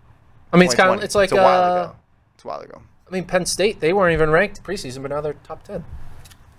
I 0.51 0.57
mean, 0.57 0.65
it's 0.65 0.75
kind 0.75 0.95
of 0.95 1.03
it's 1.03 1.15
like 1.15 1.31
a 1.31 1.35
while 1.35 1.63
uh, 1.63 1.83
ago. 1.83 1.95
It's 2.35 2.43
a 2.43 2.47
while 2.47 2.61
ago. 2.61 2.81
I 3.07 3.11
mean, 3.11 3.25
Penn 3.25 3.45
State 3.45 3.79
they 3.79 3.93
weren't 3.93 4.13
even 4.13 4.29
ranked 4.29 4.63
preseason, 4.63 5.01
but 5.01 5.11
now 5.11 5.21
they're 5.21 5.33
top 5.33 5.63
ten. 5.63 5.85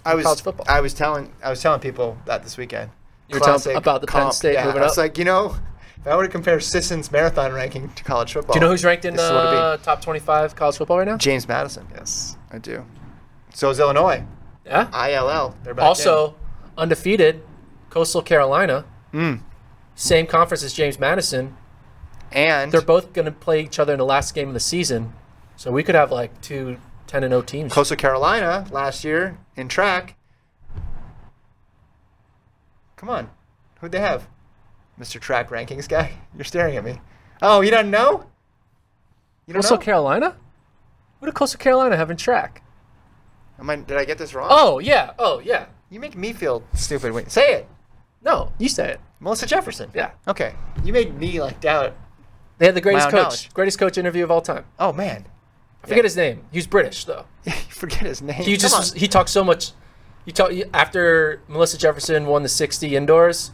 I 0.04 0.14
was 0.14 0.24
college 0.24 0.42
football. 0.42 0.66
I 0.68 0.80
was 0.80 0.94
telling 0.94 1.32
I 1.42 1.50
was 1.50 1.60
telling 1.60 1.80
people 1.80 2.18
that 2.26 2.42
this 2.42 2.56
weekend. 2.56 2.90
You 3.28 3.36
were 3.36 3.40
telling 3.40 3.60
Classic 3.60 3.76
about 3.76 4.00
the 4.00 4.08
Penn 4.08 4.22
comp, 4.22 4.34
State 4.34 4.54
yeah. 4.54 4.64
moving 4.64 4.82
I 4.82 4.86
was 4.86 4.98
like, 4.98 5.16
you 5.16 5.24
know, 5.24 5.54
if 5.98 6.06
I 6.06 6.16
were 6.16 6.24
to 6.24 6.28
compare 6.28 6.58
Sisson's 6.58 7.12
marathon 7.12 7.52
ranking 7.52 7.88
to 7.90 8.02
college 8.02 8.32
football, 8.32 8.54
Do 8.54 8.58
you 8.58 8.64
know 8.64 8.70
who's 8.70 8.84
ranked 8.84 9.04
in 9.04 9.14
this 9.14 9.24
is 9.24 9.30
what 9.30 9.46
it'd 9.46 9.52
be. 9.52 9.56
uh, 9.56 9.76
top 9.78 10.02
twenty-five 10.02 10.56
college 10.56 10.76
football 10.76 10.98
right 10.98 11.06
now? 11.06 11.16
James 11.16 11.46
Madison. 11.46 11.86
Yes, 11.94 12.36
I 12.50 12.58
do. 12.58 12.84
So 13.54 13.70
is 13.70 13.78
Illinois. 13.80 14.24
Yeah. 14.64 14.88
ILL. 14.92 15.56
They're 15.62 15.74
back 15.74 15.84
Also 15.86 16.36
undefeated, 16.76 17.42
Coastal 17.90 18.22
Carolina. 18.22 18.84
Hmm. 19.12 19.36
Same 19.94 20.26
conference 20.26 20.62
as 20.62 20.72
James 20.72 20.98
Madison. 20.98 21.56
and 22.32 22.70
They're 22.72 22.80
both 22.80 23.12
going 23.12 23.26
to 23.26 23.32
play 23.32 23.62
each 23.62 23.78
other 23.78 23.92
in 23.92 23.98
the 23.98 24.04
last 24.04 24.34
game 24.34 24.48
of 24.48 24.54
the 24.54 24.60
season, 24.60 25.12
so 25.56 25.70
we 25.72 25.82
could 25.82 25.94
have 25.94 26.10
like 26.12 26.40
two 26.40 26.78
10 27.08 27.24
and 27.24 27.32
0 27.32 27.42
teams. 27.42 27.72
Coastal 27.72 27.96
Carolina 27.96 28.66
last 28.70 29.04
year 29.04 29.36
in 29.56 29.68
track. 29.68 30.16
Come 32.96 33.08
on, 33.08 33.30
who'd 33.80 33.92
they 33.92 34.00
have? 34.00 34.28
Mr. 34.98 35.18
Track 35.20 35.50
Rankings 35.50 35.88
guy. 35.88 36.12
You're 36.36 36.44
staring 36.44 36.76
at 36.76 36.84
me. 36.84 37.00
Oh, 37.42 37.62
you 37.62 37.70
don't 37.70 37.90
know? 37.90 38.26
You 39.46 39.54
don't 39.54 39.62
Coastal 39.62 39.78
know? 39.78 39.82
Carolina? 39.82 40.36
What 41.20 41.26
did 41.26 41.34
Coastal 41.34 41.58
Carolina 41.58 41.96
have 41.96 42.10
in 42.10 42.16
track? 42.16 42.62
Am 43.58 43.68
I, 43.68 43.76
did 43.76 43.96
I 43.96 44.04
get 44.04 44.18
this 44.18 44.34
wrong? 44.34 44.48
Oh 44.50 44.78
yeah, 44.78 45.12
oh 45.18 45.38
yeah. 45.40 45.66
You 45.90 46.00
make 46.00 46.16
me 46.16 46.32
feel 46.32 46.64
stupid. 46.74 47.12
Wait, 47.12 47.30
say 47.30 47.54
it. 47.54 47.68
No, 48.22 48.52
you 48.58 48.68
say 48.68 48.92
it. 48.92 49.00
Melissa 49.20 49.46
Jefferson. 49.46 49.90
Yeah. 49.94 50.12
Okay. 50.26 50.54
You 50.82 50.92
made 50.92 51.18
me 51.18 51.40
like 51.40 51.60
doubt. 51.60 51.94
They 52.58 52.66
had 52.66 52.74
the 52.74 52.80
greatest 52.80 53.10
coach, 53.10 53.22
knowledge. 53.22 53.54
greatest 53.54 53.78
coach 53.78 53.98
interview 53.98 54.24
of 54.24 54.30
all 54.30 54.40
time. 54.40 54.64
Oh 54.78 54.92
man. 54.92 55.26
I 55.84 55.86
forget 55.86 56.04
his 56.04 56.16
name. 56.16 56.44
He 56.50 56.58
was 56.58 56.66
British 56.66 57.04
though. 57.04 57.26
you 57.44 57.52
forget 57.52 58.00
his 58.00 58.22
name. 58.22 58.42
He 58.42 58.56
just 58.56 58.76
was, 58.76 58.92
he 58.94 59.08
talked 59.08 59.30
so 59.30 59.44
much. 59.44 59.72
You 60.24 60.32
talked 60.32 60.54
after 60.72 61.42
Melissa 61.48 61.76
Jefferson 61.76 62.26
won 62.26 62.42
the 62.42 62.48
60 62.48 62.96
indoors. 62.96 63.52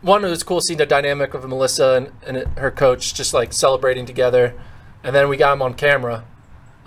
One, 0.00 0.24
it 0.24 0.30
was 0.30 0.42
cool 0.42 0.60
seeing 0.60 0.78
the 0.78 0.86
dynamic 0.86 1.34
of 1.34 1.46
Melissa 1.48 2.10
and, 2.26 2.38
and 2.38 2.58
her 2.58 2.70
coach 2.70 3.14
just 3.14 3.34
like 3.34 3.52
celebrating 3.52 4.06
together, 4.06 4.54
and 5.02 5.14
then 5.14 5.28
we 5.28 5.36
got 5.36 5.52
him 5.52 5.60
on 5.60 5.74
camera, 5.74 6.24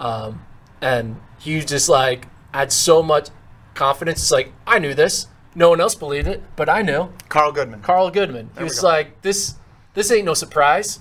um, 0.02 0.46
and 0.82 1.16
he 1.40 1.62
just 1.62 1.88
like 1.88 2.28
had 2.54 2.74
so 2.74 3.02
much 3.02 3.30
confidence. 3.76 4.20
It's 4.22 4.32
like 4.32 4.52
I 4.68 4.80
knew 4.80 4.94
this. 4.94 5.28
No 5.56 5.70
one 5.70 5.80
else 5.82 5.96
believed 5.96 6.28
it, 6.28 6.42
but 6.56 6.68
I 6.70 6.82
knew. 6.82 7.12
Carl 7.30 7.52
Goodman. 7.52 7.82
Carl 7.82 8.10
Goodman. 8.10 8.50
He 8.58 8.64
was 8.64 8.82
like, 8.84 9.22
"This, 9.22 9.56
this 9.94 10.12
ain't 10.12 10.26
no 10.26 10.34
surprise." 10.34 11.00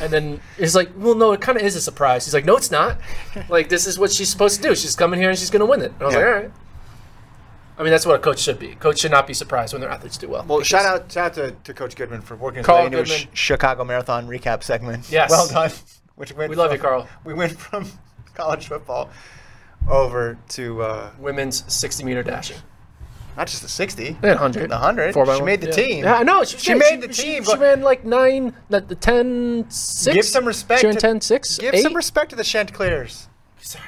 And 0.00 0.12
then 0.12 0.40
he's 0.58 0.74
like, 0.74 0.90
"Well, 0.96 1.14
no, 1.14 1.32
it 1.32 1.40
kind 1.40 1.56
of 1.56 1.64
is 1.64 1.76
a 1.76 1.80
surprise." 1.80 2.24
He's 2.24 2.34
like, 2.34 2.44
"No, 2.44 2.56
it's 2.56 2.70
not. 2.70 2.98
like, 3.48 3.68
this 3.68 3.86
is 3.86 3.98
what 3.98 4.10
she's 4.12 4.28
supposed 4.28 4.56
to 4.60 4.68
do. 4.68 4.74
She's 4.74 4.96
coming 4.96 5.20
here 5.20 5.30
and 5.30 5.38
she's 5.38 5.50
gonna 5.50 5.66
win 5.66 5.80
it." 5.82 5.92
And 5.92 6.02
I 6.02 6.04
was 6.06 6.14
Yeah. 6.14 6.20
like, 6.20 6.26
"All 6.28 6.40
right." 6.42 6.50
I 7.78 7.82
mean, 7.84 7.90
that's 7.92 8.04
what 8.04 8.16
a 8.16 8.18
coach 8.18 8.38
should 8.40 8.58
be. 8.58 8.74
Coach 8.74 8.98
should 8.98 9.10
not 9.12 9.26
be 9.26 9.34
surprised 9.34 9.72
when 9.72 9.80
their 9.80 9.90
athletes 9.90 10.18
do 10.18 10.28
well. 10.28 10.44
Well, 10.46 10.58
because- 10.58 10.66
shout 10.68 10.84
out, 10.84 11.10
shout 11.10 11.24
out 11.26 11.34
to, 11.34 11.50
to 11.64 11.74
Coach 11.74 11.96
Goodman 11.96 12.20
for 12.20 12.36
working 12.36 12.62
Carl 12.62 12.86
into 12.86 13.00
a 13.00 13.06
sh- 13.06 13.26
Chicago 13.32 13.82
Marathon 13.84 14.26
recap 14.28 14.62
segment. 14.62 15.10
Yes. 15.10 15.30
well 15.30 15.48
done. 15.48 15.70
Which 16.16 16.32
went 16.34 16.50
We 16.50 16.56
love 16.56 16.72
you, 16.72 16.78
Carl. 16.78 17.08
We 17.24 17.34
went 17.34 17.52
from 17.58 17.86
college 18.34 18.66
football 18.68 19.10
over 19.88 20.38
to 20.50 20.82
uh, 20.82 21.10
women's 21.18 21.64
60 21.72 22.04
meter 22.04 22.22
dashing. 22.22 22.56
not 23.36 23.46
just 23.48 23.62
the 23.62 23.68
sixty, 23.68 24.16
They 24.20 24.28
had 24.28 24.34
100. 24.40 24.70
the 24.70 24.76
hundred. 24.78 25.14
Four 25.14 25.24
by 25.26 25.34
She 25.34 25.40
one. 25.40 25.46
made 25.46 25.60
the 25.60 25.66
Yeah. 25.68 25.72
team. 25.72 26.04
Yeah, 26.04 26.14
I 26.16 26.22
know. 26.22 26.44
She, 26.44 26.58
She 26.58 26.70
yeah, 26.70 26.76
made 26.76 27.00
the 27.00 27.08
team, 27.08 27.42
She, 27.42 27.50
but- 27.50 27.58
ran 27.58 27.80
like 27.82 28.04
nine, 28.04 28.54
not 28.68 28.88
the 28.88 28.94
10, 28.94 29.66
6. 29.70 30.14
Give 30.14 30.24
some 30.24 30.44
respect. 30.44 30.80
She 30.82 30.86
ran 30.86 30.94
to, 30.96 31.00
10, 31.00 31.20
6, 31.20 31.58
Give 31.58 31.74
8. 31.74 31.82
some 31.82 31.94
respect 31.94 32.30
to 32.30 32.36
the 32.36 32.44
Chanticleers. 32.44 33.28
Sorry. 33.60 33.84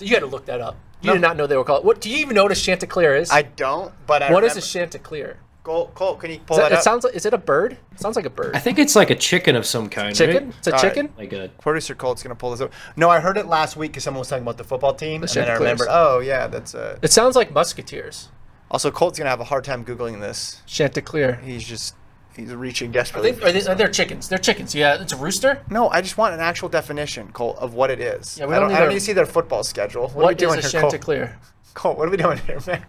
You 0.00 0.08
had 0.14 0.20
to 0.20 0.26
look 0.26 0.46
that 0.46 0.60
up. 0.60 0.76
You 1.02 1.08
No. 1.08 1.12
did 1.14 1.22
not 1.22 1.36
know 1.36 1.46
they 1.46 1.56
were 1.56 1.64
called. 1.64 1.84
What 1.84 2.00
do 2.00 2.08
you 2.08 2.16
even 2.18 2.34
know 2.34 2.44
what 2.44 2.52
a 2.52 2.54
Chanticleer 2.54 3.14
is? 3.16 3.30
I 3.30 3.42
don't, 3.42 3.92
but 4.06 4.22
I 4.22 4.32
What 4.32 4.44
is 4.44 4.52
remember- 4.52 4.58
a 4.60 4.62
Chanticleer? 4.68 5.36
Colt, 5.64 5.94
Colt, 5.94 6.20
can 6.20 6.30
you 6.30 6.38
pull 6.40 6.56
Is 6.58 6.62
that, 6.62 6.68
that, 6.68 6.72
it 6.74 6.78
up? 6.78 6.84
sounds 6.84 7.04
like 7.04 7.14
is 7.14 7.24
it 7.24 7.32
a 7.32 7.38
bird? 7.38 7.78
It 7.92 7.98
sounds 7.98 8.16
like 8.16 8.26
a 8.26 8.30
bird. 8.30 8.54
I 8.54 8.58
think 8.58 8.78
it's 8.78 8.94
like 8.94 9.08
a 9.08 9.14
chicken 9.14 9.56
of 9.56 9.64
some 9.64 9.88
kind. 9.88 10.14
chicken. 10.14 10.44
right? 10.48 10.54
It's 10.58 10.66
a 10.68 10.70
All 10.72 10.76
right. 10.82 10.88
chicken. 10.94 11.12
Like 11.16 11.32
a 11.32 11.48
Producer 11.58 11.94
Colt's 11.94 12.22
gonna 12.22 12.34
pull 12.34 12.50
this 12.50 12.60
up. 12.60 12.70
No, 12.96 13.08
I 13.08 13.18
heard 13.18 13.38
it 13.38 13.46
last 13.46 13.74
week 13.76 13.92
because 13.92 14.04
someone 14.04 14.18
was 14.20 14.28
talking 14.28 14.42
about 14.44 14.58
the 14.58 14.64
football 14.64 14.92
team, 14.94 15.22
and 15.22 15.30
then 15.30 15.48
I 15.48 15.54
remembered. 15.54 15.88
Oh 15.90 16.18
yeah, 16.20 16.46
that's 16.48 16.74
uh. 16.74 16.98
It 17.02 17.12
sounds 17.12 17.34
like 17.34 17.50
musketeers. 17.52 18.28
Also, 18.70 18.90
Colt's 18.90 19.18
gonna 19.18 19.30
have 19.30 19.40
a 19.40 19.44
hard 19.44 19.64
time 19.64 19.84
googling 19.86 20.20
this. 20.20 20.60
Chanticleer. 20.66 21.36
He's 21.36 21.64
just 21.66 21.94
he's 22.36 22.52
reaching 22.54 22.90
Are 22.90 22.92
desperately. 22.92 23.30
they, 23.30 23.48
are 23.48 23.52
they, 23.52 23.66
are 23.66 23.74
they 23.74 23.88
chickens? 23.88 24.28
They're 24.28 24.36
chickens. 24.38 24.74
Yeah, 24.74 25.00
it's 25.00 25.14
a 25.14 25.16
rooster. 25.16 25.62
no, 25.70 25.88
I 25.88 26.02
just 26.02 26.18
want 26.18 26.34
an 26.34 26.40
actual 26.40 26.68
definition, 26.68 27.32
Colt, 27.32 27.56
of 27.58 27.72
what 27.72 27.90
it 27.90 28.00
is. 28.00 28.36
Yeah, 28.38 28.44
we 28.46 28.54
I 28.54 28.58
don't 28.58 28.64
don't. 28.64 28.68
need 28.68 28.74
I 28.74 28.78
don't 28.80 28.88
their- 28.88 28.92
need 28.94 28.98
to 29.00 29.04
see 29.06 29.12
their 29.14 29.24
football 29.24 29.64
schedule. 29.64 30.08
What, 30.08 30.14
What 30.16 30.24
are 30.24 30.28
we 30.28 30.34
is 30.34 30.38
doing 30.40 30.58
a 30.58 30.62
here, 30.62 30.70
Colt? 30.82 30.92
chanticleer? 30.92 31.38
Colt, 31.72 31.96
what 31.96 32.06
are 32.08 32.10
we 32.10 32.18
doing 32.18 32.36
here, 32.38 32.58
man? 32.66 32.84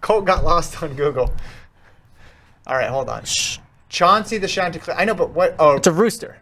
Colt 0.00 0.24
got 0.24 0.44
lost 0.44 0.82
on 0.82 0.94
Google. 0.94 1.30
All 2.66 2.76
right, 2.76 2.88
hold 2.88 3.08
on. 3.08 3.24
Shh. 3.24 3.58
Chauncey 3.88 4.38
the 4.38 4.48
Chanticleer. 4.48 4.96
I 4.96 5.04
know, 5.04 5.14
but 5.14 5.30
what? 5.30 5.54
Oh, 5.58 5.76
It's 5.76 5.86
a 5.86 5.92
rooster. 5.92 6.38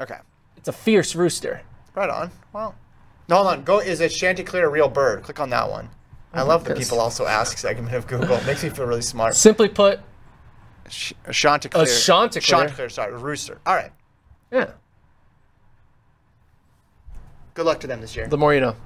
okay. 0.00 0.16
It's 0.56 0.68
a 0.68 0.72
fierce 0.72 1.14
rooster. 1.14 1.62
Right 1.94 2.10
on. 2.10 2.30
Well, 2.52 2.74
no, 3.28 3.36
hold 3.36 3.46
on. 3.48 3.62
Go. 3.64 3.78
Is 3.80 4.00
a 4.00 4.08
Chanticleer 4.08 4.66
a 4.66 4.70
real 4.70 4.88
bird? 4.88 5.22
Click 5.22 5.40
on 5.40 5.50
that 5.50 5.70
one. 5.70 5.88
I 6.32 6.42
love 6.42 6.64
the 6.64 6.74
people 6.74 7.00
also 7.00 7.26
ask 7.26 7.58
segment 7.58 7.94
of 7.94 8.06
Google. 8.06 8.36
It 8.36 8.46
makes 8.46 8.62
me 8.62 8.70
feel 8.70 8.86
really 8.86 9.02
smart. 9.02 9.34
Simply 9.34 9.68
put, 9.68 10.00
Sh- 10.88 11.12
a 11.26 11.32
Chanticleer. 11.32 11.84
A 11.84 11.86
Chanticleer. 11.86 12.40
Chanticleer. 12.58 12.88
Sorry, 12.88 13.12
a 13.12 13.16
rooster. 13.16 13.58
All 13.66 13.74
right. 13.74 13.90
yeah. 14.52 14.70
Good 17.54 17.66
luck 17.66 17.80
to 17.80 17.86
them 17.86 18.00
this 18.00 18.14
year. 18.14 18.28
The 18.28 18.38
more 18.38 18.54
you 18.54 18.60
know. 18.60 18.76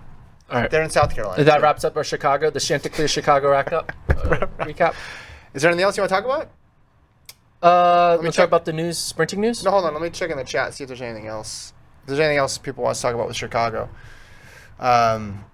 All 0.51 0.61
right. 0.61 0.70
They're 0.70 0.82
in 0.82 0.91
South 0.91 1.14
Carolina. 1.14 1.45
That 1.45 1.57
so- 1.57 1.62
wraps 1.62 1.85
up 1.85 1.97
our 1.97 2.05
Chicago, 2.05 2.51
the 2.51 2.61
Chanticleer 2.61 3.09
Chicago 3.09 3.51
rack 3.51 3.72
up 3.72 3.93
uh, 4.09 4.14
recap. 4.61 4.95
Is 5.55 5.62
there 5.62 5.70
anything 5.70 5.84
else 5.84 5.96
you 5.96 6.02
want 6.02 6.11
to 6.11 6.14
talk 6.14 6.24
about? 6.24 6.50
Uh, 7.62 8.18
me 8.18 8.24
let's 8.24 8.36
check- 8.36 8.42
talk 8.42 8.48
about 8.48 8.64
the 8.64 8.72
news, 8.72 8.98
sprinting 8.98 9.40
news. 9.40 9.64
No, 9.64 9.70
hold 9.70 9.84
on. 9.84 9.94
Let 9.94 10.02
me 10.02 10.11
check 10.11 10.30
in 10.30 10.36
the 10.36 10.44
chat 10.44 10.74
see 10.74 10.84
if 10.84 10.88
there's 10.88 11.00
anything 11.00 11.26
else. 11.26 11.72
If 12.02 12.09
there's 12.09 12.20
anything 12.20 12.38
else 12.38 12.59
people 12.59 12.84
want 12.84 12.96
to 12.96 13.02
talk 13.02 13.14
about 13.14 13.26
with 13.28 13.36
Chicago, 13.36 13.88
um, 14.78 15.44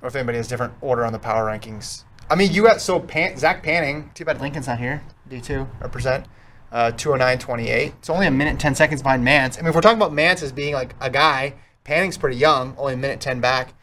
or 0.00 0.08
if 0.08 0.16
anybody 0.16 0.38
has 0.38 0.48
different 0.48 0.74
order 0.80 1.04
on 1.04 1.12
the 1.12 1.18
power 1.18 1.46
rankings. 1.46 2.02
I 2.28 2.34
mean, 2.34 2.52
you 2.52 2.62
got 2.64 2.80
so 2.80 2.98
Pan, 2.98 3.36
Zach 3.36 3.62
Panning. 3.62 4.10
Too 4.14 4.24
bad 4.24 4.40
Lincoln's 4.40 4.66
not 4.66 4.78
here. 4.78 5.02
D 5.28 5.40
two 5.40 5.68
represent. 5.80 6.26
Uh, 6.72 6.90
209.28. 6.90 7.68
It's 7.98 8.08
only 8.08 8.26
a 8.26 8.30
minute 8.30 8.52
and 8.52 8.60
10 8.60 8.74
seconds 8.74 9.02
behind 9.02 9.22
Mantz. 9.22 9.58
I 9.58 9.60
mean, 9.60 9.68
if 9.68 9.74
we're 9.74 9.82
talking 9.82 9.98
about 9.98 10.12
Mantz 10.12 10.42
as 10.42 10.52
being 10.52 10.72
like 10.72 10.94
a 11.02 11.10
guy, 11.10 11.52
Panning's 11.84 12.16
pretty 12.16 12.38
young, 12.38 12.74
only 12.78 12.94
a 12.94 12.96
minute 12.96 13.20
10 13.20 13.40
back. 13.42 13.74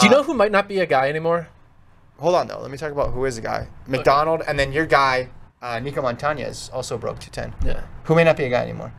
Do 0.00 0.04
you 0.04 0.12
know 0.12 0.22
who 0.22 0.34
might 0.34 0.52
not 0.52 0.68
be 0.68 0.78
a 0.80 0.84
guy 0.84 1.08
anymore? 1.08 1.48
Hold 2.18 2.34
on, 2.34 2.46
though. 2.46 2.60
Let 2.60 2.70
me 2.70 2.78
talk 2.78 2.92
about 2.92 3.12
who 3.12 3.24
is 3.24 3.36
the 3.36 3.42
guy. 3.42 3.68
McDonald, 3.86 4.42
and 4.46 4.58
then 4.58 4.72
your 4.72 4.86
guy, 4.86 5.28
uh, 5.60 5.78
Nico 5.78 6.06
is 6.06 6.70
also 6.72 6.96
broke 6.96 7.18
210. 7.18 7.66
Yeah. 7.66 7.82
Who 8.04 8.14
may 8.14 8.24
not 8.24 8.36
be 8.36 8.44
a 8.44 8.48
guy 8.48 8.62
anymore. 8.62 8.92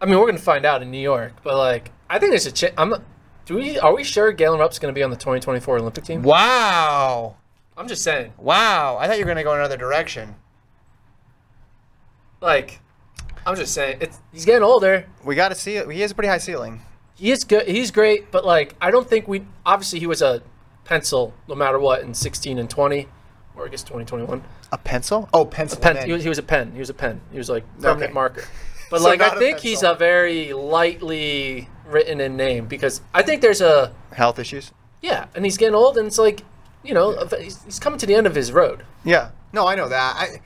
I 0.00 0.06
mean, 0.06 0.18
we're 0.18 0.26
gonna 0.26 0.38
find 0.38 0.66
out 0.66 0.82
in 0.82 0.90
New 0.90 0.98
York, 0.98 1.34
but 1.42 1.56
like, 1.56 1.92
I 2.10 2.18
think 2.18 2.32
there's 2.32 2.46
a 2.46 2.52
chance. 2.52 2.74
I'm 2.76 2.90
not. 2.90 3.02
Do 3.46 3.54
we? 3.56 3.78
Are 3.78 3.94
we 3.94 4.04
sure 4.04 4.32
Galen 4.32 4.58
Rupp's 4.58 4.78
gonna 4.78 4.92
be 4.92 5.02
on 5.02 5.10
the 5.10 5.16
2024 5.16 5.78
Olympic 5.78 6.04
team? 6.04 6.22
Wow. 6.22 7.36
I'm 7.76 7.88
just 7.88 8.02
saying. 8.02 8.32
Wow. 8.38 8.96
I 8.98 9.06
thought 9.06 9.18
you 9.18 9.24
were 9.24 9.28
going 9.28 9.36
to 9.36 9.42
go 9.42 9.54
another 9.54 9.76
direction. 9.76 10.36
Like, 12.40 12.80
I'm 13.46 13.56
just 13.56 13.74
saying. 13.74 13.98
It's 14.00 14.20
he's 14.32 14.44
getting 14.44 14.62
older. 14.62 15.06
We 15.24 15.34
got 15.34 15.48
to 15.48 15.54
see 15.54 15.76
it. 15.76 15.90
He 15.90 16.00
has 16.00 16.12
a 16.12 16.14
pretty 16.14 16.28
high 16.28 16.38
ceiling. 16.38 16.82
He 17.16 17.30
is 17.30 17.44
good. 17.44 17.66
He's 17.66 17.90
great, 17.90 18.30
but 18.30 18.44
like, 18.44 18.74
I 18.80 18.90
don't 18.90 19.08
think 19.08 19.26
we. 19.26 19.44
Obviously, 19.64 19.98
he 19.98 20.06
was 20.06 20.22
a 20.22 20.42
pencil 20.84 21.32
no 21.48 21.54
matter 21.54 21.78
what 21.78 22.00
in 22.02 22.14
16 22.14 22.58
and 22.58 22.68
20, 22.70 23.08
or 23.56 23.66
I 23.66 23.68
guess 23.68 23.82
2021. 23.82 24.42
A 24.72 24.78
pencil? 24.78 25.28
Oh, 25.32 25.44
pencil. 25.44 25.80
Pen. 25.80 26.04
He 26.06 26.12
was, 26.12 26.22
he 26.22 26.28
was 26.28 26.38
a 26.38 26.42
pen. 26.42 26.72
He 26.72 26.78
was 26.80 26.90
a 26.90 26.94
pen. 26.94 27.20
He 27.30 27.38
was 27.38 27.48
like 27.48 27.64
permanent 27.80 28.02
Okay. 28.04 28.12
marker. 28.12 28.44
But 28.90 29.00
So 29.00 29.08
like, 29.08 29.20
I 29.20 29.28
a 29.34 29.38
think 29.38 29.58
he's 29.60 29.82
a 29.82 29.94
very 29.94 30.52
lightly 30.52 31.68
written 31.86 32.20
in 32.20 32.36
name 32.36 32.66
because 32.66 33.00
I 33.14 33.22
think 33.22 33.40
there's 33.42 33.60
a 33.60 33.92
Health 34.12 34.38
issues? 34.38 34.72
yeah, 35.02 35.26
and 35.34 35.44
he's 35.44 35.56
getting 35.56 35.74
old, 35.74 35.96
and 35.98 36.06
it's 36.06 36.18
like, 36.18 36.42
you 36.82 36.94
know, 36.94 37.26
he's, 37.40 37.62
he's 37.64 37.78
coming 37.78 37.98
to 37.98 38.06
the 38.06 38.14
end 38.14 38.26
of 38.26 38.34
his 38.34 38.52
road. 38.52 38.84
Yeah. 39.04 39.30
No, 39.52 39.66
I 39.66 39.74
know 39.74 39.88
that. 39.88 40.16
I, 40.16 40.40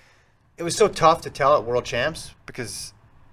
it 0.56 0.62
was 0.62 0.76
so 0.76 0.88
tough 0.88 1.20
to 1.22 1.30
tell 1.30 1.56
at 1.56 1.64
World 1.64 1.84
Champs 1.84 2.34
because, 2.46 2.92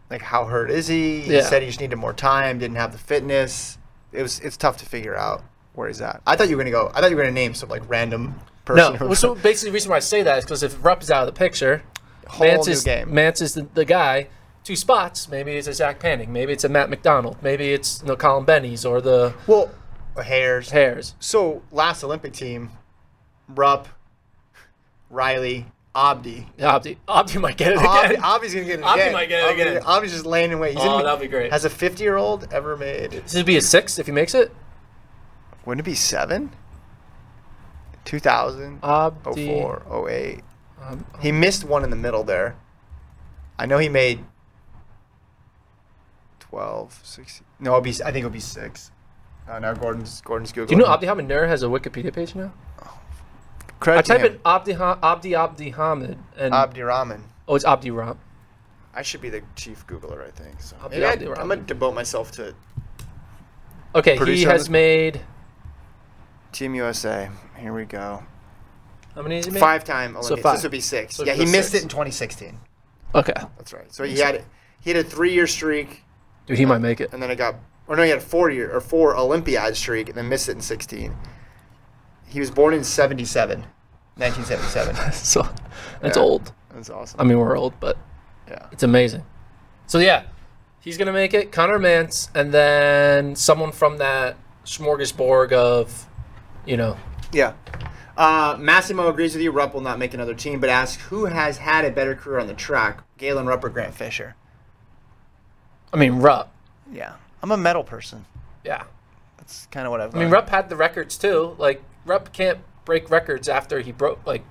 like, 0.10 0.22
how 0.22 0.46
hurt 0.46 0.70
is 0.72 0.88
he? 0.88 1.22
He 1.22 1.36
Yeah. 1.36 1.42
said 1.44 1.62
he 1.62 1.68
just 1.68 1.80
needed 1.82 1.96
more 1.98 2.14
time, 2.14 2.60
didn't 2.60 2.78
have 2.78 2.92
the 2.92 2.98
fitness. 2.98 3.78
It 4.12 4.22
was. 4.22 4.40
It's 4.40 4.58
tough 4.58 4.78
to 4.78 4.86
figure 4.86 5.16
out 5.16 5.44
where 5.76 5.88
he's 5.88 6.02
at. 6.02 6.22
I 6.26 6.36
thought 6.36 6.50
you 6.50 6.58
were 6.58 6.64
gonna 6.64 6.72
go. 6.72 6.92
I 6.94 7.02
thought 7.02 7.10
you 7.12 7.16
were 7.18 7.24
gonna 7.24 7.34
name 7.34 7.54
some 7.54 7.70
like 7.70 7.88
random 7.90 8.36
person. 8.66 8.94
No, 8.94 8.98
who- 9.08 9.16
so 9.16 9.36
basically 9.36 9.70
the 9.72 9.74
reason 9.76 9.92
why 9.92 9.98
I 9.98 10.00
say 10.00 10.24
that 10.24 10.38
is 10.40 10.44
because 10.46 10.64
if 10.64 10.84
Rupp 10.84 11.02
is 11.04 11.12
out 11.12 11.28
of 11.28 11.34
the 11.34 11.38
picture, 11.38 11.84
Whole 12.28 12.48
Mantz 12.48 12.66
new 12.66 12.72
is 12.74 12.84
game. 12.84 13.10
Mantz 13.10 13.42
is 13.42 13.54
the, 13.54 13.68
the 13.74 13.86
guy. 13.86 14.28
Two 14.64 14.76
spots. 14.76 15.30
Maybe 15.30 15.52
it's 15.52 15.68
a 15.68 15.74
Zach 15.74 16.00
Panning. 16.00 16.34
Maybe 16.34 16.52
it's 16.52 16.64
a 16.64 16.70
Matt 16.70 16.90
McDonald. 16.90 17.38
Maybe 17.44 17.72
it's 17.72 18.02
you 18.02 18.08
know, 18.08 18.16
Colin 18.16 18.46
Bennie's 18.46 18.84
or 18.84 19.00
the 19.00 19.36
well, 19.46 19.70
hairs. 20.24 20.72
Hares. 20.72 21.14
So 21.20 21.62
last 21.72 22.04
Olympic 22.04 22.34
team, 22.34 22.72
Rupp, 23.48 23.88
Riley, 25.10 25.68
Abdi. 25.96 26.48
Abdi. 26.60 26.98
Abdi 27.08 27.38
might 27.38 27.58
get 27.58 27.74
it 27.74 27.78
Abdi, 27.80 28.16
again. 28.16 28.24
Abdi's 28.26 28.54
gonna 28.54 28.66
get 28.66 28.80
it 28.80 28.86
Abdi 28.86 29.02
again. 29.02 29.14
might 29.14 29.30
get 29.30 29.40
it 29.44 29.52
Abdi- 29.52 29.62
again. 29.62 29.84
Abdi's 29.88 30.12
just 30.14 30.26
laying 30.26 30.52
in 30.52 30.60
wait. 30.60 30.74
He's 30.74 30.84
Oh, 30.84 31.04
that'd 31.04 31.20
be 31.22 31.28
great. 31.28 31.52
Has 31.52 31.64
a 31.66 31.70
50 31.70 32.04
year 32.04 32.18
old 32.18 32.48
ever 32.52 32.76
made? 32.76 33.12
This 33.12 33.36
would 33.36 33.46
be 33.46 33.58
a 33.58 33.62
six 33.62 34.00
if 34.00 34.08
he 34.08 34.12
makes 34.12 34.34
it. 34.34 34.52
Wouldn't 35.66 35.86
it 35.86 35.90
be 35.90 35.96
seven? 35.96 36.52
2000, 38.06 38.80
Abdi. 38.84 39.48
04, 39.48 40.08
08. 40.10 40.42
Um, 40.82 41.06
He 41.22 41.32
missed 41.32 41.64
one 41.64 41.84
in 41.84 41.90
the 41.90 41.96
middle 41.96 42.24
there. 42.24 42.56
I 43.58 43.66
know 43.66 43.78
he 43.80 43.90
made 43.90 44.24
12, 46.40 47.00
16. 47.04 47.46
No, 47.60 47.72
it'll 47.72 47.82
be, 47.82 47.92
I 47.92 48.12
think 48.12 48.18
it'll 48.18 48.30
be 48.30 48.40
six. 48.40 48.92
Uh, 49.48 49.60
now 49.60 49.74
Gordon's 49.74 50.22
Gordon's 50.22 50.52
Google. 50.52 50.68
do 50.68 50.74
you 50.76 50.80
know 50.82 50.92
Abdi 50.92 51.06
Hamid 51.06 51.28
Nur 51.28 51.46
has 51.46 51.62
a 51.64 51.68
Wikipedia 51.68 52.12
page 52.14 52.34
now? 52.36 52.52
Credit 53.80 54.00
I 54.00 54.02
type 54.02 54.26
him. 54.26 54.34
in 54.36 54.40
Abdi 54.46 54.72
Ha- 54.74 54.98
Abdi 55.04 55.36
Abdi 55.36 55.70
Hamid 55.72 56.18
and 56.38 56.54
Abdi 56.54 56.82
Rahman. 56.82 57.24
oh, 57.48 57.56
it's 57.56 57.66
Abdi 57.66 57.92
Ram. 57.92 58.18
I 58.96 59.02
should 59.04 59.22
be 59.22 59.30
the 59.30 59.44
chief 59.56 59.86
Googler, 59.86 60.26
I 60.26 60.32
think. 60.32 60.62
So 60.62 60.76
Abdi 60.84 60.96
maybe 61.00 61.06
I, 61.06 61.12
Abdi 61.14 61.28
I'm 61.28 61.48
gonna 61.50 61.58
devote 61.62 61.94
myself 61.94 62.32
to 62.34 62.56
Okay, 63.94 64.18
he 64.18 64.44
has 64.44 64.62
this- 64.64 64.70
made 64.70 65.22
Team 66.56 66.74
USA. 66.76 67.30
Here 67.60 67.74
we 67.74 67.84
go. 67.86 68.24
how 69.14 69.22
many 69.22 69.36
has 69.36 69.46
he 69.46 69.52
made? 69.52 69.60
Five-time 69.60 70.16
Olympics. 70.16 70.42
five. 70.42 70.54
This 70.56 70.64
would 70.64 70.72
be 70.72 70.80
six. 70.80 71.16
So 71.16 71.26
yeah, 71.26 71.34
he 71.34 71.42
missed 71.46 71.72
six. 71.72 71.76
it 71.76 71.84
in 71.84 71.90
2016. 71.90 72.58
Okay, 73.14 73.34
That's 73.58 73.74
right. 73.74 73.94
So 73.94 74.04
he 74.06 74.18
had 74.20 74.44
he 74.80 74.90
had 74.90 75.06
a 75.06 75.08
three-year 75.08 75.48
streak, 75.48 76.04
dude, 76.48 76.58
he 76.58 76.66
might 76.66 76.80
make 76.80 77.02
it. 77.02 77.12
and 77.14 77.22
then 77.22 77.30
it 77.30 77.36
got 77.36 77.56
or 77.88 77.96
no, 77.98 78.04
he 78.04 78.10
had 78.10 78.20
a 78.20 78.22
four-year 78.22 78.74
or 78.74 78.80
four 78.82 79.16
Olympiad 79.18 79.76
streak, 79.76 80.08
and 80.10 80.18
then 80.18 80.28
missed 80.30 80.48
it 80.50 80.54
in 80.54 80.62
16. 80.62 81.14
He 82.28 82.40
was 82.40 82.50
born 82.52 82.74
in 82.74 82.84
77, 82.84 83.60
1977. 84.16 84.96
So 85.14 85.48
that's 86.02 86.18
Yeah. 86.18 86.24
old. 86.24 86.52
That's 86.74 86.90
awesome. 86.90 87.20
I 87.20 87.24
mean, 87.26 87.38
we're 87.38 87.58
old, 87.58 87.74
but 87.80 87.98
yeah. 88.48 88.68
it's 88.72 88.84
amazing. 88.84 89.24
So 89.88 90.00
yeah, 90.00 90.24
he's 90.80 90.98
gonna 90.98 91.14
make 91.14 91.34
it. 91.34 91.52
Conner 91.52 91.80
Mantz, 91.80 92.30
and 92.34 92.54
then 92.54 93.36
someone 93.36 93.72
from 93.72 93.98
that 94.00 94.36
smorgasbord 94.66 95.52
of, 95.54 96.08
you 96.66 96.78
know, 96.78 96.98
Yeah. 97.32 97.54
Uh, 98.18 98.56
Massimo 98.58 99.10
agrees 99.10 99.34
with 99.34 99.44
you. 99.44 99.52
Rupp 99.52 99.74
will 99.74 99.82
not 99.82 100.00
make 100.00 100.14
another 100.14 100.34
team, 100.34 100.62
but 100.62 100.70
asks 100.70 101.04
who 101.04 101.26
has 101.26 101.58
had 101.58 101.84
a 101.84 101.92
better 101.92 102.16
career 102.16 102.40
on 102.40 102.48
the 102.48 102.54
track, 102.54 103.04
Galen 103.18 103.46
Rupp 103.46 103.64
or 103.64 103.70
Grant 103.70 103.94
Fisher? 103.94 104.36
I 105.94 105.98
mean 105.98 106.20
Rupp. 106.20 106.54
Yeah. 106.92 107.14
I'm 107.44 107.52
a 107.52 107.58
metal 107.58 107.84
person. 107.84 108.26
Yeah, 108.64 108.84
That's 109.38 109.68
kind 109.68 109.86
of 109.86 109.92
what 109.92 110.02
I've. 110.02 110.16
I 110.16 110.20
mean. 110.20 110.30
Rupp 110.30 110.50
had 110.50 110.70
the 110.70 110.76
records 110.76 111.18
too. 111.18 111.56
Like 111.58 111.84
Rupp 112.06 112.32
can't 112.34 112.60
break 112.86 113.10
records 113.12 113.48
after 113.50 113.80
he 113.82 113.92
broke. 113.92 114.26
Like 114.26 114.44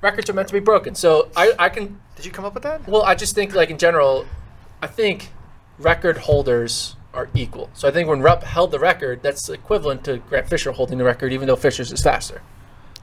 records 0.00 0.30
are 0.30 0.32
meant 0.32 0.48
to 0.48 0.54
be 0.54 0.60
broken. 0.60 0.94
So 0.94 1.30
I 1.36 1.52
I 1.58 1.68
can. 1.68 2.00
Did 2.14 2.24
you 2.24 2.30
come 2.32 2.44
up 2.44 2.54
with 2.54 2.62
that? 2.62 2.86
Well, 2.88 3.02
I 3.02 3.14
just 3.14 3.34
think 3.34 3.54
like 3.54 3.70
in 3.70 3.76
general, 3.78 4.24
I 4.80 4.86
think 4.86 5.30
record 5.78 6.16
holders 6.18 6.95
are 7.16 7.28
equal. 7.34 7.70
So 7.74 7.88
I 7.88 7.90
think 7.90 8.08
when 8.08 8.20
Rupp 8.20 8.42
held 8.44 8.70
the 8.70 8.78
record, 8.78 9.22
that's 9.22 9.48
equivalent 9.48 10.04
to 10.04 10.18
Grant 10.18 10.48
Fisher 10.48 10.70
holding 10.72 10.98
the 10.98 11.04
record, 11.04 11.32
even 11.32 11.46
though 11.48 11.56
Fisher's 11.56 11.90
is 11.90 12.02
faster, 12.02 12.42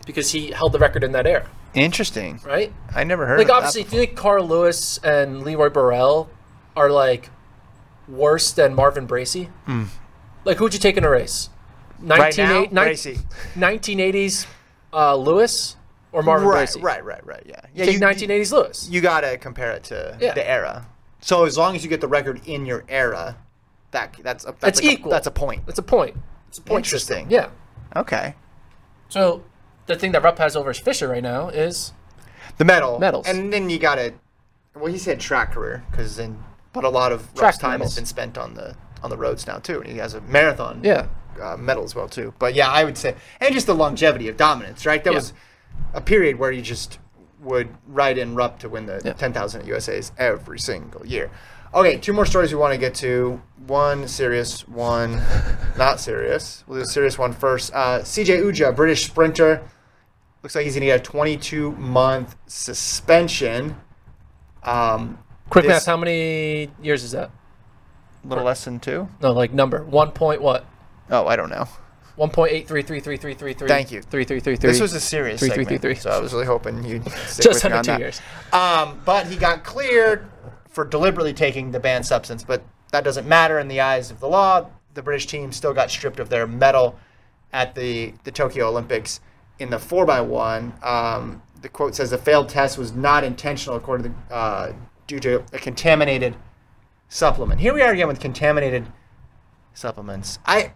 because 0.05 0.31
he 0.31 0.51
held 0.51 0.71
the 0.71 0.79
record 0.79 1.03
in 1.03 1.11
that 1.13 1.25
era, 1.25 1.49
Interesting. 1.73 2.39
right? 2.45 2.71
I 2.95 3.03
never 3.03 3.25
heard. 3.25 3.39
Like 3.39 3.49
obviously, 3.49 3.81
if 3.81 3.91
you 3.91 3.99
think 3.99 4.15
Carl 4.15 4.47
Lewis 4.47 4.99
and 5.03 5.43
Leroy 5.43 5.69
Burrell 5.69 6.29
are 6.75 6.89
like 6.91 7.29
worse 8.07 8.51
than 8.51 8.75
Marvin 8.75 9.05
Bracy, 9.07 9.49
like 10.45 10.57
who'd 10.57 10.73
you 10.73 10.79
take 10.79 10.97
in 10.97 11.03
a 11.03 11.09
race? 11.09 11.49
Right 11.99 12.37
now, 12.37 12.63
1980 12.65 13.19
nin- 13.55 13.71
1980s 14.11 14.45
uh, 14.93 15.15
Lewis 15.15 15.77
or 16.11 16.21
Marvin 16.21 16.47
right, 16.47 16.55
Bracy? 16.57 16.81
right, 16.81 17.03
right, 17.03 17.25
right. 17.25 17.43
Yeah, 17.45 17.61
yeah. 17.73 17.85
Take 17.85 17.95
you, 17.95 17.99
1980s 18.01 18.51
Lewis. 18.51 18.87
you 18.89 19.01
gotta 19.01 19.37
compare 19.37 19.71
it 19.71 19.83
to 19.85 20.17
Yeah. 20.19 20.33
the 20.33 20.47
era. 20.47 20.85
So 21.21 21.45
as 21.45 21.57
long 21.57 21.75
as 21.75 21.83
you 21.83 21.89
get 21.89 22.01
the 22.01 22.07
record 22.07 22.41
in 22.45 22.65
your 22.65 22.83
era, 22.89 23.37
that 23.93 24.13
that's 24.21 24.43
a, 24.43 24.47
that's 24.47 24.59
That's 24.59 24.81
like 24.83 24.91
a- 24.91 24.93
equal. 24.99 25.11
that's 25.11 25.27
a 25.27 25.31
point. 25.31 25.65
That's 25.65 25.79
a 25.79 25.83
point. 25.83 26.17
It's 26.49 26.57
a 26.57 26.61
point 26.61 26.85
Interesting. 26.85 27.29
system. 27.29 27.31
Yeah. 27.31 27.49
Okay. 27.95 28.35
So 29.09 29.43
the 29.87 29.95
thing 29.95 30.11
that 30.11 30.21
Rupp 30.23 30.37
has 30.39 30.55
over 30.55 30.69
his 30.71 30.79
Fisher 30.79 31.07
right 31.07 31.23
now 31.23 31.49
is 31.49 31.93
the 32.57 32.65
medal 32.65 32.99
Medals. 32.99 33.27
and 33.27 33.51
then 33.53 33.69
you 33.69 33.79
got 33.79 33.95
to. 33.95 34.13
Well, 34.75 34.91
he 34.91 34.97
said 34.97 35.19
track 35.19 35.53
career 35.53 35.83
because 35.91 36.17
then, 36.17 36.43
but 36.73 36.83
a 36.83 36.89
lot 36.89 37.11
of 37.11 37.21
Track 37.35 37.41
Rupp's 37.43 37.57
time 37.59 37.71
medals. 37.79 37.91
has 37.91 37.95
been 37.95 38.05
spent 38.05 38.37
on 38.37 38.53
the 38.55 38.75
on 39.03 39.09
the 39.09 39.17
roads 39.17 39.47
now 39.47 39.57
too, 39.59 39.79
and 39.81 39.87
he 39.91 39.97
has 39.97 40.13
a 40.13 40.21
marathon 40.21 40.81
Yeah. 40.83 41.07
uh, 41.41 41.57
medal 41.57 41.83
as 41.83 41.93
well 41.95 42.07
too. 42.07 42.33
But 42.39 42.53
yeah, 42.55 42.69
I 42.69 42.83
would 42.83 42.97
say, 42.97 43.15
and 43.39 43.53
just 43.53 43.67
the 43.67 43.75
longevity 43.75 44.27
of 44.29 44.37
dominance, 44.37 44.85
right? 44.85 45.03
That 45.03 45.11
Yeah. 45.11 45.17
was 45.19 45.33
a 45.93 46.01
period 46.01 46.39
where 46.39 46.51
you 46.51 46.61
just 46.61 46.99
would 47.41 47.67
ride 47.87 48.17
in 48.17 48.33
Rupp 48.35 48.59
to 48.59 48.69
win 48.69 48.85
the 48.85 49.01
Yeah. 49.03 49.13
10,000 49.13 49.67
USA's 49.67 50.11
every 50.17 50.57
single 50.57 51.05
year. 51.05 51.29
Okay, 51.73 51.97
two 51.97 52.13
more 52.13 52.25
stories 52.25 52.51
we 52.53 52.59
want 52.59 52.71
to 52.73 52.77
get 52.77 52.93
to. 52.95 53.41
One 53.65 54.07
serious, 54.07 54.67
one 54.67 55.21
not 55.77 55.99
serious. 55.99 56.63
We'll 56.67 56.77
do 56.79 56.83
the 56.85 56.87
serious 56.91 57.17
one 57.17 57.33
first. 57.33 57.73
Uh, 57.73 57.99
CJ 58.01 58.39
Ujah, 58.43 58.71
British 58.71 59.05
sprinter, 59.05 59.67
looks 60.43 60.53
like 60.53 60.65
he's 60.65 60.73
going 60.75 60.81
to 60.81 60.85
get 60.87 60.99
a 60.99 61.03
22 61.03 61.71
month 61.71 62.35
suspension. 62.45 63.75
Um, 64.61 65.17
Quick 65.49 65.63
this- 65.65 65.71
math. 65.71 65.85
How 65.87 65.97
many 65.97 66.69
years 66.81 67.03
is 67.03 67.11
that? 67.11 67.31
A 68.23 68.27
little 68.27 68.43
less 68.45 68.63
than 68.63 68.79
two. 68.79 69.09
No, 69.21 69.31
like 69.33 69.51
number 69.51 69.83
one 69.83 70.11
point 70.11 70.41
what? 70.41 70.65
Oh, 71.09 71.27
I 71.27 71.35
don't 71.35 71.49
know. 71.49 71.67
One 72.15 72.29
point 72.29 72.51
eight 72.53 72.67
three 72.67 72.83
three 72.83 72.99
three 73.01 73.17
three 73.17 73.33
three 73.33 73.53
three. 73.53 73.67
Thank 73.67 73.91
you. 73.91 74.01
Three 74.01 74.23
three 74.23 74.39
three 74.39 74.55
three. 74.55 74.69
This 74.71 74.79
was 74.79 74.93
a 74.93 74.99
serious 75.01 75.39
Three, 75.39 75.49
three, 75.49 75.63
segment, 75.65 75.81
three, 75.81 75.95
three. 75.95 76.01
so 76.01 76.11
I 76.11 76.19
was 76.19 76.31
really 76.31 76.45
hoping 76.45 76.83
you'd 76.85 77.03
stick 77.27 77.43
Just 77.43 77.63
with 77.63 77.73
me 77.73 77.77
under 77.77 77.77
on 77.79 77.83
two 77.83 77.91
that. 77.91 77.99
years. 77.99 78.21
Um, 78.53 79.01
but 79.03 79.25
he 79.27 79.35
got 79.35 79.63
cleared 79.65 80.25
for 80.73 80.83
deliberately 80.83 81.33
taking 81.33 81.71
the 81.71 81.79
banned 81.79 82.05
substance, 82.05 82.43
but 82.43 82.63
that 82.91 83.03
doesn't 83.03 83.27
matter 83.27 83.59
in 83.59 83.67
the 83.67 83.79
eyes 83.79 84.09
of 84.09 84.19
the 84.19 84.27
law. 84.27 84.67
The 84.95 85.03
British 85.03 85.27
team 85.27 85.51
still 85.51 85.73
got 85.73 85.91
stripped 85.91 86.19
of 86.19 86.29
their 86.29 86.47
medal 86.47 86.97
at 87.53 87.75
the, 87.75 88.13
the 88.23 88.31
Tokyo 88.31 88.67
Olympics 88.67 89.21
in 89.59 89.69
the 89.69 89.77
4x1. 89.77 90.83
Um, 90.83 91.43
the 91.61 91.69
quote 91.69 91.95
says 91.95 92.09
the 92.09 92.17
failed 92.17 92.49
test 92.49 92.79
was 92.79 92.91
not 92.91 93.23
intentional, 93.23 93.77
according 93.77 94.13
to 94.29 94.35
uh, 94.35 94.73
due 95.05 95.19
to 95.19 95.43
a 95.53 95.59
contaminated 95.59 96.35
supplement. 97.07 97.61
Here 97.61 97.73
we 97.73 97.81
are 97.81 97.91
again 97.91 98.07
with 98.07 98.19
contaminated 98.19 98.87
supplements. 99.73 100.39
I 100.45 100.73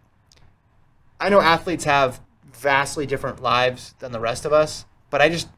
I 1.20 1.30
know 1.30 1.42
athletes 1.42 1.86
have 1.86 2.22
vastly 2.54 3.06
different 3.06 3.42
lives 3.42 3.96
than 4.00 4.12
the 4.12 4.20
rest 4.20 4.46
of 4.46 4.54
us, 4.54 4.86
but 5.10 5.22
I 5.22 5.30
just 5.30 5.50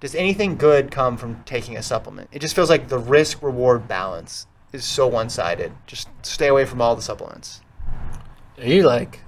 does 0.00 0.14
anything 0.14 0.56
good 0.56 0.90
come 0.90 1.16
from 1.16 1.42
taking 1.44 1.76
a 1.76 1.82
supplement? 1.82 2.28
It 2.32 2.40
just 2.40 2.54
feels 2.56 2.70
like 2.70 2.88
the 2.88 2.98
risk 2.98 3.42
reward 3.42 3.86
balance 3.86 4.46
is 4.72 4.84
so 4.84 5.06
one 5.06 5.28
sided. 5.28 5.72
Just 5.86 6.08
stay 6.22 6.48
away 6.48 6.64
from 6.64 6.80
all 6.80 6.96
the 6.96 7.02
supplements. 7.02 7.60
Are 8.58 8.64
you 8.64 8.82
like 8.82 9.20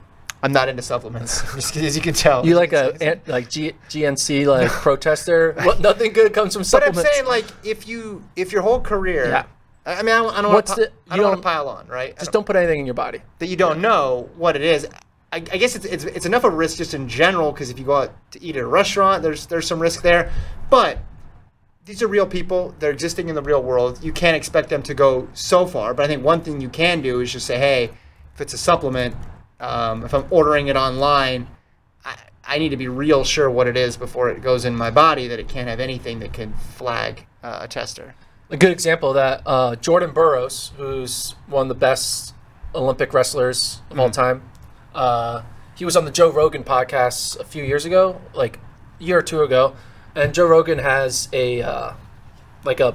I'm 0.43 0.53
not 0.53 0.69
into 0.69 0.83
supplements, 0.83 1.41
just 1.55 1.77
as 1.77 1.95
you 1.97 2.03
can 2.03 2.15
tell. 2.15 2.45
you 2.45 2.57
like 2.57 2.73
a 2.73 3.21
like 3.27 3.49
G- 3.49 3.73
GNC 3.89 4.47
like 4.47 4.71
protester? 4.83 5.53
What, 5.63 5.81
nothing 5.81 6.13
good 6.13 6.33
comes 6.35 6.55
from 6.55 6.65
supplements. 6.65 7.01
But 7.03 7.07
I'm 7.07 7.13
saying, 7.15 7.27
like, 7.27 7.45
if 7.65 7.87
you 7.87 8.25
if 8.35 8.51
your 8.53 8.63
whole 8.63 8.81
career, 8.81 9.29
Yeah. 9.29 9.45
I 9.85 10.03
mean, 10.03 10.15
I 10.15 10.19
don't, 10.19 10.39
I 10.39 10.43
don't 10.43 10.53
What's 10.53 10.71
want 10.71 10.81
to, 10.83 10.87
the- 11.07 11.13
I 11.13 11.17
you 11.17 11.23
don't 11.23 11.31
want 11.31 11.43
to 11.43 11.49
pile 11.49 11.69
on, 11.69 11.87
right? 11.89 12.17
Just 12.17 12.31
don't 12.33 12.47
put 12.47 12.55
anything 12.57 12.79
in 12.81 12.87
your 12.87 12.95
body. 12.95 13.21
that 13.41 13.47
you 13.49 13.57
don't 13.57 13.81
know 13.81 14.31
what 14.37 14.55
it 14.55 14.63
is. 14.63 14.87
I, 15.33 15.37
I 15.37 15.57
guess 15.57 15.75
it's, 15.75 15.87
it's 15.87 16.05
it's 16.05 16.27
enough 16.27 16.45
of 16.45 16.53
a 16.53 16.57
risk 16.57 16.77
just 16.77 16.93
in 16.93 17.09
general 17.09 17.53
because 17.53 17.71
if 17.71 17.79
you 17.79 17.87
go 17.87 18.03
out 18.03 18.13
to 18.33 18.43
eat 18.43 18.55
at 18.57 18.63
a 18.63 18.67
restaurant, 18.67 19.23
there's 19.23 19.47
there's 19.47 19.67
some 19.67 19.81
risk 19.81 20.03
there. 20.03 20.31
But 20.69 20.99
these 21.87 22.03
are 22.03 22.07
real 22.07 22.27
people; 22.27 22.75
they're 22.79 22.91
existing 22.91 23.31
in 23.31 23.35
the 23.35 23.43
real 23.43 23.63
world. 23.63 24.05
You 24.05 24.13
can't 24.13 24.37
expect 24.37 24.69
them 24.69 24.83
to 24.83 24.95
go 24.95 25.29
so 25.33 25.67
far. 25.67 25.95
But 25.95 26.05
I 26.05 26.09
think 26.09 26.23
one 26.23 26.43
thing 26.43 26.61
you 26.61 26.69
can 26.69 27.01
do 27.01 27.21
is 27.21 27.33
just 27.33 27.47
say, 27.47 27.59
hey, 27.59 27.85
if 28.35 28.41
it's 28.41 28.53
a 28.53 28.59
supplement, 28.59 29.17
um, 29.59 30.05
if 30.05 30.13
I'm 30.13 30.27
ordering 30.29 30.69
it 30.69 30.77
online, 30.77 31.49
I, 32.05 32.17
I 32.45 32.59
need 32.59 32.69
to 32.69 32.77
be 32.77 32.89
real 32.89 33.25
sure 33.25 33.51
what 33.51 33.67
it 33.67 33.77
is 33.77 33.97
before 33.97 34.29
it 34.29 34.43
goes 34.43 34.67
in 34.67 34.77
my 34.77 34.91
body. 34.91 35.29
That 35.29 35.41
it 35.41 35.49
can't 35.49 35.69
have 35.69 35.81
anything 35.81 36.19
that 36.19 36.35
can 36.35 36.53
flag 36.53 37.27
uh, 37.43 37.61
a 37.63 37.69
tester. 37.69 38.15
A 38.51 38.59
good 38.59 38.71
example 38.71 39.09
of 39.09 39.15
that, 39.15 39.43
uh, 39.47 39.77
Jordan 39.77 40.13
Burroughs, 40.13 40.73
who's 40.77 41.37
one 41.47 41.63
of 41.63 41.69
the 41.69 41.75
best 41.75 42.35
Olympic 42.75 43.15
wrestlers 43.15 43.81
of 43.91 43.99
all 43.99 44.11
time. 44.11 44.43
Uh, 44.95 45.43
he 45.75 45.85
was 45.85 45.97
on 45.97 46.05
the 46.05 46.11
Joe 46.11 46.31
Rogan 46.31 46.65
podcast 46.65 47.39
a 47.41 47.45
few 47.45 47.65
years 47.65 47.85
ago, 47.85 48.21
like 48.35 48.59
a 49.01 49.05
year 49.05 49.19
or 49.19 49.23
two 49.23 49.43
ago, 49.43 49.75
and 50.15 50.35
Joe 50.35 50.47
Rogan 50.47 50.79
has 50.79 51.29
a 51.33 51.63
uh, 51.63 51.93
like 52.65 52.81
a 52.81 52.95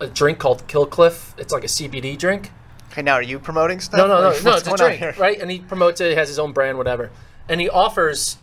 a 0.00 0.06
drink 0.06 0.38
called 0.38 0.66
Kill 0.66 0.86
Cliff. 0.86 1.34
It's 1.38 1.52
like 1.52 1.64
a 1.64 1.68
CBD 1.68 2.18
drink. 2.18 2.50
Okay, 2.90 3.02
now 3.02 3.14
are 3.14 3.22
you 3.22 3.38
promoting 3.38 3.80
stuff? 3.80 3.98
No, 3.98 4.06
no, 4.06 4.20
no, 4.20 4.28
Like, 4.30 4.44
no. 4.44 4.56
It's 4.56 4.68
a 4.68 4.76
drink, 4.76 5.18
right? 5.18 5.40
And 5.40 5.50
he 5.50 5.58
promotes 5.60 6.00
it. 6.00 6.10
He 6.10 6.14
has 6.16 6.28
his 6.28 6.38
own 6.38 6.52
brand, 6.52 6.78
whatever. 6.78 7.10
And 7.48 7.60
he 7.60 7.68
offers 7.68 8.38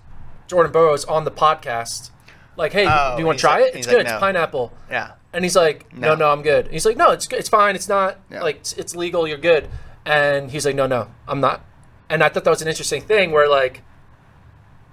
Jordan 0.48 0.72
Burroughs 0.72 1.06
on 1.06 1.24
the 1.24 1.32
podcast, 1.32 2.12
like, 2.58 2.74
"Hey, 2.74 2.86
Oh, 2.88 3.16
do 3.16 3.22
you 3.22 3.26
want 3.26 3.40
to 3.40 3.42
try 3.42 3.62
like- 3.62 3.74
it? 3.74 3.78
It's 3.78 3.88
like, 3.88 3.98
good. 3.98 4.06
no. 4.08 4.12
It's 4.14 4.20
pineapple." 4.20 4.74
Yeah. 4.90 5.12
And 5.34 5.44
he's 5.46 5.56
like, 5.56 5.94
"No, 5.96 6.10
No. 6.10 6.16
no, 6.16 6.32
I'm 6.32 6.42
good." 6.42 6.66
And 6.66 6.74
he's 6.74 6.86
like, 6.86 6.98
"No, 6.98 7.12
it's 7.12 7.26
good. 7.28 7.40
It's 7.40 7.50
fine. 7.50 7.76
It's 7.76 7.88
not 7.90 8.18
Yeah. 8.30 8.44
like 8.44 8.58
it's, 8.58 8.74
it's 8.74 8.96
legal. 8.96 9.28
You're 9.28 9.38
good." 9.38 9.70
And 10.06 10.52
he's 10.52 10.66
like, 10.66 10.76
"No, 10.76 10.86
no, 10.88 11.08
I'm 11.28 11.40
not." 11.40 11.66
And 12.12 12.24
I 12.24 12.30
thought 12.30 12.44
that 12.44 12.50
was 12.50 12.62
an 12.62 12.68
interesting 12.68 13.02
thing 13.02 13.32
where 13.32 13.48
like 13.50 13.82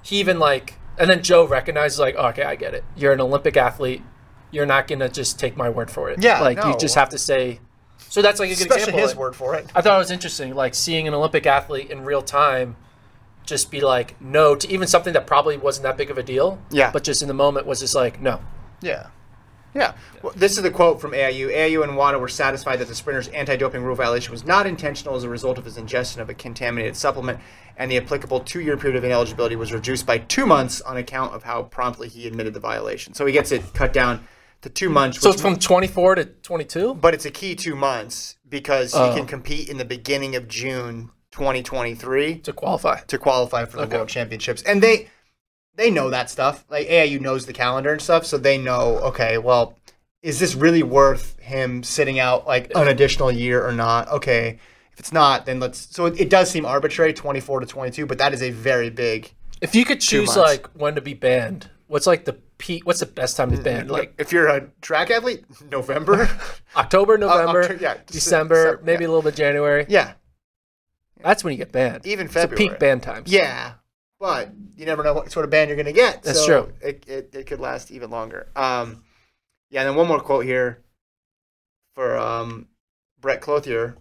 he 0.03 0.21
even 0.21 0.39
like, 0.39 0.75
and 0.99 1.11
then 1.11 1.23
Joe 1.23 1.47
recognizes 1.47 1.99
like, 1.99 2.15
oh, 2.17 2.29
"Okay, 2.29 2.45
I 2.45 2.55
get 2.55 2.75
it. 2.75 2.85
You're 2.97 3.13
an 3.13 3.21
Olympic 3.21 3.57
athlete. 3.57 4.03
You're 4.51 4.67
not 4.67 4.87
gonna 4.89 5.09
just 5.09 5.39
take 5.39 5.57
my 5.57 5.69
word 5.69 5.91
for 5.91 6.09
it. 6.11 6.23
Yeah, 6.23 6.41
like 6.41 6.63
you 6.65 6.77
just 6.79 6.95
have 6.95 7.09
to 7.11 7.19
say." 7.19 7.61
So 7.99 8.23
that's 8.23 8.41
like 8.41 8.51
a 8.51 8.55
good 8.55 8.61
Especially 8.61 8.83
example. 8.83 9.01
his 9.01 9.11
like- 9.11 9.19
word 9.19 9.37
for 9.37 9.55
it. 9.57 9.67
I 9.75 9.83
thought 9.83 9.97
it 9.97 9.99
was 9.99 10.11
interesting, 10.11 10.55
like 10.55 10.75
seeing 10.75 11.07
an 11.09 11.15
Olympic 11.15 11.47
athlete 11.47 11.91
in 11.91 12.05
real 12.05 12.23
time 12.23 12.77
just 13.45 13.71
be 13.71 13.81
like 13.81 14.21
no 14.21 14.55
to 14.55 14.71
even 14.71 14.87
something 14.87 15.15
that 15.15 15.27
probably 15.27 15.57
wasn't 15.57 15.83
that 15.83 15.97
big 15.97 16.11
of 16.11 16.19
a 16.19 16.23
deal. 16.23 16.59
Yeah. 16.71 16.91
But 16.93 17.03
just 17.03 17.23
in 17.23 17.29
the 17.29 17.35
moment 17.35 17.67
was 17.67 17.81
just 17.81 17.95
like 17.95 18.21
no. 18.21 18.41
Yeah. 18.81 19.07
Yeah. 19.75 19.93
Well, 20.23 20.33
this 20.35 20.57
is 20.57 20.63
the 20.63 20.71
quote 20.71 21.01
from 21.01 21.13
AIU. 21.13 21.49
AIU 21.55 21.83
and 21.85 21.97
WADA 21.97 22.19
were 22.19 22.29
satisfied 22.29 22.77
that 22.77 22.89
the 22.89 22.95
sprinter's 22.95 23.29
anti-doping 23.29 23.83
rule 23.83 23.95
violation 23.95 24.33
was 24.33 24.45
not 24.45 24.67
intentional 24.67 25.15
as 25.15 25.25
a 25.25 25.29
result 25.29 25.59
of 25.59 25.65
his 25.65 25.77
ingestion 25.77 26.21
of 26.23 26.29
a 26.31 26.35
contaminated 26.35 26.97
supplement, 26.97 27.39
and 27.77 27.91
the 27.91 27.97
applicable 27.99 28.41
two-year 28.41 28.77
period 28.77 28.97
of 28.97 29.05
ineligibility 29.05 29.57
was 29.57 29.73
reduced 29.73 30.07
by 30.07 30.19
two 30.19 30.47
months 30.47 30.81
on 30.81 30.97
account 30.97 31.35
of 31.35 31.43
how 31.45 31.63
promptly 31.65 32.09
he 32.09 32.27
admitted 32.27 32.55
the 32.55 32.61
violation. 32.61 33.15
So 33.15 33.27
he 33.27 33.33
gets 33.33 33.53
it 33.53 33.63
cut 33.75 33.93
down 33.93 34.27
to 34.63 34.69
two 34.69 34.89
months. 34.89 35.21
So 35.21 35.31
it's 35.31 35.41
from 35.43 35.57
24 35.57 36.15
to 36.17 36.25
22. 36.25 36.95
but 36.95 37.15
it's 37.15 37.25
a 37.27 37.31
key 37.31 37.55
two 37.55 37.77
months 37.77 38.37
because 38.49 38.93
Oh. 38.95 39.09
he 39.11 39.15
can 39.17 39.25
oh. 39.27 39.29
compete 39.29 39.69
in 39.69 39.77
the 39.77 39.85
beginning 39.85 40.35
of 40.35 40.49
June 40.49 41.11
2023 41.31 42.39
to 42.41 42.53
qualify. 42.53 42.99
to 43.07 43.19
qualify 43.19 43.65
for 43.65 43.77
the 43.77 43.83
Okay. 43.85 43.97
World 43.97 44.09
Championships, 44.09 44.63
and 44.63 44.83
they 44.83 45.09
they 45.79 45.91
know 45.91 46.11
that 46.11 46.29
stuff. 46.29 46.65
Like 46.69 46.89
AIU 46.89 47.21
knows 47.21 47.47
the 47.47 47.53
calendar 47.53 47.93
and 47.93 48.03
stuff, 48.03 48.27
so 48.27 48.37
they 48.37 48.59
know. 48.59 48.99
Okay, 48.99 49.39
well, 49.39 49.79
is 50.23 50.39
this 50.41 50.55
really 50.55 50.83
worth 50.83 51.39
him 51.39 51.83
sitting 51.83 52.19
out 52.19 52.47
like 52.47 52.71
an 52.75 52.89
additional 52.89 53.31
year 53.31 53.65
or 53.67 53.73
not? 53.73 54.09
Okay, 54.09 54.59
if 54.93 55.01
it's 55.01 55.13
not, 55.13 55.47
then 55.47 55.61
let's. 55.61 55.89
So 55.95 56.07
it, 56.07 56.21
it 56.21 56.29
does 56.29 56.51
seem 56.51 56.67
arbitrary, 56.67 57.15
twenty 57.15 57.41
four 57.41 57.61
to 57.61 57.67
twenty 57.67 57.93
two, 57.93 58.05
but 58.05 58.19
that 58.19 58.35
is 58.35 58.43
a 58.43 58.51
very 58.51 58.91
big. 58.91 59.33
If 59.63 59.75
you 59.75 59.85
could 59.85 60.01
choose 60.01 60.37
like 60.37 60.67
when 60.75 60.97
to 60.97 61.01
be 61.01 61.15
banned, 61.15 61.71
what's 61.87 62.07
like 62.07 62.25
the 62.25 62.35
peak? 62.59 62.85
What's 62.85 63.01
the 63.01 63.07
best 63.07 63.37
time 63.37 63.53
to 63.53 63.57
mm, 63.57 63.63
ban? 63.63 63.89
Like 63.89 64.15
If 64.19 64.33
you're 64.33 64.49
a 64.49 64.69
track 64.83 65.11
athlete, 65.11 65.45
November. 65.71 66.29
October, 66.77 67.15
uh, 67.15 67.19
November, 67.19 67.63
October, 67.63 67.83
yeah, 67.83 67.97
December, 68.07 68.55
December, 68.55 68.81
maybe 68.85 69.05
yeah. 69.05 69.09
a 69.09 69.11
little 69.11 69.23
bit 69.23 69.37
January. 69.37 69.87
yeah, 69.89 70.13
That's 71.23 71.45
when 71.45 71.53
you 71.53 71.59
get 71.59 71.71
banned. 71.73 72.05
even 72.07 72.27
It's 72.27 72.35
February. 72.35 72.69
peak 72.69 72.79
ban 72.81 73.01
times. 73.01 73.33
Yeah, 73.33 73.75
but 74.19 74.51
you 74.77 74.87
never 74.87 75.03
know 75.03 75.15
what 75.15 75.31
sort 75.31 75.45
of 75.45 75.51
band 75.51 75.69
you're 75.69 75.77
going 75.77 75.87
to 75.87 75.93
get. 75.93 76.23
That's 76.23 76.45
so 76.45 76.65
true. 76.65 76.73
It, 76.81 77.05
it, 77.09 77.35
it 77.35 77.47
could 77.47 77.61
last 77.61 77.91
even 77.91 78.11
longer. 78.11 78.49
Um, 78.57 79.05
yeah, 79.71 79.83
and 79.83 79.91
then 79.91 79.97
one 79.97 80.09
more 80.09 80.21
quote 80.21 80.45
here 80.45 80.83
for 81.95 82.17
um, 82.17 82.69
Brett 83.21 83.41
Clothier, 83.41 83.97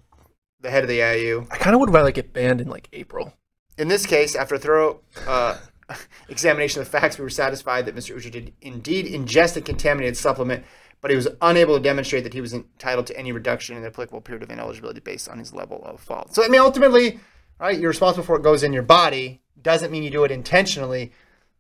the 0.62 0.70
head 0.70 0.84
of 0.84 0.90
the 0.90 1.00
AIU. 1.00 1.48
I 1.52 1.58
kind 1.58 1.74
of 1.76 1.80
would 1.80 1.94
rather 1.94 2.12
get 2.12 2.34
banned 2.34 2.62
in 2.62 2.70
like 2.70 2.90
April. 2.94 3.34
In 3.78 3.88
this 3.88 4.06
case, 4.06 4.36
after 4.36 4.56
a 4.56 4.60
thorough 4.60 5.02
uh, 5.28 5.58
examination 6.30 6.82
of 6.82 6.90
the 6.90 7.00
facts, 7.00 7.18
we 7.18 7.24
were 7.24 7.30
satisfied 7.30 7.86
that 7.86 7.96
Mr. 7.96 8.16
Ujah 8.16 8.32
did 8.32 8.54
indeed 8.62 9.06
ingest 9.06 9.58
a 9.58 9.62
contaminated 9.62 10.18
supplement, 10.18 10.66
but 11.02 11.12
he 11.12 11.16
was 11.16 11.28
unable 11.42 11.78
to 11.78 11.84
demonstrate 11.84 12.24
that 12.24 12.34
he 12.34 12.42
was 12.42 12.54
entitled 12.54 13.08
to 13.08 13.18
any 13.18 13.32
reduction 13.32 13.76
in 13.76 13.84
the 13.84 13.90
applicable 13.90 14.22
period 14.22 14.44
of 14.44 14.50
ineligibility 14.50 15.00
based 15.00 15.30
on 15.30 15.38
his 15.38 15.54
level 15.54 15.84
of 15.86 16.00
fault. 16.00 16.34
So, 16.34 16.44
I 16.44 16.48
mean, 16.48 16.62
ultimately, 16.62 17.20
right, 17.60 17.80
you're 17.80 17.90
responsible 17.90 18.26
for 18.26 18.34
what 18.34 18.44
goes 18.44 18.64
in 18.64 18.74
your 18.74 18.84
body. 18.84 19.42
Doesn't 19.62 19.92
mean 19.92 20.04
you 20.04 20.10
do 20.10 20.24
it 20.24 20.32
intentionally, 20.32 21.12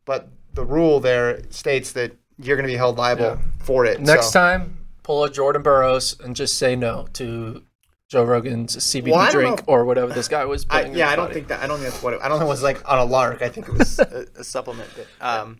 but 0.05 0.29
the 0.53 0.63
rule 0.63 0.99
there 0.99 1.41
states 1.49 1.91
that 1.93 2.13
you're 2.37 2.55
going 2.55 2.67
to 2.67 2.71
be 2.71 2.77
held 2.77 2.97
liable 2.97 3.23
Yeah. 3.25 3.37
for 3.59 3.85
it. 3.85 3.99
Next 3.99 4.27
So- 4.31 4.39
time, 4.39 4.85
pull 5.03 5.23
a 5.23 5.29
Jordan 5.29 5.61
Burroughs 5.63 6.15
and 6.19 6.35
just 6.35 6.57
say 6.57 6.75
no 6.75 7.07
to 7.13 7.63
Joe 8.09 8.23
Rogan's 8.23 8.77
CBD 8.77 9.11
Well, 9.11 9.31
drink 9.31 9.63
or 9.67 9.83
whatever 9.85 10.13
this 10.13 10.27
guy 10.27 10.45
was. 10.45 10.65
I, 10.69 10.85
yeah, 10.85 11.09
I 11.09 11.15
don't 11.15 11.25
body. 11.25 11.33
think 11.33 11.47
that. 11.49 11.61
I 11.61 11.67
don't 11.67 11.79
think 11.79 11.91
that's 11.91 12.01
what. 12.03 12.13
It, 12.13 12.19
I 12.21 12.27
don't 12.29 12.39
think 12.39 12.47
it 12.47 12.51
was 12.51 12.63
like 12.63 12.89
on 12.89 12.99
a 12.99 13.03
lark. 13.05 13.41
I 13.41 13.49
think 13.49 13.67
it 13.67 13.73
was 13.73 13.99
a, 13.99 14.25
a 14.37 14.43
supplement. 14.43 14.89
That, 14.95 15.07
um, 15.41 15.57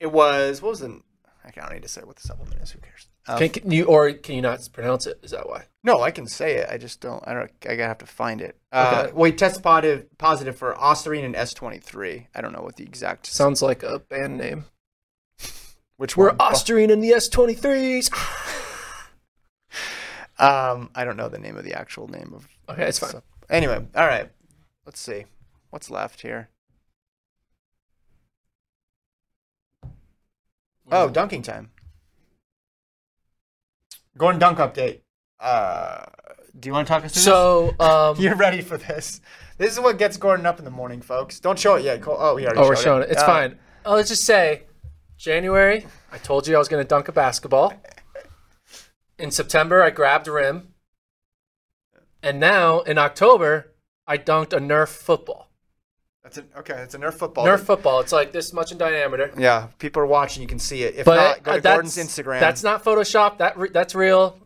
it 0.00 0.10
was. 0.10 0.62
What 0.62 0.70
was 0.70 0.80
the? 0.80 1.00
I 1.44 1.50
don't 1.50 1.72
need 1.72 1.82
to 1.82 1.88
say 1.88 2.00
what 2.02 2.16
the 2.16 2.22
supplement 2.22 2.60
is. 2.62 2.70
Who 2.70 2.78
cares? 2.78 3.08
Um, 3.26 3.38
Can, 3.38 3.48
can 3.50 3.70
you 3.70 3.84
or 3.84 4.10
can 4.12 4.36
you 4.36 4.40
not 4.42 4.66
pronounce 4.72 5.06
it? 5.06 5.18
Is 5.22 5.32
that 5.32 5.46
why? 5.48 5.64
No, 5.84 6.00
I 6.02 6.10
can 6.10 6.26
say 6.26 6.56
it. 6.56 6.68
I 6.70 6.78
just 6.78 7.00
don't. 7.00 7.22
I 7.26 7.32
don't. 7.34 7.50
I 7.68 7.74
gotta 7.76 7.88
have 7.88 7.98
to 7.98 8.06
find 8.06 8.40
it. 8.40 8.56
Uh, 8.70 9.08
Okay. 9.12 9.30
He 9.30 9.32
tested 9.36 9.62
positive 9.62 10.18
positive 10.18 10.56
for 10.56 10.74
Ostarine 10.74 11.24
and 11.24 11.34
S 11.36 11.52
twenty 11.54 11.78
three. 11.78 12.28
I 12.34 12.40
don't 12.40 12.52
know 12.52 12.62
what 12.62 12.76
the 12.76 12.84
exact. 12.84 13.26
Sounds 13.26 13.62
like 13.62 13.82
a 13.82 13.98
band 13.98 14.36
name. 14.38 14.64
Which 15.96 16.16
We're? 16.16 16.34
Austrian 16.40 16.90
in 16.90 17.00
the 17.00 17.10
S23s. 17.10 18.10
Um, 20.38 20.90
I 20.94 21.04
don't 21.04 21.16
know 21.16 21.28
the 21.28 21.38
name 21.38 21.56
of 21.56 21.62
the 21.62 21.74
actual 21.74 22.08
name 22.08 22.32
of. 22.34 22.48
Okay, 22.68 22.84
it's 22.88 22.98
fine. 22.98 23.10
So- 23.10 23.22
anyway, 23.48 23.86
all 23.94 24.06
right. 24.06 24.28
Let's 24.84 24.98
see 24.98 25.26
what's 25.70 25.88
left 25.88 26.22
here. 26.22 26.48
Oh, 30.90 31.08
dunking 31.08 31.42
time. 31.42 31.70
Gordon 34.18 34.40
dunk 34.40 34.58
update. 34.58 35.00
Uh, 35.42 36.04
do 36.58 36.68
you 36.68 36.72
want 36.72 36.86
to 36.86 36.92
talk 36.92 37.04
us 37.04 37.12
through 37.12 37.22
So, 37.22 37.74
um. 37.80 38.16
You're 38.20 38.36
ready 38.36 38.60
for 38.60 38.78
this. 38.78 39.20
This 39.58 39.72
is 39.72 39.80
what 39.80 39.98
gets 39.98 40.16
Gordon 40.16 40.46
up 40.46 40.58
in 40.58 40.64
the 40.64 40.70
morning, 40.70 41.02
folks. 41.02 41.40
Don't 41.40 41.58
show 41.58 41.74
it 41.74 41.84
yet. 41.84 42.00
Cole. 42.00 42.16
Oh, 42.18 42.34
we 42.36 42.44
already 42.44 42.60
oh, 42.60 42.68
we're 42.68 42.76
showing 42.76 43.02
it. 43.02 43.10
It's 43.10 43.22
Uh, 43.22 43.26
fine. 43.26 43.58
Oh, 43.84 43.94
let's 43.96 44.08
just 44.08 44.24
say, 44.24 44.62
January, 45.18 45.86
I 46.12 46.18
told 46.18 46.46
you 46.46 46.54
I 46.54 46.58
was 46.58 46.68
going 46.68 46.82
to 46.82 46.88
dunk 46.88 47.08
a 47.08 47.12
basketball. 47.12 47.74
In 49.18 49.30
September, 49.30 49.82
I 49.82 49.90
grabbed 49.90 50.28
a 50.28 50.32
rim. 50.32 50.74
And 52.22 52.38
now, 52.38 52.80
in 52.80 52.98
October, 52.98 53.72
I 54.06 54.16
dunked 54.18 54.52
a 54.52 54.60
Nerf 54.60 54.88
football. 54.88 55.48
That's 56.22 56.38
a, 56.38 56.44
okay. 56.58 56.74
It's 56.82 56.94
a 56.94 56.98
Nerf 56.98 57.14
football. 57.14 57.44
Nerf 57.44 57.60
football. 57.60 57.98
It's 58.00 58.12
like 58.12 58.30
this 58.30 58.52
much 58.52 58.70
in 58.70 58.78
diameter. 58.78 59.32
Yeah, 59.36 59.68
people 59.78 60.02
are 60.02 60.06
watching. 60.06 60.40
You 60.40 60.48
can 60.48 60.60
see 60.60 60.84
it. 60.84 60.94
If 60.94 61.04
but 61.04 61.16
not, 61.16 61.42
go 61.42 61.50
uh, 61.52 61.54
to 61.56 61.60
Gordon's 61.60 61.96
Instagram. 61.96 62.38
That's 62.38 62.62
not 62.62 62.84
Photoshop. 62.84 63.38
That 63.38 63.58
re- 63.58 63.70
that's 63.72 63.96
real. 63.96 64.38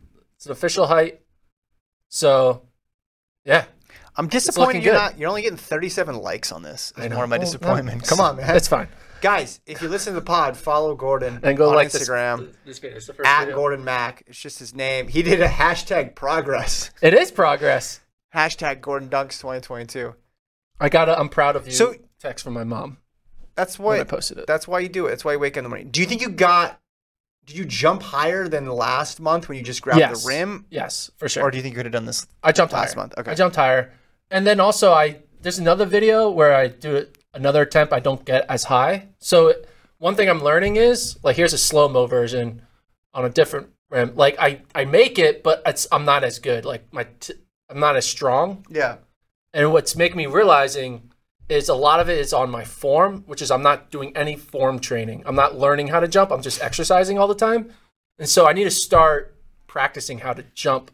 It's 0.46 0.50
an 0.50 0.52
official 0.52 0.86
height. 0.86 1.22
So, 2.08 2.62
yeah, 3.44 3.64
I'm 4.14 4.28
disappointed 4.28 4.84
you're 4.84 4.94
good. 4.94 4.98
not. 5.00 5.18
You're 5.18 5.28
only 5.28 5.42
getting 5.42 5.58
37 5.58 6.14
likes 6.14 6.52
on 6.52 6.62
this. 6.62 6.92
I 6.96 7.02
Is 7.06 7.10
know. 7.10 7.16
more 7.16 7.24
of 7.24 7.30
my 7.30 7.34
Well, 7.36 7.40
no, 7.40 7.44
disappointment. 7.46 8.04
Come 8.06 8.20
on, 8.20 8.36
man. 8.36 8.54
It's 8.54 8.68
fine. 8.68 8.86
Guys, 9.20 9.60
if 9.66 9.82
you 9.82 9.88
listen 9.88 10.14
to 10.14 10.20
the 10.20 10.24
pod, 10.24 10.56
follow 10.56 10.94
Gordon 10.94 11.40
And 11.42 11.58
go 11.58 11.70
on 11.70 11.74
like 11.74 11.88
Instagram 11.88 12.46
this. 12.46 12.56
This 12.64 12.78
video. 12.78 13.00
The 13.00 13.12
first 13.12 13.26
at 13.28 13.40
video. 13.40 13.56
Gordon 13.56 13.82
Mack. 13.84 14.22
It's 14.28 14.38
just 14.38 14.60
his 14.60 14.72
name. 14.72 15.08
He 15.08 15.24
did 15.24 15.40
a 15.42 15.48
hashtag 15.48 16.14
progress. 16.14 16.92
It 17.02 17.12
is 17.12 17.32
progress. 17.32 17.98
Hashtag 18.32 18.80
Gordon 18.80 19.08
Dunks 19.08 19.40
2022. 19.40 20.14
I 20.78 20.88
got 20.88 21.06
to 21.06 21.18
I'm 21.18 21.28
proud 21.28 21.56
of 21.56 21.66
you. 21.66 21.72
So- 21.72 21.96
text 22.20 22.44
from 22.44 22.54
my 22.54 22.62
mom. 22.64 22.98
That's 23.56 23.80
why 23.80 23.98
I 23.98 24.04
posted 24.04 24.38
it. 24.38 24.46
That's 24.46 24.68
why 24.68 24.78
you 24.78 24.88
do 24.88 25.06
it. 25.06 25.10
That's 25.10 25.24
why 25.24 25.32
you 25.32 25.40
wake 25.40 25.54
up 25.54 25.58
in 25.58 25.64
the 25.64 25.70
morning. 25.70 25.90
Do 25.90 26.00
you 26.00 26.06
think 26.06 26.20
you 26.20 26.28
got? 26.28 26.78
Did 27.46 27.56
you 27.56 27.64
jump 27.64 28.02
higher 28.02 28.48
than 28.48 28.66
last 28.66 29.20
month 29.20 29.48
when 29.48 29.56
you 29.56 29.62
just 29.64 29.80
grabbed 29.80 30.00
yes. 30.00 30.24
the 30.24 30.28
rim, 30.28 30.66
Yes, 30.68 31.10
for 31.16 31.28
sure. 31.28 31.44
or 31.44 31.50
do 31.50 31.56
you 31.56 31.62
think 31.62 31.74
you 31.74 31.76
could 31.76 31.86
have 31.86 31.92
done 31.92 32.04
this? 32.04 32.26
I 32.42 32.50
jumped 32.52 32.72
last 32.74 32.94
higher. 32.94 33.02
month? 33.02 33.14
Okay. 33.16 33.30
I 33.30 33.34
jumped 33.34 33.56
higher. 33.56 33.92
And 34.30 34.44
then 34.46 34.58
also 34.60 34.92
I 34.92 35.20
there's 35.40 35.58
another 35.60 35.86
video 35.86 36.28
where 36.28 36.54
I 36.54 36.66
do 36.68 36.96
it 36.96 37.18
another 37.32 37.62
attempt 37.62 37.92
I 37.92 38.00
don't 38.00 38.24
get 38.24 38.44
as 38.48 38.64
high. 38.64 39.08
So 39.20 39.54
one 39.98 40.16
thing 40.16 40.28
I'm 40.28 40.42
learning 40.42 40.76
is 40.76 41.18
like 41.22 41.36
here's 41.36 41.52
a 41.52 41.58
slow-mo 41.58 42.06
version 42.06 42.62
on 43.14 43.24
a 43.24 43.28
different 43.28 43.68
rim. 43.90 44.12
Like 44.16 44.36
I 44.40 44.62
I 44.74 44.84
make 44.84 45.18
it 45.18 45.44
but 45.44 45.62
it's 45.64 45.86
I'm 45.92 46.04
not 46.04 46.24
as 46.24 46.40
good. 46.40 46.64
Like 46.64 46.92
my 46.92 47.06
t- 47.20 47.34
I'm 47.70 47.78
not 47.78 47.94
as 47.94 48.06
strong. 48.06 48.66
Yeah. 48.68 48.96
And 49.54 49.72
what's 49.72 49.94
making 49.94 50.16
me 50.16 50.26
realizing 50.26 51.12
is 51.48 51.68
a 51.68 51.74
lot 51.74 52.00
of 52.00 52.08
it 52.08 52.18
is 52.18 52.32
on 52.32 52.50
my 52.50 52.64
form, 52.64 53.22
which 53.26 53.40
is 53.40 53.50
I'm 53.50 53.62
not 53.62 53.90
doing 53.90 54.16
any 54.16 54.36
form 54.36 54.78
training. 54.78 55.22
I'm 55.26 55.36
not 55.36 55.58
learning 55.58 55.88
how 55.88 56.00
to 56.00 56.08
jump. 56.08 56.32
I'm 56.32 56.42
just 56.42 56.60
exercising 56.60 57.18
all 57.18 57.28
the 57.28 57.34
time. 57.34 57.72
And 58.18 58.28
so 58.28 58.46
I 58.46 58.52
need 58.52 58.64
to 58.64 58.70
start 58.70 59.36
practicing 59.66 60.18
how 60.18 60.32
to 60.32 60.44
jump 60.54 60.90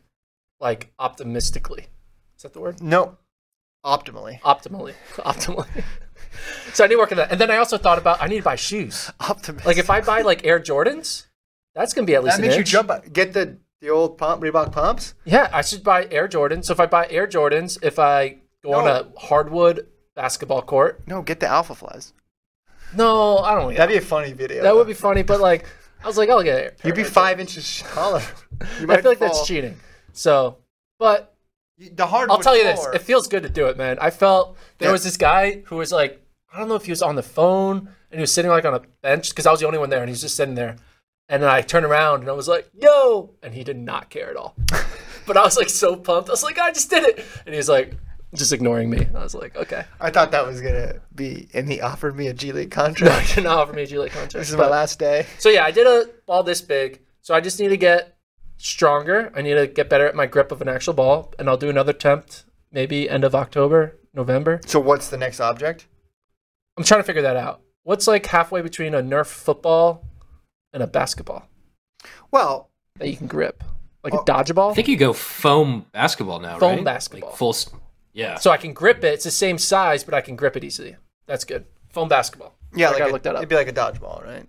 like 0.61 0.92
optimistically. 0.98 1.86
Is 2.36 2.42
that 2.42 2.53
the 2.53 2.61
word? 2.61 2.82
No. 2.82 3.18
Optimally. 3.84 4.40
Optimally. 4.40 4.94
Optimally. 5.16 5.84
so 6.72 6.84
I 6.84 6.86
need 6.86 6.94
to 6.94 6.98
work 6.98 7.12
on 7.12 7.18
that. 7.18 7.32
And 7.32 7.40
then 7.40 7.50
I 7.50 7.57
also 7.57 7.78
thought 7.78 7.98
about 7.98 8.22
I 8.22 8.26
need 8.26 8.38
to 8.38 8.42
buy 8.42 8.57
shoes. 8.57 9.11
Optimally. 9.20 9.64
Like 9.64 9.78
if 9.78 9.90
I 9.90 10.00
buy 10.00 10.22
like 10.22 10.44
Air 10.44 10.61
Jordans, 10.61 11.26
that's 11.74 11.94
gonna 11.94 12.07
be 12.07 12.14
at 12.14 12.24
least 12.24 12.36
that 12.36 12.42
makes 12.42 12.57
you 12.57 12.64
jump. 12.64 12.90
Uh, 12.90 13.00
get 13.12 13.32
the 13.32 13.59
the 13.80 13.88
old 13.90 14.18
pump 14.18 14.42
Reebok 14.42 14.72
pumps. 14.72 15.14
Yeah, 15.24 15.48
I 15.53 15.62
should 15.62 15.82
buy 15.82 16.07
Air 16.11 16.28
Jordans. 16.28 16.66
So 16.66 16.72
if 16.72 16.80
I 16.80 16.86
buy 16.86 17.09
Air 17.09 17.26
Jordans, 17.26 17.78
if 17.82 17.98
I 17.98 18.38
go 18.62 18.74
on 18.74 18.86
a 18.86 19.09
hardwood 19.18 19.88
basketball 20.15 20.63
court, 20.63 21.03
No, 21.07 21.23
get 21.23 21.41
the 21.41 21.47
Alphaflys. 21.47 22.13
no, 22.95 23.39
I 23.39 23.55
don't. 23.59 23.75
That'd 23.75 23.93
be 23.95 23.99
a 23.99 24.07
funny 24.07 24.33
video. 24.33 24.63
That 24.63 24.75
would 24.75 24.87
be 24.87 24.95
funny, 24.95 25.23
but 25.23 25.41
like, 25.41 25.67
I 26.03 26.07
was 26.07 26.19
like, 26.19 26.29
I'll 26.31 26.43
get 26.43 26.59
it. 26.59 26.81
You'd 26.85 26.95
be 26.97 27.05
five 27.05 27.41
inches 27.41 27.83
taller. 27.93 28.23
You 28.81 28.91
I 28.93 29.01
feel 29.01 29.11
like 29.11 29.19
fall. 29.19 29.29
that's 29.29 29.47
cheating. 29.47 29.77
So, 30.13 30.59
but 30.99 31.35
The 31.79 32.07
hard. 32.07 32.31
I'll 32.31 32.39
tell 32.39 32.57
you 32.57 32.63
this: 32.65 32.87
it 32.95 33.03
feels 33.03 33.27
good 33.27 33.43
to 33.43 33.49
do 33.49 33.67
it, 33.67 33.77
man. 33.77 33.99
I 34.01 34.11
felt 34.11 34.57
there 34.79 34.89
Yeah. 34.89 34.93
was 34.93 35.03
this 35.03 35.17
guy 35.17 35.63
who 35.67 35.77
was 35.77 35.91
like, 35.91 36.25
I 36.53 36.59
don't 36.59 36.69
know 36.69 36.77
if 36.77 36.85
he 36.85 36.93
was 36.93 37.03
on 37.03 37.17
the 37.17 37.23
phone 37.25 37.79
and 38.11 38.19
he 38.19 38.21
was 38.21 38.33
sitting 38.33 38.51
like 38.51 38.65
on 38.65 38.75
a 38.75 38.83
bench 39.01 39.31
because 39.31 39.47
I 39.47 39.51
was 39.51 39.59
the 39.61 39.67
only 39.67 39.79
one 39.79 39.91
there, 39.91 40.01
and 40.01 40.09
he 40.09 40.13
was 40.13 40.21
just 40.21 40.37
sitting 40.37 40.55
there. 40.55 40.77
And 41.29 41.43
then 41.43 41.49
I 41.51 41.61
turned 41.63 41.87
around 41.87 42.21
and 42.21 42.29
I 42.29 42.35
was 42.35 42.47
like, 42.47 42.69
"Yo!" 42.75 43.31
and 43.43 43.53
he 43.55 43.65
did 43.65 43.77
not 43.79 44.11
care 44.11 44.31
at 44.31 44.37
all. 44.37 44.55
but 45.27 45.37
I 45.37 45.43
was 45.43 45.57
like 45.57 45.71
so 45.71 45.97
pumped. 45.97 46.29
I 46.29 46.33
was 46.33 46.43
like, 46.45 46.59
"I 46.59 46.71
just 46.73 46.91
did 46.91 47.03
it!" 47.05 47.25
And 47.47 47.55
he 47.55 47.57
was 47.57 47.69
like, 47.71 47.95
just 48.35 48.53
ignoring 48.53 48.89
me. 48.91 49.07
I 49.14 49.22
was 49.22 49.35
like, 49.35 49.57
"Okay." 49.57 49.85
I 50.01 50.11
thought 50.11 50.30
that 50.33 50.47
was 50.47 50.61
gonna 50.61 51.01
be, 51.14 51.49
and 51.55 51.68
he 51.70 51.80
offered 51.80 52.16
me 52.16 52.28
a 52.28 52.35
G 52.35 52.53
League 52.53 52.70
contract. 52.70 53.01
No, 53.03 53.11
he 53.11 53.16
contract. 53.26 53.35
did 53.37 53.45
not 53.45 53.59
offer 53.59 53.72
me 53.72 53.83
a 53.83 53.87
G 53.87 53.99
League 53.99 54.12
contract. 54.12 54.33
this 54.35 54.51
is 54.51 54.57
my 54.57 54.68
last 54.68 54.99
day. 54.99 55.26
So 55.39 55.49
yeah, 55.49 55.64
I 55.64 55.70
did 55.70 55.87
a 55.87 56.09
ball 56.26 56.43
this 56.43 56.61
big. 56.61 57.01
So 57.20 57.35
I 57.35 57.41
just 57.41 57.61
need 57.61 57.68
to 57.68 57.76
get 57.76 58.16
stronger. 58.57 59.33
I 59.35 59.43
need 59.43 59.55
to 59.55 59.66
get 59.66 59.89
better 59.89 60.07
at 60.07 60.14
my 60.14 60.26
grip 60.26 60.51
of 60.53 60.61
an 60.62 60.68
actual 60.68 60.95
ball, 60.95 61.33
and 61.39 61.49
I'll 61.49 61.57
do 61.57 61.68
another 61.70 61.91
attempt 61.91 62.45
maybe 62.70 63.09
end 63.11 63.22
of 63.22 63.35
October, 63.35 63.99
November. 64.14 64.61
So 64.66 64.80
what's 64.80 65.09
the 65.09 65.18
next 65.18 65.41
object? 65.41 65.87
I'm 66.78 66.85
trying 66.85 67.01
to 67.01 67.05
figure 67.05 67.20
that 67.22 67.37
out. 67.37 67.61
What's 67.83 68.07
like 68.07 68.24
halfway 68.26 68.62
between 68.62 68.95
a 68.95 69.03
Nerf 69.03 69.26
football 69.26 70.07
and 70.72 70.83
a 70.83 70.87
basketball 70.87 71.49
Well, 72.30 72.70
that 72.99 73.09
you 73.09 73.16
can 73.18 73.26
grip, 73.26 73.62
like 74.03 74.14
Oh, 74.14 74.18
a 74.20 74.24
dodgeball? 74.24 74.70
I 74.70 74.74
think 74.74 74.89
you 74.89 74.97
go 74.97 75.12
foam 75.12 75.85
basketball 75.93 76.41
now, 76.41 76.59
Foam 76.59 76.76
right? 76.76 76.85
basketball. 76.85 77.30
Like 77.30 77.39
full. 77.39 77.55
S- 78.15 78.19
Yeah. 78.19 78.37
so 78.39 78.51
I 78.51 78.57
can 78.57 78.73
grip 78.73 79.05
it. 79.05 79.15
It's 79.15 79.25
the 79.25 79.31
same 79.31 79.59
size, 79.59 80.05
but 80.05 80.15
I 80.15 80.21
can 80.21 80.37
grip 80.37 80.57
it 80.57 80.65
easily. 80.65 80.97
That's 81.27 81.45
good. 81.45 81.65
Foam 81.91 82.09
basketball. 82.09 82.55
yeah, 82.75 82.87
I 82.87 82.91
like 82.91 82.99
gotta 82.99 83.11
a, 83.11 83.13
look 83.13 83.23
that 83.25 83.35
up. 83.37 83.41
it'd 83.41 83.49
be 83.49 83.55
like 83.57 83.69
a 83.69 83.73
dodgeball, 83.73 84.25
right? 84.25 84.47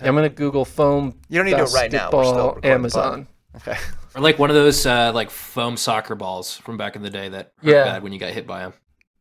Yeah, 0.00 0.08
I'm 0.08 0.14
gonna 0.14 0.28
Google 0.28 0.64
foam. 0.64 1.18
You 1.28 1.38
don't 1.38 1.46
need 1.46 1.52
to 1.52 1.58
do 1.58 1.64
it 1.64 1.72
right 1.74 1.92
now. 1.92 2.10
We're 2.12 2.24
still 2.24 2.46
basketball, 2.54 2.70
Amazon. 2.70 3.28
Okay. 3.56 3.76
or 4.14 4.22
like 4.22 4.38
one 4.38 4.48
of 4.50 4.56
those 4.56 4.86
uh, 4.86 5.12
like 5.12 5.30
foam 5.30 5.76
soccer 5.76 6.14
balls 6.14 6.56
from 6.56 6.76
back 6.78 6.96
in 6.96 7.02
the 7.02 7.10
day 7.10 7.28
that 7.28 7.52
hurt 7.62 7.70
Yeah. 7.70 7.84
bad 7.84 8.02
when 8.02 8.12
you 8.12 8.18
got 8.18 8.30
hit 8.32 8.46
by 8.46 8.60
them. 8.60 8.72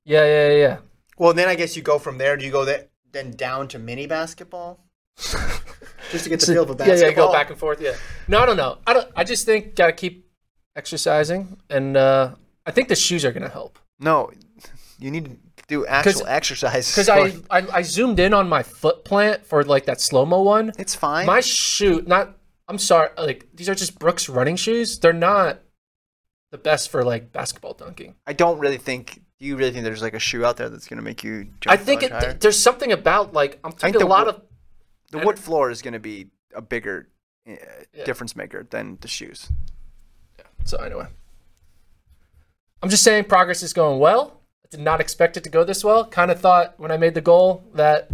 Yeah, 0.06 0.24
yeah, 0.26 0.48
yeah, 0.50 0.58
yeah. 0.58 0.78
Well, 1.18 1.34
then 1.34 1.50
I 1.50 1.56
guess 1.56 1.76
you 1.76 1.82
go 1.84 2.00
from 2.00 2.18
there. 2.18 2.38
Do 2.38 2.46
you 2.46 2.52
go 2.52 2.64
there, 2.66 2.86
then 3.12 3.32
down 3.32 3.68
to 3.70 3.80
mini 3.80 4.08
basketball? 4.08 4.80
Just 6.12 6.24
to 6.24 6.30
get 6.30 6.40
the 6.40 6.46
feel 6.48 6.64
of 6.64 6.70
a 6.70 6.74
yeah, 6.74 6.78
basketball. 6.78 7.10
yeah, 7.10 7.14
go 7.16 7.32
back 7.32 7.50
and 7.50 7.60
forth. 7.60 7.80
Yeah. 7.82 7.94
No, 8.28 8.40
I 8.40 8.46
don't 8.46 8.58
know. 8.58 8.80
I 8.88 8.94
don't. 8.94 9.08
I 9.16 9.24
just 9.24 9.46
think 9.46 9.76
gotta 9.76 9.94
keep 9.94 10.28
exercising, 10.76 11.58
and 11.70 11.96
uh, 11.96 12.36
I 12.66 12.72
think 12.72 12.88
the 12.88 12.96
shoes 12.96 13.26
are 13.26 13.32
gonna 13.32 13.50
help. 13.50 13.80
No, 14.00 14.32
you 15.00 15.12
need 15.12 15.26
to 15.26 15.38
do 15.68 15.86
actual 15.86 16.26
exercise. 16.28 16.90
Because 16.96 17.10
I, 17.10 17.34
I 17.50 17.68
I 17.74 17.82
zoomed 17.82 18.20
in 18.20 18.34
on 18.34 18.50
my 18.50 18.64
foot 18.64 19.04
plant 19.06 19.46
for 19.46 19.64
like 19.64 19.86
that 19.86 20.00
slow 20.02 20.26
mo 20.26 20.42
one. 20.42 20.72
it's 20.78 20.96
fine. 20.96 21.26
My 21.26 21.42
shoe, 21.42 22.04
not. 22.06 22.38
I'm 22.68 22.78
sorry. 22.78 23.10
Like 23.18 23.48
these 23.54 23.68
are 23.70 23.76
just 23.76 24.00
Brooks 24.00 24.30
running 24.30 24.56
shoes. 24.56 25.00
They're 25.00 25.14
not 25.14 25.60
the 26.52 26.58
best 26.58 26.90
for 26.90 27.04
like 27.04 27.32
basketball 27.32 27.74
dunking. 27.74 28.16
I 28.28 28.34
don't 28.34 28.60
really 28.60 28.78
think. 28.78 29.22
Do 29.40 29.48
you 29.48 29.56
really 29.56 29.72
think 29.72 29.84
there's 29.84 30.04
like 30.04 30.14
a 30.14 30.20
shoe 30.20 30.46
out 30.46 30.58
there 30.58 30.70
that's 30.70 30.88
gonna 30.88 31.02
make 31.02 31.24
you 31.24 31.46
jump? 31.62 31.68
I 31.74 31.78
think 31.78 32.04
it, 32.04 32.40
there's 32.42 32.60
something 32.60 32.92
about 32.92 33.34
like 33.34 33.60
I'm 33.64 33.72
think 33.72 33.82
thinking 33.82 34.02
a 34.02 34.06
the 34.06 34.10
lot 34.10 34.26
wo- 34.28 34.34
of 34.34 34.42
the 35.12 35.18
wood 35.26 35.40
floor 35.40 35.72
is 35.72 35.82
gonna 35.82 36.00
be 36.00 36.28
a 36.54 36.62
bigger 36.62 37.08
uh, 37.50 37.54
Yeah. 37.94 38.04
difference 38.06 38.36
maker 38.36 38.68
than 38.70 38.98
the 39.02 39.08
shoes. 39.08 39.50
Yeah. 40.38 40.46
So 40.64 40.78
anyway, 40.78 41.08
I'm 42.82 42.90
just 42.90 43.04
saying 43.04 43.26
progress 43.26 43.64
is 43.64 43.74
going 43.74 44.00
well. 44.00 44.42
I 44.66 44.68
did 44.72 44.80
not 44.80 45.02
expect 45.02 45.38
it 45.38 45.44
to 45.44 45.50
go 45.50 45.64
this 45.64 45.84
well. 45.84 46.06
Kind 46.06 46.32
of 46.32 46.40
thought 46.40 46.74
when 46.78 46.92
I 46.92 46.98
made 46.98 47.14
the 47.14 47.22
goal 47.22 47.64
that 47.74 48.10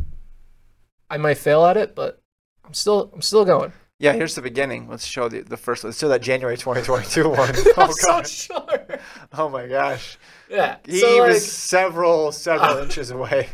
I 1.10 1.18
might 1.18 1.38
fail 1.38 1.66
at 1.66 1.78
it, 1.78 1.96
but 1.96 2.22
I'm 2.66 2.74
still 2.74 3.10
I'm 3.14 3.22
still 3.22 3.46
going. 3.46 3.72
Yeah, 4.00 4.14
here's 4.14 4.36
the 4.36 4.42
beginning. 4.44 4.88
Let's 4.90 5.06
show 5.06 5.28
the 5.30 5.42
the 5.42 5.58
first. 5.58 5.84
Let's 5.84 5.98
show 6.00 6.10
that 6.10 6.22
January 6.22 6.58
2022 6.58 7.30
one. 7.30 7.54
Oh 7.78 7.92
so 7.92 8.24
sure. 8.24 9.00
Oh 9.34 9.50
my 9.50 9.68
gosh. 9.68 10.18
Yeah. 10.50 10.78
He 10.86 11.00
so 11.00 11.18
like, 11.18 11.30
was 11.30 11.52
several 11.52 12.32
several 12.32 12.78
inches 12.84 13.10
away. 13.12 13.50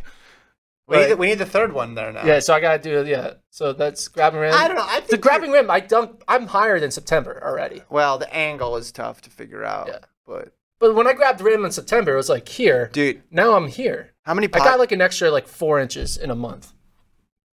We 0.86 0.98
Right. 0.98 1.04
need, 1.04 1.12
the, 1.12 1.18
we 1.18 1.28
need 1.28 1.40
the 1.40 1.46
third 1.46 1.72
one 1.72 1.96
there 1.96 2.12
now. 2.12 2.26
yeah. 2.26 2.40
So 2.40 2.54
I 2.54 2.60
gotta 2.60 2.82
do 2.82 3.06
yeah. 3.10 3.36
So 3.52 3.72
that's 3.72 4.10
grabbing 4.10 4.42
rim. 4.42 4.54
I 4.54 4.68
don't 4.68 4.76
know. 4.76 4.86
I 4.86 4.96
think 5.00 5.08
the 5.12 5.18
grabbing 5.18 5.52
rim. 5.52 5.72
I 5.72 5.80
dunk. 5.80 6.22
I'm 6.28 6.48
higher 6.48 6.78
than 6.80 6.92
September 6.92 7.42
already. 7.46 7.84
Well, 7.90 8.18
the 8.18 8.34
angle 8.34 8.76
is 8.76 8.92
tough 8.92 9.22
to 9.22 9.30
figure 9.30 9.64
out. 9.64 9.88
Yeah. 9.88 10.00
But 10.28 10.54
But 10.84 10.96
when 10.96 11.08
I 11.08 11.14
grabbed 11.14 11.40
rim 11.40 11.64
in 11.64 11.72
September, 11.72 12.12
it 12.12 12.18
was 12.18 12.28
like 12.28 12.50
here. 12.50 12.90
dude, 12.92 13.24
Now 13.32 13.56
I'm 13.56 13.70
here. 13.70 14.12
how 14.24 14.34
many? 14.34 14.50
Pounds? 14.50 14.66
I 14.66 14.72
got 14.72 14.80
like 14.80 14.92
an 14.92 15.00
extra 15.00 15.32
like 15.32 15.48
four 15.48 15.80
inches 15.80 16.18
in 16.18 16.30
a 16.30 16.36
month, 16.36 16.74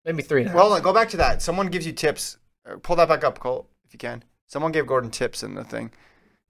maybe 0.05 0.23
three 0.23 0.43
and 0.43 0.47
a 0.47 0.51
half. 0.51 0.55
well, 0.55 0.67
hold 0.67 0.77
on, 0.77 0.81
go 0.81 0.93
back 0.93 1.09
to 1.09 1.17
that. 1.17 1.41
Someone 1.41 1.67
gives 1.67 1.85
you 1.85 1.91
tips. 1.91 2.37
Uh, 2.65 2.77
Pull 2.81 2.95
that 2.95 3.09
back 3.09 3.25
up, 3.25 3.37
Cole, 3.39 3.67
if 3.85 3.91
you 3.91 3.99
can. 3.99 4.23
Someone 4.47 4.71
gave 4.71 4.87
Gordon 4.87 5.11
tips 5.11 5.43
in 5.43 5.55
the 5.55 5.65
thing. 5.65 5.91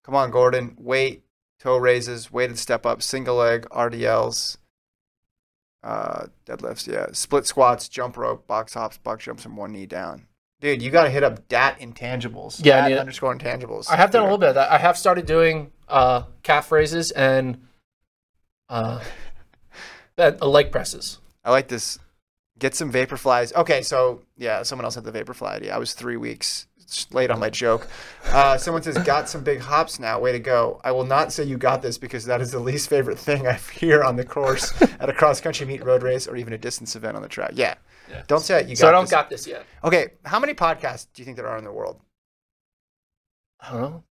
Come 0.03 0.13
on, 0.13 0.29
Gordon. 0.29 0.75
Weight, 0.77 1.23
toe 1.59 1.77
raises, 1.77 2.31
weighted 2.31 2.59
step 2.59 2.85
up, 2.85 3.01
single 3.01 3.37
leg, 3.37 3.67
RDLs, 3.71 4.57
uh, 5.83 6.27
deadlifts. 6.45 6.87
Yeah, 6.87 7.07
split 7.11 7.47
squats, 7.47 7.89
jump 7.89 8.17
rope, 8.17 8.45
box 8.45 8.75
hops, 8.75 8.97
box 8.99 9.25
jumps, 9.25 9.45
and 9.45 9.57
one 9.57 9.71
knee 9.71 9.87
down. 9.87 10.27
Dude, 10.59 10.81
you 10.81 10.89
got 10.89 11.03
to 11.03 11.09
hit 11.09 11.23
up 11.23 11.47
dat 11.47 11.79
intangibles. 11.79 12.59
Yeah, 12.63 12.85
I 12.85 12.89
Dat 12.89 12.99
underscore 12.99 13.35
intangibles. 13.35 13.89
I 13.91 13.95
have 13.95 14.09
done 14.11 14.21
a 14.21 14.25
little 14.25 14.39
bit 14.39 14.49
of 14.49 14.55
that. 14.55 14.71
I 14.71 14.77
have 14.79 14.97
started 14.97 15.25
doing 15.27 15.71
uh, 15.87 16.23
calf 16.41 16.71
raises 16.71 17.11
and 17.11 17.67
uh, 18.69 18.99
that- 20.15 20.41
uh, 20.41 20.47
leg 20.47 20.71
presses. 20.71 21.19
I 21.45 21.51
like 21.51 21.67
this. 21.67 21.99
Get 22.59 22.73
some 22.73 22.91
Vaporflys. 22.91 23.53
Okay, 23.53 23.83
so 23.83 24.21
yeah, 24.35 24.63
someone 24.63 24.83
else 24.85 24.95
had 24.95 25.03
the 25.03 25.11
Vaporfly 25.11 25.47
idea. 25.57 25.75
I 25.75 25.77
was 25.77 25.93
three 25.93 26.17
weeks 26.17 26.65
late 27.11 27.29
on 27.29 27.39
my 27.39 27.51
joke. 27.51 27.87
Uh, 28.25 28.57
someone 28.57 28.81
says, 28.81 28.97
"Got 28.97 29.29
some 29.29 29.43
big 29.43 29.59
hops 29.59 29.99
now. 29.99 30.19
Way 30.19 30.31
to 30.31 30.39
go!" 30.39 30.81
I 30.83 30.91
will 30.91 31.03
not 31.05 31.31
say 31.31 31.43
you 31.43 31.57
got 31.57 31.83
this 31.83 31.99
because 31.99 32.25
that 32.25 32.41
is 32.41 32.51
the 32.51 32.59
least 32.59 32.89
favorite 32.89 33.19
thing 33.19 33.45
I 33.53 33.53
hear 33.53 34.03
on 34.03 34.15
the 34.15 34.25
course 34.25 34.73
at 34.99 35.07
a 35.07 35.13
cross 35.13 35.39
country 35.39 35.67
meet, 35.67 35.85
road 35.85 36.01
race, 36.01 36.27
or 36.27 36.35
even 36.35 36.51
a 36.51 36.57
distance 36.57 36.95
event 36.95 37.15
on 37.15 37.21
the 37.21 37.29
track. 37.29 37.51
Yeah, 37.53 37.75
don't 38.27 38.39
say 38.41 38.61
it. 38.61 38.67
You 38.67 38.75
got 38.75 38.79
So 38.79 38.87
I 38.87 38.91
don't 38.91 39.03
this. 39.03 39.11
got 39.11 39.29
this 39.29 39.47
yet. 39.47 39.65
Okay, 39.83 40.07
how 40.25 40.39
many 40.39 40.53
podcasts 40.53 41.07
do 41.13 41.21
you 41.21 41.25
think 41.25 41.37
there 41.37 41.47
are 41.47 41.57
in 41.57 41.63
the 41.63 41.71
world? 41.71 41.99
I 43.59 43.71
don't 43.71 43.81
know, 43.81 44.03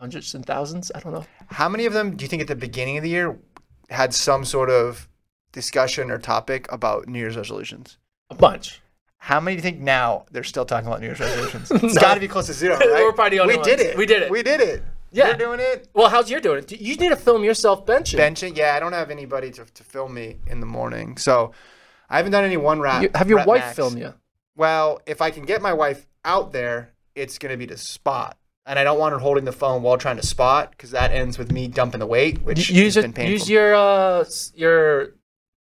hundreds 0.00 0.34
and 0.34 0.44
thousands. 0.44 0.90
I 0.94 1.00
don't 1.00 1.12
know. 1.12 1.24
How 1.48 1.68
many 1.68 1.86
of 1.86 1.92
them 1.92 2.16
do 2.16 2.24
you 2.24 2.28
think 2.28 2.42
at 2.42 2.48
the 2.48 2.56
beginning 2.56 2.96
of 2.96 3.02
the 3.02 3.10
year 3.10 3.38
had 3.88 4.12
some 4.14 4.44
sort 4.44 4.70
of 4.70 5.08
discussion 5.52 6.10
or 6.10 6.18
topic 6.18 6.70
about 6.72 7.08
New 7.08 7.18
Year's 7.18 7.36
resolutions? 7.36 7.98
A 8.30 8.34
bunch. 8.34 8.80
How 9.18 9.38
many 9.38 9.56
do 9.56 9.58
you 9.58 9.62
think 9.62 9.80
now 9.80 10.24
they're 10.30 10.44
still 10.44 10.64
talking 10.64 10.86
about 10.88 11.00
New 11.00 11.06
Year's 11.06 11.20
resolutions? 11.20 11.70
It's 11.82 11.94
No. 11.94 12.00
got 12.00 12.14
to 12.14 12.20
be 12.20 12.28
close 12.28 12.46
to 12.46 12.52
zero, 12.54 12.76
right? 12.78 12.88
We're 13.04 13.12
probably 13.12 13.36
the 13.38 13.42
only 13.42 13.56
we 13.58 13.62
did 13.62 13.78
it. 13.80 13.96
We 13.96 14.06
did 14.06 14.22
it. 14.22 14.30
We 14.30 14.42
did 14.42 14.60
it. 14.60 14.82
Yeah. 15.12 15.28
You're 15.28 15.36
doing 15.36 15.60
it. 15.60 15.88
Well, 15.92 16.08
how's 16.08 16.30
your 16.30 16.40
doing? 16.40 16.58
it? 16.58 16.70
You 16.80 16.96
need 16.96 17.08
to 17.10 17.16
film 17.16 17.44
yourself 17.44 17.84
benching. 17.84 18.18
Benching. 18.18 18.56
Yeah, 18.56 18.74
I 18.76 18.80
don't 18.80 18.92
have 18.92 19.10
anybody 19.10 19.50
to, 19.50 19.64
to 19.64 19.84
film 19.84 20.14
me 20.14 20.36
in 20.46 20.60
the 20.60 20.66
morning, 20.66 21.16
so 21.16 21.52
I 22.10 22.16
haven't 22.16 22.32
done 22.32 22.44
any 22.44 22.56
one 22.56 22.80
rap. 22.80 23.02
You- 23.02 23.10
have 23.14 23.28
your 23.28 23.38
rep 23.38 23.46
wife 23.46 23.60
max. 23.62 23.76
film 23.76 23.96
you? 23.96 24.14
Well, 24.56 25.00
if 25.06 25.22
I 25.22 25.30
can 25.30 25.44
get 25.44 25.62
my 25.62 25.72
wife 25.72 26.06
out 26.24 26.52
there, 26.52 26.92
it's 27.14 27.38
going 27.38 27.52
to 27.52 27.56
be 27.56 27.66
to 27.68 27.76
spot. 27.76 28.36
And 28.66 28.78
I 28.78 28.84
don't 28.84 28.98
want 28.98 29.12
her 29.14 29.18
holding 29.18 29.44
the 29.44 29.52
phone 29.52 29.82
while 29.82 29.96
trying 29.96 30.16
to 30.16 30.26
spot 30.26 30.72
because 30.72 30.90
that 30.90 31.12
ends 31.12 31.38
with 31.38 31.50
me 31.50 31.66
dumping 31.66 32.00
the 32.00 32.06
weight, 32.06 32.42
which 32.42 32.68
use 32.68 32.94
has 32.94 32.98
it. 32.98 33.02
been 33.02 33.12
painful. 33.14 33.32
Use 33.32 33.48
your 33.48 33.74
uh, 33.74 34.24
your 34.54 35.14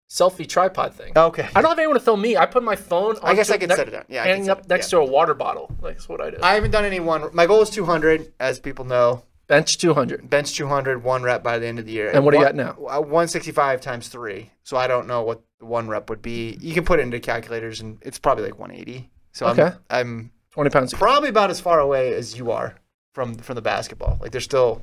selfie 0.10 0.47
tripod 0.47 0.93
thing. 0.93 1.14
Okay. 1.16 1.47
I 1.56 1.62
don't 1.62 1.70
have 1.72 1.80
anyone 1.80 1.95
to 1.95 2.02
film 2.02 2.22
me. 2.22 2.36
I 2.36 2.45
put 2.45 2.64
my 2.64 2.76
phone. 2.76 3.16
I 3.24 3.36
guess 3.36 3.50
I 3.50 3.58
could 3.58 3.70
ne- 3.70 3.76
set 3.76 3.88
it 3.88 3.91
down. 3.91 4.06
Yeah, 4.10 4.24
hanging 4.24 4.50
up 4.50 4.68
next 4.68 4.91
yeah. 4.91 5.00
to 5.00 5.06
a 5.06 5.10
water 5.10 5.34
bottle. 5.34 5.72
That's 5.82 6.10
what 6.10 6.20
I 6.20 6.32
do. 6.32 6.38
I 6.43 6.56
haven't 6.56 6.72
done 6.72 6.86
any 6.86 7.00
one. 7.00 7.30
My 7.34 7.45
goal 7.45 7.62
is 7.62 7.70
200, 7.70 8.34
as 8.39 8.60
people 8.60 8.86
know. 8.86 9.24
Bench 9.50 9.78
200. 9.80 10.30
Bench 10.30 10.54
200, 10.56 11.04
one 11.04 11.24
rep 11.24 11.43
by 11.43 11.60
the 11.60 11.68
end 11.68 11.80
of 11.80 11.86
the 11.86 11.91
year. 11.91 12.12
And 12.12 12.24
what 12.24 12.32
do 12.32 12.38
you 12.38 12.45
got 12.45 12.56
now? 12.56 12.78
uh, 12.88 13.02
165 13.02 13.82
times 13.82 14.08
three. 14.08 14.52
So 14.64 14.78
I 14.78 14.88
don't 14.88 15.08
know 15.08 15.24
what 15.24 15.41
one 15.60 15.89
rep 15.89 16.10
would 16.10 16.22
be. 16.22 16.58
You 16.62 16.74
can 16.74 16.86
put 16.86 17.00
it 17.00 17.04
into 17.04 17.20
calculators, 17.20 17.82
and 17.82 17.97
it's 18.04 18.20
probably 18.20 18.45
like 18.45 18.58
180. 18.60 19.10
So 19.34 19.47
Okay. 19.47 19.72
I'm, 19.89 20.00
I'm 20.08 20.32
20 20.52 20.70
pounds. 20.70 20.93
probably 20.93 21.30
about 21.30 21.50
as 21.50 21.60
far 21.60 21.80
away 21.80 22.14
as 22.14 22.38
you 22.38 22.52
are 22.52 22.76
from 23.14 23.36
from 23.36 23.56
the 23.56 23.62
basketball. 23.62 24.18
Like 24.22 24.32
there's 24.32 24.43
still 24.45 24.82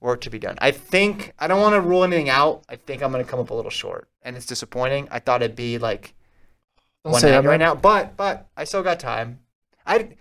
work 0.00 0.20
to 0.22 0.30
be 0.30 0.38
done. 0.40 0.56
I 0.60 0.72
think 0.72 1.32
I 1.38 1.46
don't 1.46 1.60
want 1.62 1.74
to 1.74 1.80
rule 1.80 2.02
anything 2.02 2.28
out. 2.28 2.64
I 2.68 2.76
think 2.76 3.02
I'm 3.02 3.12
going 3.12 3.24
to 3.24 3.30
come 3.30 3.40
up 3.40 3.50
a 3.50 3.54
little 3.54 3.70
short, 3.70 4.08
and 4.22 4.36
it's 4.36 4.46
disappointing. 4.46 5.06
I 5.12 5.20
thought 5.20 5.40
it'd 5.42 5.56
be 5.56 5.78
like 5.78 6.14
Don't 7.04 7.12
190 7.12 7.46
right 7.48 7.60
now, 7.60 7.74
but 7.76 8.16
but 8.16 8.48
I 8.56 8.64
still 8.64 8.82
got 8.82 8.98
time. 8.98 9.38
I. 9.86 10.16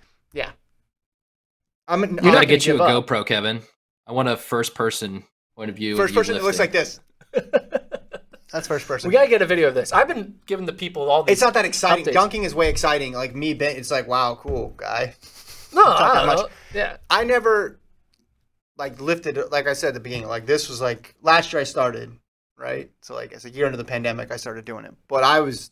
I'm 1.88 2.02
You 2.02 2.08
I'm 2.10 2.16
gotta 2.16 2.46
get 2.46 2.66
you 2.66 2.80
a 2.80 2.84
up. 2.84 3.06
GoPro, 3.08 3.26
Kevin. 3.26 3.62
I 4.06 4.12
want 4.14 4.30
a 4.30 4.38
first 4.38 4.76
person 4.76 5.24
point 5.56 5.70
of 5.70 5.76
view. 5.76 5.96
first 5.96 6.14
you 6.14 6.20
person 6.20 6.34
that 6.36 6.44
looks 6.44 6.60
like 6.60 6.72
this. 6.72 7.00
That's 8.52 8.68
first 8.68 8.88
person. 8.88 9.10
We 9.10 9.14
gotta 9.14 9.28
get 9.30 9.42
a 9.42 9.46
video 9.46 9.68
of 9.68 9.74
this. 9.74 9.92
I've 9.92 10.08
been 10.08 10.36
giving 10.46 10.66
the 10.66 10.74
people 10.74 11.10
all 11.10 11.24
these. 11.24 11.34
it's 11.34 11.42
not 11.42 11.54
that 11.56 11.66
exciting. 11.66 12.06
updates. 12.06 12.14
Dunking 12.14 12.44
is 12.44 12.56
way 12.56 12.70
exciting. 12.70 13.14
Like 13.14 13.36
me, 13.36 13.54
ben- 13.54 13.76
it's 13.76 13.92
like 13.92 14.08
wow, 14.08 14.36
cool 14.42 14.74
guy. 14.78 15.16
No, 15.74 15.84
not 15.84 16.02
I 16.02 16.16
don't 16.16 16.28
much. 16.28 16.38
know. 16.40 16.48
Yeah. 16.74 16.98
I 17.10 17.24
never 17.26 17.80
like 18.78 19.02
lifted 19.02 19.38
like 19.52 19.68
I 19.68 19.74
said 19.74 19.90
at 19.90 19.94
the 19.96 20.00
beginning. 20.00 20.28
Like 20.28 20.46
this 20.46 20.70
was 20.70 20.80
like 20.80 21.16
last 21.22 21.52
year 21.52 21.60
I 21.60 21.66
started, 21.66 22.12
right? 22.58 22.90
So 23.02 23.14
like 23.14 23.34
it's 23.34 23.44
a 23.46 23.50
year 23.50 23.66
into 23.66 23.78
the 23.78 23.84
pandemic, 23.86 24.32
I 24.32 24.38
started 24.38 24.64
doing 24.64 24.86
it. 24.86 24.94
But 25.10 25.24
I 25.26 25.42
was 25.42 25.72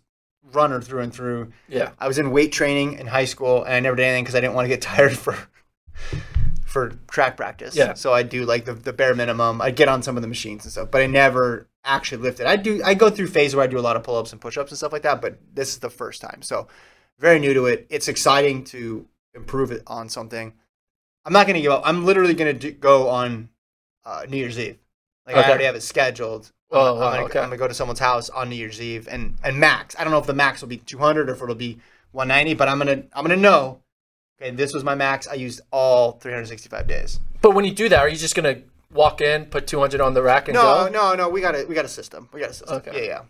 runner 0.51 0.81
through 0.81 1.01
and 1.01 1.13
through. 1.13 1.53
Yeah. 1.69 1.91
I 1.97 2.07
was 2.09 2.17
in 2.19 2.31
weight 2.31 2.51
training 2.51 2.99
in 2.99 3.07
high 3.07 3.25
school, 3.25 3.63
and 3.63 3.73
I 3.73 3.79
never 3.79 3.95
did 3.95 4.03
anything 4.03 4.25
because 4.25 4.35
I 4.35 4.41
didn't 4.41 4.53
want 4.53 4.65
to 4.65 4.69
get 4.69 4.81
tired 4.81 5.17
for 5.17 5.37
for 6.65 6.89
track 7.07 7.37
practice. 7.37 7.75
Yeah. 7.75 7.93
So 7.93 8.13
I 8.13 8.23
do 8.23 8.45
like 8.45 8.65
the, 8.65 8.73
the 8.73 8.93
bare 8.93 9.15
minimum. 9.15 9.61
I 9.61 9.71
get 9.71 9.87
on 9.87 10.03
some 10.03 10.17
of 10.17 10.21
the 10.21 10.27
machines 10.27 10.65
and 10.65 10.71
stuff, 10.71 10.91
but 10.91 11.01
I 11.01 11.07
never 11.07 11.67
actually 11.83 12.21
lifted. 12.21 12.47
I 12.47 12.55
do. 12.55 12.81
I 12.83 12.93
go 12.93 13.09
through 13.09 13.27
phase 13.27 13.55
where 13.55 13.63
I 13.63 13.67
do 13.67 13.79
a 13.79 13.81
lot 13.81 13.95
of 13.95 14.03
pull 14.03 14.17
ups 14.17 14.31
and 14.31 14.41
push 14.41 14.57
ups 14.57 14.71
and 14.71 14.77
stuff 14.77 14.91
like 14.91 15.03
that. 15.03 15.21
But 15.21 15.39
this 15.53 15.69
is 15.69 15.79
the 15.79 15.89
first 15.89 16.21
time, 16.21 16.41
so 16.41 16.67
very 17.19 17.39
new 17.39 17.53
to 17.53 17.65
it. 17.67 17.87
It's 17.89 18.07
exciting 18.07 18.63
to 18.65 19.07
improve 19.33 19.71
it 19.71 19.83
on 19.87 20.09
something. 20.09 20.53
I'm 21.23 21.33
not 21.33 21.47
going 21.47 21.55
to 21.55 21.61
give 21.61 21.71
up. 21.71 21.81
I'm 21.85 22.05
literally 22.05 22.33
going 22.33 22.59
to 22.59 22.71
go 22.71 23.09
on 23.09 23.49
uh, 24.05 24.25
New 24.29 24.37
Year's 24.37 24.59
Eve. 24.59 24.77
Like 25.25 25.37
I 25.37 25.47
already 25.47 25.63
have 25.63 25.75
it 25.75 25.81
scheduled. 25.81 26.51
I'm, 26.71 26.77
Oh, 26.77 26.93
I'm 26.95 26.99
wow, 26.99 27.11
gonna, 27.13 27.25
okay. 27.25 27.39
I'm 27.39 27.45
gonna 27.45 27.57
go 27.57 27.67
to 27.67 27.73
someone's 27.73 27.99
house 27.99 28.29
on 28.29 28.49
New 28.49 28.55
Year's 28.55 28.81
Eve 28.81 29.07
and 29.09 29.35
and 29.43 29.57
max. 29.57 29.95
I 29.97 30.03
don't 30.03 30.11
know 30.11 30.19
if 30.19 30.27
the 30.27 30.33
max 30.33 30.61
will 30.61 30.67
be 30.67 30.77
200 30.77 31.29
or 31.29 31.33
if 31.33 31.41
it'll 31.41 31.55
be 31.55 31.79
190, 32.11 32.53
but 32.55 32.67
I'm 32.67 32.77
gonna 32.77 33.03
I'm 33.13 33.23
gonna 33.23 33.35
know. 33.35 33.79
Okay, 34.41 34.51
this 34.51 34.73
was 34.73 34.83
my 34.83 34.95
max. 34.95 35.27
I 35.27 35.35
used 35.35 35.61
all 35.71 36.13
365 36.13 36.87
days. 36.87 37.19
But 37.41 37.51
when 37.51 37.65
you 37.65 37.71
do 37.71 37.89
that, 37.89 37.99
are 37.99 38.09
you 38.09 38.17
just 38.17 38.35
gonna 38.35 38.61
walk 38.91 39.21
in, 39.21 39.45
put 39.45 39.67
200 39.67 40.01
on 40.01 40.13
the 40.13 40.21
rack, 40.21 40.47
and 40.47 40.55
No, 40.55 40.85
go? 40.85 40.89
no, 40.89 41.15
no. 41.15 41.29
We 41.29 41.41
got 41.41 41.55
a 41.55 41.65
we 41.65 41.75
got 41.75 41.85
a 41.85 41.89
system. 41.89 42.29
We 42.33 42.39
got 42.41 42.49
a 42.49 42.53
system. 42.53 42.77
Okay. 42.77 42.91
Yeah, 42.93 43.07
yeah, 43.07 43.21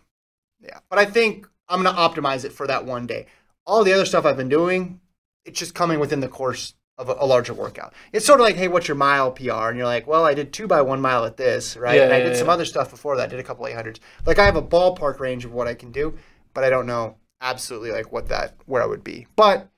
yeah. 0.60 0.78
But 0.88 0.98
I 0.98 1.04
think 1.04 1.46
I'm 1.68 1.82
gonna 1.82 1.96
optimize 1.96 2.44
it 2.44 2.52
for 2.52 2.66
that 2.66 2.84
one 2.84 3.06
day. 3.06 3.26
All 3.66 3.84
the 3.84 3.92
other 3.92 4.04
stuff 4.06 4.24
I've 4.24 4.36
been 4.36 4.48
doing, 4.48 5.00
it's 5.44 5.58
just 5.58 5.74
coming 5.74 6.00
within 6.00 6.20
the 6.20 6.28
course 6.28 6.74
of 6.98 7.08
a, 7.08 7.16
a 7.18 7.26
larger 7.26 7.52
workout. 7.54 7.92
It's 8.12 8.24
sort 8.24 8.40
of 8.40 8.44
like, 8.44 8.56
hey, 8.56 8.68
what's 8.68 8.88
your 8.88 8.96
mile 8.96 9.30
PR? 9.30 9.68
And 9.68 9.76
you're 9.76 9.86
like, 9.86 10.06
well, 10.06 10.24
I 10.24 10.34
did 10.34 10.52
two 10.52 10.66
by 10.66 10.80
one 10.82 11.00
mile 11.00 11.24
at 11.24 11.36
this, 11.36 11.76
right? 11.76 11.96
Yeah, 11.96 12.04
and 12.04 12.12
I 12.12 12.18
yeah, 12.18 12.24
did 12.24 12.36
some 12.36 12.46
yeah. 12.46 12.54
other 12.54 12.64
stuff 12.64 12.90
before 12.90 13.16
that. 13.16 13.24
I 13.24 13.26
did 13.26 13.40
a 13.40 13.42
couple 13.42 13.66
800s. 13.66 13.98
Like 14.24 14.38
I 14.38 14.44
have 14.44 14.56
a 14.56 14.62
ballpark 14.62 15.20
range 15.20 15.44
of 15.44 15.52
what 15.52 15.68
I 15.68 15.74
can 15.74 15.92
do, 15.92 16.16
but 16.54 16.64
I 16.64 16.70
don't 16.70 16.86
know 16.86 17.16
absolutely 17.40 17.92
like 17.92 18.12
what 18.12 18.28
that 18.28 18.54
where 18.64 18.82
I 18.82 18.86
would 18.86 19.04
be. 19.04 19.26
But 19.36 19.68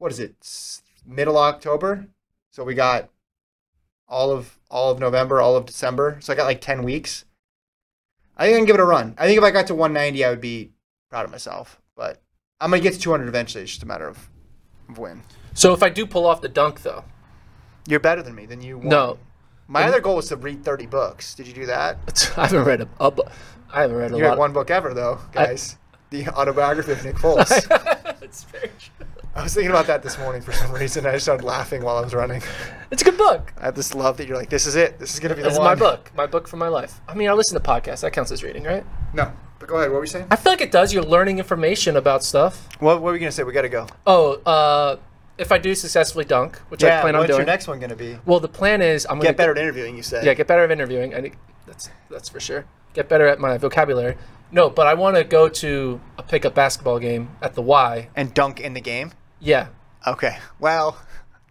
what 0.00 0.10
is 0.10 0.18
it? 0.18 0.80
Middle 1.06 1.36
October. 1.38 2.06
So 2.50 2.64
we 2.64 2.74
got 2.74 3.10
all 4.08 4.32
of 4.32 4.58
all 4.70 4.90
of 4.90 4.98
November, 4.98 5.40
all 5.40 5.56
of 5.56 5.66
December. 5.66 6.18
So 6.20 6.32
I 6.32 6.36
got 6.36 6.44
like 6.46 6.60
10 6.60 6.82
weeks. 6.82 7.24
I 8.36 8.44
think 8.46 8.54
I 8.54 8.58
can 8.58 8.66
give 8.66 8.76
it 8.76 8.80
a 8.80 8.84
run. 8.84 9.14
I 9.18 9.26
think 9.26 9.36
if 9.38 9.44
I 9.44 9.50
got 9.50 9.66
to 9.68 9.74
190, 9.74 10.24
I 10.24 10.30
would 10.30 10.40
be 10.40 10.70
proud 11.10 11.26
of 11.26 11.30
myself. 11.30 11.80
But 11.94 12.20
I'm 12.60 12.70
gonna 12.70 12.82
get 12.82 12.94
to 12.94 12.98
200 12.98 13.28
eventually. 13.28 13.62
It's 13.62 13.72
just 13.72 13.82
a 13.82 13.86
matter 13.86 14.08
of, 14.08 14.30
of 14.88 14.98
when. 14.98 15.22
So 15.52 15.74
if 15.74 15.82
I 15.82 15.90
do 15.90 16.06
pull 16.06 16.26
off 16.26 16.40
the 16.40 16.48
dunk, 16.48 16.82
though, 16.82 17.04
You're 17.86 18.00
better 18.00 18.22
than 18.22 18.34
me. 18.34 18.46
Then 18.46 18.62
you 18.62 18.78
won. 18.78 18.88
no, 18.88 19.18
My 19.68 19.82
other 19.84 20.00
goal 20.00 20.16
was 20.16 20.28
to 20.28 20.36
read 20.36 20.64
30 20.64 20.86
books. 20.86 21.34
Did 21.34 21.46
you 21.46 21.52
do 21.54 21.66
that? 21.66 22.32
I 22.38 22.46
haven't 22.46 22.64
read 22.64 22.80
a, 22.80 22.88
a 23.00 23.10
bu- 23.10 23.22
I 23.72 23.82
haven't 23.82 23.96
read 23.96 24.12
a 24.12 24.16
You 24.16 24.22
lot. 24.24 24.30
read 24.30 24.38
one 24.38 24.52
book 24.54 24.70
ever 24.70 24.94
though, 24.94 25.18
guys. 25.32 25.76
the 26.10 26.26
autobiography 26.28 26.92
of 26.92 27.04
Nick 27.04 27.16
Foles. 27.16 27.50
it's, 28.22 28.44
very 28.44 28.70
true. 28.78 29.06
I 29.34 29.42
was 29.44 29.54
thinking 29.54 29.70
about 29.70 29.86
that 29.86 30.02
this 30.02 30.18
morning 30.18 30.42
for 30.42 30.52
some 30.52 30.72
reason. 30.72 31.06
I 31.06 31.12
just 31.12 31.24
started 31.24 31.44
laughing 31.44 31.82
while 31.82 31.96
I 31.96 32.00
was 32.00 32.14
running. 32.14 32.42
it's 32.90 33.02
a 33.02 33.04
good 33.04 33.16
book. 33.16 33.52
I 33.58 33.66
have 33.66 33.74
this 33.76 33.94
love 33.94 34.16
that 34.16 34.26
you're 34.26 34.36
like, 34.36 34.50
this 34.50 34.66
is 34.66 34.74
it. 34.74 34.98
This 34.98 35.14
is 35.14 35.20
gonna 35.20 35.34
be 35.34 35.42
the 35.42 35.48
This 35.48 35.54
is 35.54 35.58
one. 35.58 35.68
my 35.68 35.74
book, 35.76 36.10
my 36.16 36.26
book 36.26 36.48
for 36.48 36.56
my 36.56 36.68
life. 36.68 37.00
I 37.08 37.14
mean, 37.14 37.28
I 37.28 37.32
listen 37.32 37.60
to 37.60 37.66
podcasts. 37.66 38.00
That 38.00 38.12
counts 38.12 38.32
as 38.32 38.42
reading, 38.42 38.64
right? 38.64 38.84
No, 39.14 39.30
but 39.60 39.68
go 39.68 39.76
ahead. 39.76 39.90
What 39.90 39.98
were 39.98 40.02
you 40.04 40.08
saying? 40.08 40.26
I 40.30 40.36
feel 40.36 40.52
like 40.52 40.60
it 40.60 40.72
does. 40.72 40.92
You're 40.92 41.04
learning 41.04 41.38
information 41.38 41.96
about 41.96 42.24
stuff. 42.24 42.68
What, 42.80 42.96
what 42.96 43.02
were 43.02 43.14
you 43.14 43.20
gonna 43.20 43.30
say? 43.32 43.44
We 43.44 43.52
gotta 43.52 43.68
go. 43.68 43.86
Oh, 44.06 44.32
uh, 44.44 44.96
if 45.38 45.52
I 45.52 45.58
do 45.58 45.74
successfully 45.76 46.24
dunk, 46.24 46.58
which 46.68 46.82
I 46.82 47.00
plan 47.00 47.14
on 47.14 47.20
what's 47.20 47.28
doing. 47.28 47.38
your 47.38 47.46
next 47.46 47.68
one 47.68 47.78
gonna 47.78 47.96
be? 47.96 48.18
well, 48.26 48.40
the 48.40 48.48
plan 48.48 48.82
is 48.82 49.06
I'm 49.06 49.18
gonna 49.18 49.28
Get 49.28 49.36
better 49.36 49.52
at 49.52 49.58
interviewing. 49.58 49.96
You 49.96 50.02
said. 50.02 50.24
Yeah, 50.24 50.34
get 50.34 50.48
better 50.48 50.64
at 50.64 50.72
interviewing. 50.72 51.14
I 51.14 51.20
think 51.20 51.36
that's 51.66 51.88
that's 52.10 52.28
for 52.28 52.40
sure. 52.40 52.64
Get 52.94 53.08
better 53.08 53.28
at 53.28 53.38
my 53.38 53.56
vocabulary. 53.58 54.16
No, 54.52 54.68
but 54.68 54.88
I 54.88 54.94
want 54.94 55.14
to 55.14 55.22
go 55.22 55.48
to 55.48 56.00
a 56.18 56.24
pickup 56.24 56.56
basketball 56.56 56.98
game 56.98 57.30
at 57.40 57.54
the 57.54 57.62
Y. 57.62 58.08
and 58.16 58.34
dunk 58.34 58.58
in 58.58 58.74
the 58.74 58.80
game. 58.80 59.12
Yeah, 59.40 59.68
Okay. 60.06 60.38
Well, 60.58 60.96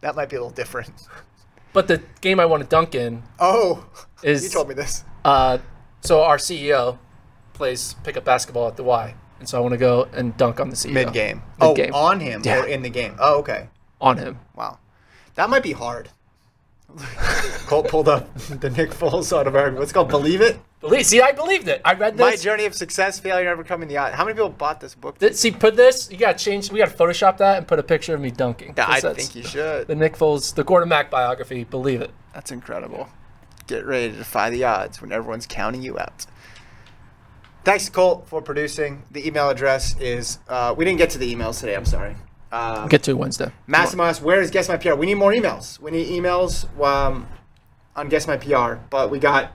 that 0.01 0.15
might 0.15 0.29
be 0.29 0.35
a 0.35 0.39
little 0.39 0.53
different. 0.55 0.91
but 1.73 1.87
the 1.87 2.01
game 2.21 2.39
I 2.39 2.45
want 2.45 2.63
to 2.63 2.69
dunk 2.69 2.95
in 2.95 3.23
Oh, 3.39 3.85
is 4.23 4.43
you 4.43 4.49
told 4.49 4.67
me 4.67 4.73
this. 4.75 5.03
Uh, 5.25 5.57
so 6.01 6.23
our 6.23 6.37
CEO 6.37 6.97
plays 7.53 7.95
pickup 8.03 8.23
basketball 8.25 8.67
at 8.67 8.75
the 8.77 8.83
Y, 8.83 9.13
and 9.39 9.47
so 9.49 9.57
I 9.57 9.61
want 9.61 9.73
to 9.73 9.77
go 9.77 10.07
and 10.13 10.35
dunk 10.37 10.59
on 10.59 10.69
the 10.69 10.75
CEO 10.75 10.93
Mid 10.93 11.13
game. 11.13 11.41
Oh, 11.61 11.75
on 11.93 12.19
him 12.21 12.41
Yeah. 12.43 12.61
or 12.61 12.65
in 12.67 12.81
the 12.83 12.89
game. 12.89 13.15
Oh, 13.19 13.39
okay. 13.39 13.69
on 14.01 14.17
him. 14.17 14.39
Wow. 14.55 14.79
That 15.35 15.49
might 15.49 15.63
be 15.63 15.73
hard. 15.73 16.09
Colt 17.67 17.87
pulled 17.87 18.07
up 18.09 18.33
the 18.37 18.69
Nick 18.69 18.89
Foles 18.91 19.31
autobiography. 19.31 19.77
What's 19.77 19.91
it 19.91 19.93
called? 19.93 20.09
Believe 20.09 20.41
It? 20.41 20.59
Believe, 20.81 21.05
see, 21.05 21.21
I 21.21 21.33
believed 21.33 21.67
it. 21.67 21.81
I 21.83 21.93
read 21.93 22.13
this. 22.15 22.19
My. 22.21 22.35
Journey 22.37 22.65
of 22.65 22.73
Success, 22.73 23.19
Failure, 23.19 23.51
Overcoming 23.51 23.89
the 23.89 23.97
Odds. 23.97 24.15
How 24.15 24.23
many 24.23 24.33
people 24.35 24.49
bought 24.49 24.79
this 24.79 24.95
book? 24.95 25.19
Th- 25.19 25.33
see, 25.33 25.51
put 25.51 25.75
this. 25.75 26.09
You 26.09 26.17
got 26.17 26.37
to 26.37 26.43
change. 26.43 26.71
We 26.71 26.79
got 26.79 26.89
to 26.89 26.95
Photoshop 26.95 27.37
that 27.37 27.57
and 27.57 27.67
put 27.67 27.79
a 27.79 27.83
picture 27.83 28.15
of 28.15 28.21
me 28.21 28.31
dunking. 28.31 28.75
Yeah, 28.77 28.85
I 28.87 29.01
think 29.01 29.35
you 29.35 29.43
should. 29.43 29.87
The 29.87 29.95
Nick 29.95 30.13
Foles, 30.15 30.55
the 30.55 30.63
Gordon 30.63 30.87
Mack 30.87 31.11
biography. 31.11 31.65
Believe 31.65 32.01
it. 32.01 32.11
That's 32.33 32.51
incredible. 32.51 33.09
Get 33.67 33.85
ready 33.85 34.11
to 34.11 34.17
defy 34.19 34.49
the 34.49 34.63
odds 34.63 35.01
when 35.01 35.11
everyone's 35.11 35.45
counting 35.45 35.81
you 35.81 35.99
out. 35.99 36.25
Thanks, 37.65 37.89
Colt, 37.89 38.27
for 38.27 38.41
producing. 38.41 39.03
The 39.11 39.27
email 39.27 39.49
address 39.49 39.99
is, 39.99 40.39
uh, 40.47 40.73
we 40.77 40.85
didn't 40.85 40.97
get 40.97 41.09
to 41.11 41.17
the 41.17 41.35
emails 41.35 41.59
today, 41.59 41.75
I'm 41.75 41.85
sorry. 41.85 42.15
Um, 42.52 42.88
Get 42.88 43.04
to 43.04 43.14
Wednesday. 43.14 43.52
Massimo 43.68 44.04
asks, 44.04 44.24
where 44.24 44.41
is 44.41 44.50
Guess 44.50 44.70
My 44.70 44.78
PR? 44.78 44.93
We 44.93 45.06
need 45.06 45.16
more 45.16 45.32
emails. 45.32 45.80
We 45.80 45.91
need 45.91 46.08
emails 46.08 46.66
um, 46.84 47.28
on 47.95 48.10
Guess 48.10 48.28
My 48.28 48.38
PR. 48.38 48.76
But 48.89 49.12
we 49.12 49.20
got 49.20 49.52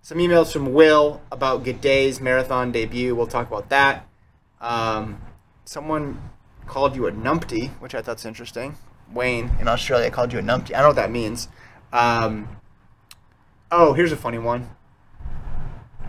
some 0.00 0.18
emails 0.18 0.52
from 0.52 0.72
Will 0.72 1.22
about 1.30 1.64
Gidey's 1.64 2.20
marathon 2.20 2.72
debut. 2.72 3.14
We'll 3.14 3.26
talk 3.28 3.46
about 3.46 3.68
that. 3.68 4.06
Um, 4.60 5.20
someone 5.64 6.30
called 6.66 6.96
you 6.96 7.06
a 7.06 7.12
numpty, 7.12 7.70
which 7.80 7.94
I 7.94 8.02
thought's 8.02 8.24
interesting. 8.24 8.76
Wayne 9.12 9.50
in 9.60 9.68
Australia 9.68 10.10
called 10.10 10.32
you 10.32 10.38
a 10.38 10.42
numpty. 10.42 10.70
I 10.74 10.78
don't 10.78 10.82
know 10.82 10.88
what 10.88 10.96
that 10.96 11.10
means. 11.10 11.48
Um, 11.92 12.56
oh, 13.70 13.92
here's 13.92 14.12
a 14.12 14.16
funny 14.16 14.38
one. 14.38 14.70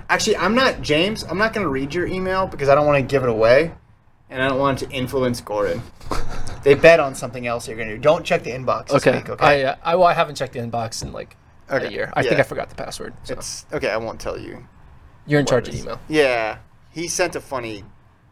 Actually, 0.10 0.38
I'm 0.38 0.56
not 0.56 0.82
James. 0.82 1.24
I'm 1.24 1.38
not 1.38 1.54
going 1.54 1.64
to 1.64 1.70
read 1.70 1.94
your 1.94 2.06
email 2.06 2.48
because 2.48 2.70
I 2.70 2.76
don't 2.76 2.86
want 2.86 2.98
to 2.98 3.04
give 3.04 3.24
it 3.24 3.30
away, 3.30 3.74
and 4.34 4.42
I 4.42 4.50
don't 4.50 4.58
want 4.60 4.82
it 4.82 4.90
to 4.90 4.92
influence 4.92 5.40
Gordon. 5.42 5.82
they 6.64 6.74
bet 6.74 7.00
on 7.00 7.14
something 7.14 7.46
else 7.46 7.68
you're 7.68 7.78
going 7.78 7.90
to 7.90 7.96
do. 7.96 8.02
Don't 8.02 8.26
check 8.26 8.44
the 8.44 8.50
inbox 8.52 8.88
this 8.88 9.06
Okay. 9.06 9.18
week, 9.18 9.30
okay? 9.30 9.64
I, 9.64 9.70
uh, 9.70 9.76
I 9.84 9.96
well, 9.96 10.08
I 10.08 10.14
haven't 10.14 10.36
checked 10.36 10.54
the 10.54 10.60
inbox 10.60 11.04
in 11.04 11.14
like 11.14 11.38
Okay. 11.72 11.86
a 11.86 11.92
year. 11.92 12.12
I 12.16 12.24
think 12.24 12.40
I 12.40 12.44
forgot 12.44 12.70
the 12.70 12.76
password. 12.76 13.14
So. 13.24 13.36
it's 13.36 13.66
okay. 13.72 13.90
I 13.90 13.98
won't 13.98 14.20
tell 14.20 14.38
you. 14.38 14.68
You're 15.26 15.40
in 15.40 15.46
charge 15.46 15.70
of 15.70 15.76
email. 15.76 16.00
Yeah, 16.10 16.58
he 16.92 17.08
sent 17.08 17.36
a 17.36 17.42
funny. 17.42 17.84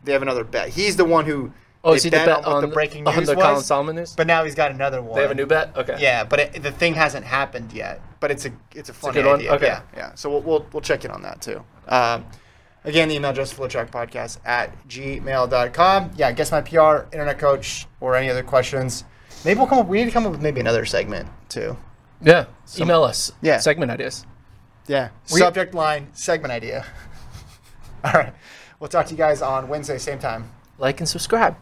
They 0.04 0.12
have 0.12 0.22
another 0.22 0.44
bet. 0.44 0.70
He's 0.70 0.98
the 0.98 1.06
one 1.06 1.26
who. 1.26 1.54
Oh, 1.84 1.94
is 1.94 2.04
he 2.04 2.10
the 2.10 2.18
bet 2.18 2.40
what 2.40 2.46
on 2.46 2.62
the 2.62 2.68
breaking 2.68 3.08
on 3.08 3.16
news 3.16 3.28
the 3.28 3.36
was, 3.36 3.44
Colin 3.44 3.64
Solomon 3.64 3.96
news? 3.96 4.14
But 4.16 4.28
now 4.28 4.44
he's 4.44 4.54
got 4.54 4.72
another 4.72 5.02
one. 5.02 5.16
they 5.16 5.22
have 5.22 5.32
a 5.32 5.36
new 5.36 5.46
bet. 5.46 5.76
Okay. 5.76 5.98
Yeah, 6.00 6.24
but 6.24 6.40
it, 6.40 6.62
the 6.62 6.72
thing 6.72 6.94
hasn't 6.94 7.26
happened 7.26 7.72
yet. 7.74 8.02
But 8.20 8.32
it's 8.32 8.46
a 8.46 8.52
it's 8.76 8.90
a 8.90 8.94
funny 8.94 9.14
good 9.14 9.26
one? 9.26 9.36
idea. 9.40 9.54
Okay. 9.54 9.66
Yeah, 9.68 9.82
yeah. 9.96 10.14
So 10.16 10.30
we'll, 10.30 10.42
we'll 10.42 10.66
we'll 10.74 10.82
check 10.82 11.06
in 11.06 11.12
on 11.12 11.22
that 11.22 11.42
too. 11.42 11.64
Um, 11.88 12.26
again, 12.84 13.10
the 13.10 13.16
email 13.16 13.32
address 13.32 13.54
flotrackpodcast 13.54 14.40
at 14.46 14.88
gmail.com. 14.88 16.12
Yeah, 16.16 16.32
guess 16.32 16.52
my 16.52 16.62
PR, 16.62 17.06
internet 17.14 17.40
coach, 17.40 17.88
or 18.00 18.16
any 18.16 18.30
other 18.30 18.44
questions. 18.44 19.04
Maybe 19.46 19.58
we'll 19.58 19.68
come 19.68 19.80
up. 19.80 19.88
We 19.88 20.00
need 20.00 20.06
to 20.06 20.12
come 20.12 20.26
up 20.26 20.32
with 20.32 20.42
maybe 20.42 20.60
another 20.60 20.86
segment 20.86 21.28
too. 21.50 21.78
Yeah. 22.22 22.46
Email 22.78 23.04
us. 23.04 23.32
Yeah. 23.42 23.58
Segment 23.60 23.92
ideas. 23.92 24.26
Yeah. 24.88 25.10
We- 25.34 25.40
Subject 25.40 25.74
line 25.74 26.10
segment 26.14 26.52
idea. 26.52 26.86
All 28.04 28.14
right. 28.14 28.34
We'll 28.80 28.90
talk 28.90 29.06
to 29.08 29.12
you 29.12 29.18
guys 29.18 29.42
on 29.42 29.68
Wednesday, 29.68 29.98
same 29.98 30.20
time. 30.20 30.52
Like 30.78 31.00
and 31.00 31.08
subscribe. 31.10 31.56